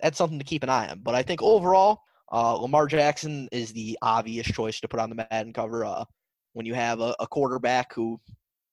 That's 0.00 0.18
something 0.18 0.38
to 0.38 0.44
keep 0.44 0.62
an 0.62 0.68
eye 0.68 0.86
on. 0.86 1.00
But 1.00 1.16
I 1.16 1.24
think 1.24 1.42
overall, 1.42 2.02
uh, 2.30 2.54
Lamar 2.54 2.86
Jackson 2.86 3.48
is 3.50 3.72
the 3.72 3.98
obvious 4.02 4.46
choice 4.46 4.78
to 4.78 4.86
put 4.86 5.00
on 5.00 5.10
the 5.10 5.26
Madden 5.32 5.52
cover. 5.52 5.84
Uh, 5.84 6.04
when 6.52 6.64
you 6.64 6.74
have 6.74 7.00
a, 7.00 7.16
a 7.18 7.26
quarterback 7.26 7.92
who 7.92 8.20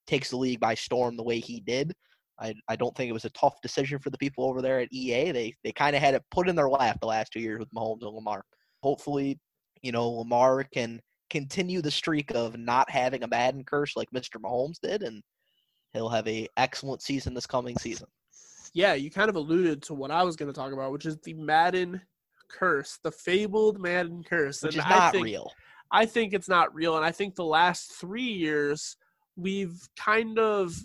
takes 0.06 0.30
the 0.30 0.38
league 0.38 0.60
by 0.60 0.76
storm 0.76 1.18
the 1.18 1.24
way 1.24 1.40
he 1.40 1.62
did, 1.62 1.92
I, 2.40 2.54
I 2.68 2.76
don't 2.76 2.96
think 2.96 3.10
it 3.10 3.14
was 3.14 3.26
a 3.26 3.32
tough 3.32 3.60
decision 3.64 3.98
for 3.98 4.12
the 4.12 4.18
people 4.20 4.48
over 4.48 4.62
there 4.62 4.80
at 4.80 4.94
EA. 4.94 5.32
They 5.32 5.56
they 5.64 5.72
kind 5.72 5.96
of 5.96 6.04
had 6.04 6.14
it 6.14 6.24
put 6.30 6.48
in 6.48 6.56
their 6.56 6.70
lap 6.70 7.00
the 7.02 7.08
last 7.08 7.34
two 7.34 7.40
years 7.40 7.58
with 7.58 7.74
Mahomes 7.74 8.04
and 8.04 8.14
Lamar. 8.14 8.46
Hopefully, 8.84 9.40
you 9.82 9.92
know 9.92 10.08
Lamar 10.08 10.64
can 10.66 11.02
continue 11.32 11.82
the 11.82 11.90
streak 11.90 12.30
of 12.36 12.58
not 12.58 12.90
having 12.90 13.24
a 13.24 13.28
Madden 13.28 13.64
curse 13.64 13.96
like 13.96 14.12
Mr. 14.12 14.36
Mahomes 14.40 14.80
did, 14.84 15.02
and 15.02 15.24
he'll 15.94 16.10
have 16.10 16.28
a 16.28 16.48
excellent 16.58 17.02
season 17.02 17.34
this 17.34 17.48
coming 17.48 17.78
season. 17.78 18.08
Yeah, 18.74 18.94
you 18.94 19.10
kind 19.10 19.30
of 19.30 19.36
alluded 19.36 19.82
to 19.84 19.94
what 19.94 20.12
I 20.12 20.24
was 20.24 20.36
going 20.36 20.52
to 20.52 20.58
talk 20.58 20.74
about, 20.74 20.92
which 20.92 21.06
is 21.06 21.18
the 21.24 21.34
Madden 21.34 22.02
curse, 22.50 23.00
the 23.04 23.12
fabled 23.12 23.80
Madden 23.80 24.24
curse, 24.24 24.62
Which 24.62 24.76
and 24.76 24.84
is 24.84 24.90
not 24.90 25.02
I 25.02 25.12
think, 25.12 25.26
real. 25.26 25.52
I 25.92 26.06
think 26.06 26.34
it's 26.34 26.50
not 26.50 26.76
real, 26.76 26.98
and 26.98 27.06
I 27.06 27.12
think 27.12 27.36
the 27.36 27.46
last 27.46 27.94
three 27.94 28.22
years 28.22 28.98
we've 29.38 29.80
kind 29.98 30.38
of 30.38 30.76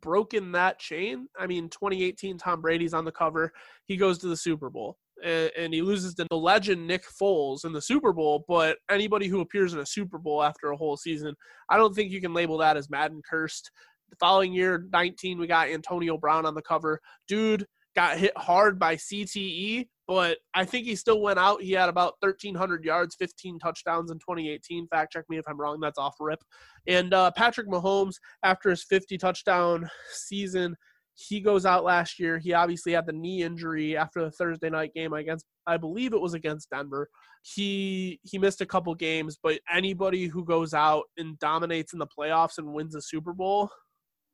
broken 0.00 0.52
that 0.52 0.78
chain. 0.78 1.26
I 1.38 1.46
mean, 1.46 1.70
2018, 1.70 2.36
Tom 2.36 2.60
Brady's 2.60 2.92
on 2.92 3.06
the 3.06 3.12
cover. 3.12 3.50
He 3.86 3.96
goes 3.96 4.18
to 4.18 4.28
the 4.28 4.36
Super 4.36 4.68
Bowl 4.68 4.98
and, 5.24 5.50
and, 5.56 5.74
he 5.74 5.82
loses 5.82 6.14
to 6.14 6.26
the 6.28 6.36
legend 6.36 6.86
Nick 6.86 7.04
Foles 7.20 7.64
in 7.64 7.72
the 7.72 7.80
Super 7.80 8.12
Bowl. 8.12 8.44
But 8.48 8.78
anybody 8.90 9.28
who 9.28 9.40
appears 9.40 9.72
in 9.72 9.80
a 9.80 9.86
Super 9.86 10.18
Bowl 10.18 10.42
after 10.42 10.70
a 10.70 10.76
whole 10.76 10.96
season, 10.96 11.34
I 11.70 11.76
don't 11.76 11.94
think 11.94 12.10
you 12.10 12.20
can 12.20 12.34
label 12.34 12.58
that 12.58 12.76
as 12.76 12.90
Madden 12.90 13.22
cursed. 13.28 13.70
The 14.10 14.16
following 14.16 14.52
year, 14.52 14.86
19, 14.92 15.38
we 15.38 15.46
got 15.46 15.68
Antonio 15.68 16.16
Brown 16.16 16.46
on 16.46 16.54
the 16.54 16.62
cover. 16.62 17.00
Dude 17.26 17.66
got 17.96 18.18
hit 18.18 18.36
hard 18.36 18.78
by 18.78 18.94
CTE, 18.94 19.88
but 20.06 20.38
I 20.54 20.64
think 20.64 20.86
he 20.86 20.94
still 20.94 21.20
went 21.20 21.38
out. 21.38 21.62
He 21.62 21.72
had 21.72 21.88
about 21.88 22.14
1,300 22.20 22.84
yards, 22.84 23.16
15 23.16 23.58
touchdowns 23.58 24.10
in 24.10 24.18
2018. 24.18 24.86
Fact 24.88 25.12
check 25.12 25.24
me 25.28 25.38
if 25.38 25.48
I'm 25.48 25.58
wrong. 25.58 25.80
That's 25.80 25.98
off 25.98 26.14
rip. 26.20 26.38
And 26.86 27.12
uh, 27.14 27.32
Patrick 27.32 27.68
Mahomes, 27.68 28.16
after 28.42 28.70
his 28.70 28.84
50 28.84 29.18
touchdown 29.18 29.88
season, 30.12 30.76
he 31.16 31.40
goes 31.40 31.64
out 31.64 31.82
last 31.82 32.18
year. 32.18 32.38
He 32.38 32.52
obviously 32.52 32.92
had 32.92 33.06
the 33.06 33.12
knee 33.12 33.42
injury 33.42 33.96
after 33.96 34.22
the 34.22 34.30
Thursday 34.30 34.68
night 34.68 34.92
game 34.94 35.14
against, 35.14 35.46
I 35.66 35.78
believe 35.78 36.12
it 36.12 36.20
was 36.20 36.34
against 36.34 36.70
Denver. 36.70 37.08
He 37.42 38.20
he 38.22 38.38
missed 38.38 38.60
a 38.60 38.66
couple 38.66 38.94
games, 38.94 39.38
but 39.42 39.60
anybody 39.72 40.26
who 40.26 40.44
goes 40.44 40.74
out 40.74 41.04
and 41.16 41.38
dominates 41.38 41.92
in 41.92 41.98
the 41.98 42.06
playoffs 42.06 42.58
and 42.58 42.72
wins 42.72 42.94
a 42.94 43.00
Super 43.00 43.32
Bowl, 43.32 43.70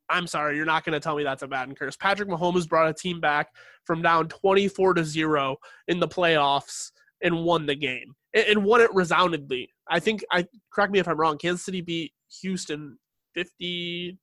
I'm 0.09 0.27
sorry, 0.27 0.57
you're 0.57 0.65
not 0.65 0.83
going 0.83 0.93
to 0.93 0.99
tell 0.99 1.15
me 1.15 1.23
that's 1.23 1.43
a 1.43 1.47
Madden 1.47 1.75
curse. 1.75 1.95
Patrick 1.95 2.27
Mahomes 2.27 2.67
brought 2.67 2.89
a 2.89 2.93
team 2.93 3.21
back 3.21 3.49
from 3.85 4.01
down 4.01 4.27
24 4.27 4.95
to 4.95 5.05
0 5.05 5.55
in 5.87 5.99
the 5.99 6.07
playoffs 6.07 6.91
and 7.23 7.43
won 7.43 7.65
the 7.65 7.75
game 7.75 8.13
and, 8.33 8.45
and 8.47 8.65
won 8.65 8.81
it 8.81 8.93
resoundingly. 8.93 9.69
I 9.87 9.99
think 9.99 10.23
I 10.31 10.47
correct 10.73 10.91
me 10.91 10.99
if 10.99 11.07
I'm 11.07 11.17
wrong. 11.17 11.37
Kansas 11.37 11.63
City 11.63 11.81
beat 11.81 12.11
Houston 12.41 12.97
50 13.35 14.17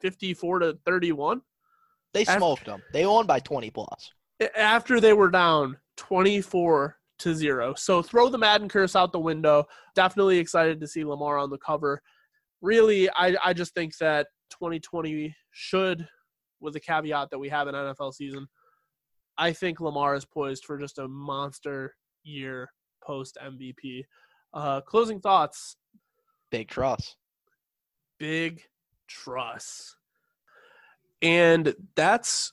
54 0.00 0.58
to 0.60 0.78
31. 0.86 1.40
They 2.18 2.26
After- 2.26 2.38
smoked 2.40 2.64
them. 2.66 2.82
They 2.92 3.06
won 3.06 3.26
by 3.26 3.38
20 3.40 3.70
plus. 3.70 4.12
after 4.56 5.00
they 5.00 5.12
were 5.12 5.30
down 5.30 5.76
24 5.96 6.96
to 7.20 7.34
0. 7.34 7.74
So 7.74 8.02
throw 8.02 8.28
the 8.28 8.38
Madden 8.38 8.68
curse 8.68 8.94
out 8.96 9.12
the 9.12 9.18
window. 9.20 9.66
Definitely 9.94 10.38
excited 10.38 10.80
to 10.80 10.86
see 10.88 11.04
Lamar 11.04 11.38
on 11.38 11.50
the 11.50 11.58
cover. 11.58 12.02
Really, 12.60 13.08
I, 13.10 13.36
I 13.44 13.52
just 13.52 13.72
think 13.74 13.96
that 13.98 14.26
2020 14.50 15.34
should, 15.52 16.08
with 16.60 16.74
the 16.74 16.80
caveat 16.80 17.30
that 17.30 17.38
we 17.38 17.48
have 17.48 17.68
an 17.68 17.74
NFL 17.74 18.14
season, 18.14 18.48
I 19.36 19.52
think 19.52 19.80
Lamar 19.80 20.14
is 20.16 20.24
poised 20.24 20.64
for 20.64 20.76
just 20.78 20.98
a 20.98 21.06
monster 21.06 21.94
year 22.24 22.68
post 23.04 23.38
MVP. 23.44 24.04
Uh, 24.54 24.80
closing 24.80 25.20
thoughts 25.20 25.76
Big 26.50 26.68
trust. 26.68 27.16
big 28.18 28.62
trust. 29.06 29.96
And 31.22 31.74
that's 31.96 32.52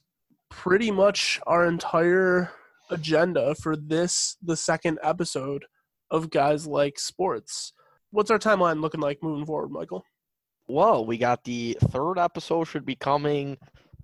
pretty 0.49 0.91
much 0.91 1.39
our 1.45 1.65
entire 1.67 2.51
agenda 2.89 3.55
for 3.55 3.75
this, 3.75 4.37
the 4.41 4.57
second 4.57 4.99
episode 5.03 5.65
of 6.11 6.29
Guys 6.29 6.65
Like 6.65 6.99
Sports. 6.99 7.73
What's 8.11 8.31
our 8.31 8.39
timeline 8.39 8.81
looking 8.81 9.01
like 9.01 9.21
moving 9.21 9.45
forward, 9.45 9.71
Michael? 9.71 10.03
Well, 10.67 11.05
we 11.05 11.17
got 11.17 11.43
the 11.43 11.77
third 11.89 12.17
episode 12.17 12.65
should 12.65 12.85
be 12.85 12.95
coming 12.95 13.57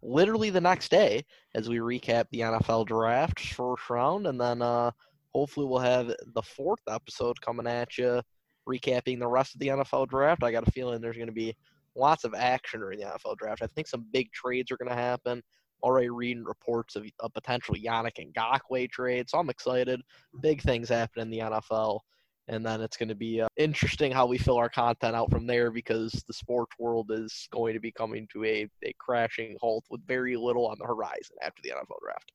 literally 0.04 0.50
the 0.50 0.62
next 0.62 0.90
day 0.90 1.24
as 1.56 1.70
we 1.70 1.78
recap 1.78 2.26
the 2.32 2.42
NFL 2.42 2.88
draft 2.88 3.40
first 3.40 3.90
round, 3.90 4.28
and 4.28 4.40
then 4.40 4.62
uh, 4.62 4.92
hopefully 5.34 5.66
we'll 5.66 5.80
have 5.80 6.14
the 6.34 6.42
fourth 6.42 6.82
episode 6.90 7.40
coming 7.42 7.68
at 7.68 7.98
you, 7.98 8.22
recapping 8.68 9.20
the 9.20 9.28
rest 9.28 9.56
of 9.56 9.60
the 9.60 9.68
NFL 9.68 10.08
draft. 10.10 10.44
I 10.44 10.52
got 10.52 10.68
a 10.68 10.72
feeling 10.72 11.02
there's 11.02 11.18
going 11.18 11.28
to 11.28 11.34
be 11.34 11.56
lots 11.96 12.24
of 12.24 12.34
action 12.34 12.80
during 12.80 13.00
the 13.00 13.06
NFL 13.06 13.38
draft. 13.38 13.62
I 13.62 13.68
think 13.68 13.88
some 13.88 14.06
big 14.12 14.32
trades 14.32 14.72
are 14.72 14.78
going 14.78 14.90
to 14.90 14.96
happen. 14.96 15.42
Already 15.84 16.10
reading 16.10 16.44
reports 16.44 16.96
of 16.96 17.06
a 17.22 17.30
potential 17.30 17.76
Yannick 17.76 18.20
and 18.20 18.34
Ngakoue 18.34 18.90
trade, 18.90 19.30
so 19.30 19.40
I'm 19.40 19.50
excited. 19.50 20.02
Big 20.42 20.62
things 20.62 20.90
happen 20.90 21.24
in 21.24 21.30
the 21.30 21.40
NFL 21.40 22.02
and 22.48 22.66
then 22.66 22.82
it's 22.82 22.98
going 22.98 23.10
to 23.10 23.16
be 23.16 23.42
uh, 23.42 23.48
interesting 23.58 24.12
how 24.12 24.26
we 24.26 24.38
fill 24.38 24.58
our 24.58 24.70
content 24.70 25.16
out 25.16 25.32
from 25.32 25.48
there 25.48 25.72
because 25.72 26.24
the 26.28 26.34
sports 26.34 26.76
world 26.80 27.10
is 27.12 27.48
going 27.52 27.74
to 27.74 27.80
be 27.80 27.92
coming 27.92 28.28
to 28.34 28.44
a, 28.44 28.68
a 28.84 28.94
crashing 29.00 29.56
halt 29.62 29.86
with 29.90 30.06
very 30.06 30.36
little 30.36 30.68
on 30.68 30.78
the 30.80 30.86
horizon 30.86 31.36
after 31.42 31.62
the 31.64 31.70
NFL 31.70 32.02
draft. 32.04 32.32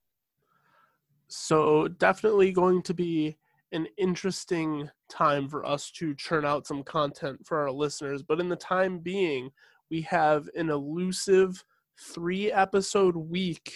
So 1.29 1.89
definitely 1.89 2.53
going 2.53 2.83
to 2.83 2.95
be 2.95 3.37
an 3.73 3.87
interesting 3.99 4.89
time 5.11 5.49
for 5.49 5.65
us 5.65 5.91
to 5.93 6.15
churn 6.15 6.45
out 6.45 6.67
some 6.67 6.83
content 6.83 7.45
for 7.45 7.59
our 7.59 7.71
listeners. 7.71 8.23
But 8.23 8.41
in 8.41 8.49
the 8.49 8.57
time 8.57 8.99
being, 8.99 9.51
we 9.91 10.03
have 10.03 10.49
an 10.57 10.71
elusive 10.71 11.65
three 12.01 12.53
episode 12.53 13.17
week 13.17 13.73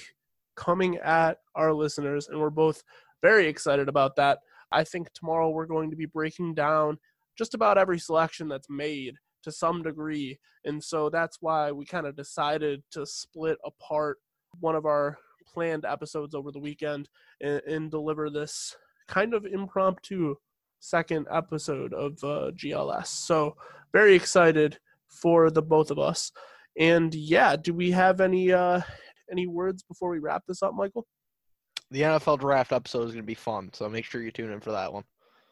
coming 0.57 0.99
at 0.99 1.39
our 1.55 1.73
listeners, 1.73 2.29
and 2.29 2.39
we're 2.39 2.51
both 2.51 2.83
very 3.23 3.47
excited 3.47 3.89
about 3.89 4.17
that. 4.17 4.39
I 4.73 4.85
think 4.85 5.13
tomorrow 5.13 5.51
we're 5.51 5.67
going 5.67 5.91
to 5.91 5.97
be 5.97 6.07
breaking 6.07 6.55
down 6.55 6.99
just 7.37 7.55
about 7.55 7.79
every 7.79 7.99
selection 7.99 8.49
that's 8.49 8.71
made 8.71 9.15
to 9.43 9.51
some 9.51 9.83
degree. 9.83 10.39
And 10.65 10.83
so 10.83 11.09
that's 11.09 11.39
why 11.41 11.73
we 11.73 11.85
kind 11.85 12.07
of 12.07 12.17
decided 12.17 12.83
to 12.93 13.07
split 13.07 13.59
apart 13.65 14.19
one 14.61 14.77
of 14.77 14.85
our 14.85 15.19
planned 15.47 15.85
episodes 15.85 16.35
over 16.35 16.53
the 16.53 16.61
weekend 16.61 17.09
and, 17.41 17.63
and 17.67 17.91
deliver 17.91 18.31
this 18.31 18.77
kind 19.11 19.35
of 19.35 19.45
impromptu 19.45 20.37
second 20.79 21.27
episode 21.31 21.93
of 21.93 22.13
uh, 22.25 22.53
GLS. 22.53 23.09
So 23.09 23.57
very 23.93 24.15
excited 24.15 24.79
for 25.09 25.51
the 25.51 25.61
both 25.61 25.91
of 25.91 25.99
us. 25.99 26.33
And 26.79 27.15
yeah, 27.15 27.57
do 27.57 27.75
we 27.75 27.91
have 27.91 28.21
any 28.21 28.53
uh, 28.53 28.81
any 29.31 29.47
words 29.47 29.83
before 29.83 30.11
we 30.11 30.21
wrap 30.21 30.45
this 30.47 30.63
up, 30.63 30.75
Michael? 30.75 31.07
The 31.91 32.03
NFL 32.03 32.39
draft 32.39 32.73
episode 32.73 33.03
is 33.03 33.13
going 33.13 33.25
to 33.25 33.27
be 33.27 33.35
fun, 33.35 33.71
so 33.73 33.89
make 33.89 34.05
sure 34.05 34.23
you 34.23 34.31
tune 34.31 34.53
in 34.53 34.61
for 34.61 34.71
that 34.71 34.93
one. 34.93 35.03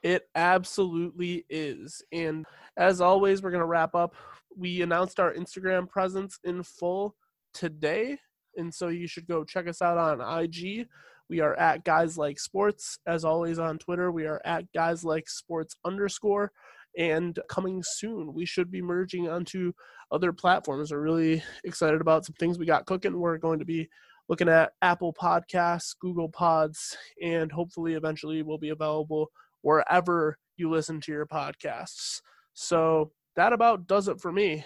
It 0.05 0.29
absolutely 0.37 1.45
is. 1.51 2.01
And 2.13 2.47
as 2.77 3.01
always, 3.01 3.43
we're 3.43 3.51
going 3.51 3.61
to 3.61 3.67
wrap 3.67 3.97
up. 3.97 4.15
We 4.57 4.83
announced 4.83 5.19
our 5.19 5.35
Instagram 5.35 5.89
presence 5.89 6.39
in 6.45 6.63
full 6.63 7.17
today. 7.53 8.19
And 8.57 8.73
so 8.73 8.89
you 8.89 9.09
should 9.09 9.27
go 9.27 9.43
check 9.43 9.67
us 9.67 9.83
out 9.83 9.99
on 9.99 10.43
IG. 10.45 10.87
We 11.29 11.41
are 11.41 11.55
at 11.57 11.85
Guys 11.85 12.17
Like 12.17 12.39
Sports. 12.39 12.99
As 13.07 13.25
always 13.25 13.59
on 13.59 13.79
Twitter, 13.79 14.11
we 14.11 14.27
are 14.27 14.41
at 14.45 14.71
Guys 14.73 15.05
Like 15.05 15.29
Sports 15.29 15.77
underscore. 15.85 16.53
And 16.97 17.39
coming 17.49 17.83
soon, 17.83 18.33
we 18.33 18.47
should 18.47 18.71
be 18.71 18.83
merging 18.83 19.29
onto 19.29 19.73
other 20.11 20.33
platforms. 20.33 20.91
We're 20.91 21.01
really 21.01 21.43
excited 21.65 22.01
about 22.01 22.25
some 22.25 22.35
things 22.39 22.59
we 22.59 22.67
got 22.67 22.87
cooking. 22.87 23.19
We're 23.19 23.39
going 23.39 23.59
to 23.59 23.65
be 23.65 23.89
looking 24.29 24.49
at 24.49 24.73
Apple 24.83 25.13
Podcasts, 25.13 25.95
Google 26.01 26.29
Pods, 26.29 26.97
and 27.23 27.53
hopefully 27.53 27.95
eventually 27.95 28.43
we'll 28.43 28.59
be 28.59 28.71
available 28.71 29.31
wherever 29.63 30.39
you 30.57 30.71
listen 30.71 31.01
to 31.03 31.13
your 31.13 31.27
podcasts. 31.27 32.21
So 32.55 33.13
that 33.37 33.53
about 33.53 33.87
does 33.87 34.09
it 34.09 34.21
for 34.21 34.33
me. 34.33 34.65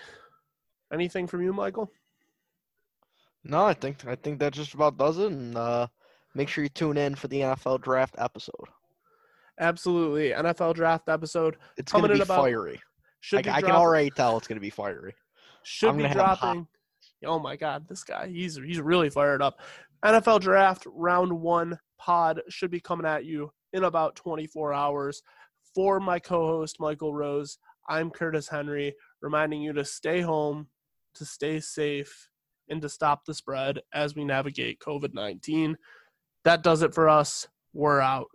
Anything 0.92 1.26
from 1.26 1.42
you, 1.42 1.52
Michael? 1.52 1.90
No, 3.44 3.64
I 3.64 3.74
think 3.74 4.06
I 4.06 4.14
think 4.14 4.38
that 4.38 4.52
just 4.52 4.74
about 4.74 4.96
does 4.96 5.18
it. 5.18 5.32
And 5.32 5.56
uh, 5.56 5.88
make 6.34 6.48
sure 6.48 6.64
you 6.64 6.70
tune 6.70 6.96
in 6.96 7.14
for 7.14 7.28
the 7.28 7.40
NFL 7.40 7.82
draft 7.82 8.14
episode. 8.18 8.54
Absolutely, 9.60 10.30
NFL 10.30 10.74
draft 10.74 11.08
episode. 11.08 11.56
It's 11.76 11.92
going 11.92 12.08
to 12.08 12.14
be 12.14 12.20
about, 12.20 12.42
fiery. 12.42 12.80
Should 13.20 13.40
I, 13.40 13.42
be 13.42 13.50
I 13.50 13.60
can 13.60 13.72
already 13.72 14.10
tell 14.10 14.36
it's 14.36 14.48
going 14.48 14.56
to 14.56 14.60
be 14.60 14.70
fiery. 14.70 15.14
should 15.62 15.90
I'm 15.90 15.96
be 15.96 16.02
gonna 16.04 16.14
have 16.14 16.18
a 16.18 16.24
hot- 16.24 16.40
dropping. 16.40 16.66
Oh 17.24 17.38
my 17.38 17.54
god, 17.56 17.86
this 17.88 18.02
guy, 18.02 18.28
he's 18.28 18.56
he's 18.56 18.80
really 18.80 19.10
fired 19.10 19.42
up. 19.42 19.60
NFL 20.04 20.40
draft 20.40 20.86
round 20.86 21.32
1 21.32 21.78
pod 21.98 22.40
should 22.48 22.70
be 22.70 22.80
coming 22.80 23.06
at 23.06 23.24
you 23.24 23.52
in 23.72 23.84
about 23.84 24.16
24 24.16 24.72
hours. 24.72 25.22
For 25.74 26.00
my 26.00 26.18
co-host 26.18 26.80
Michael 26.80 27.14
Rose, 27.14 27.58
I'm 27.88 28.10
Curtis 28.10 28.48
Henry, 28.48 28.94
reminding 29.22 29.62
you 29.62 29.72
to 29.74 29.84
stay 29.84 30.20
home, 30.20 30.66
to 31.14 31.24
stay 31.24 31.60
safe, 31.60 32.28
and 32.68 32.82
to 32.82 32.88
stop 32.88 33.24
the 33.24 33.34
spread 33.34 33.80
as 33.94 34.14
we 34.14 34.24
navigate 34.24 34.80
COVID-19. 34.80 35.76
That 36.44 36.62
does 36.62 36.82
it 36.82 36.94
for 36.94 37.08
us. 37.08 37.48
We're 37.72 38.00
out. 38.00 38.28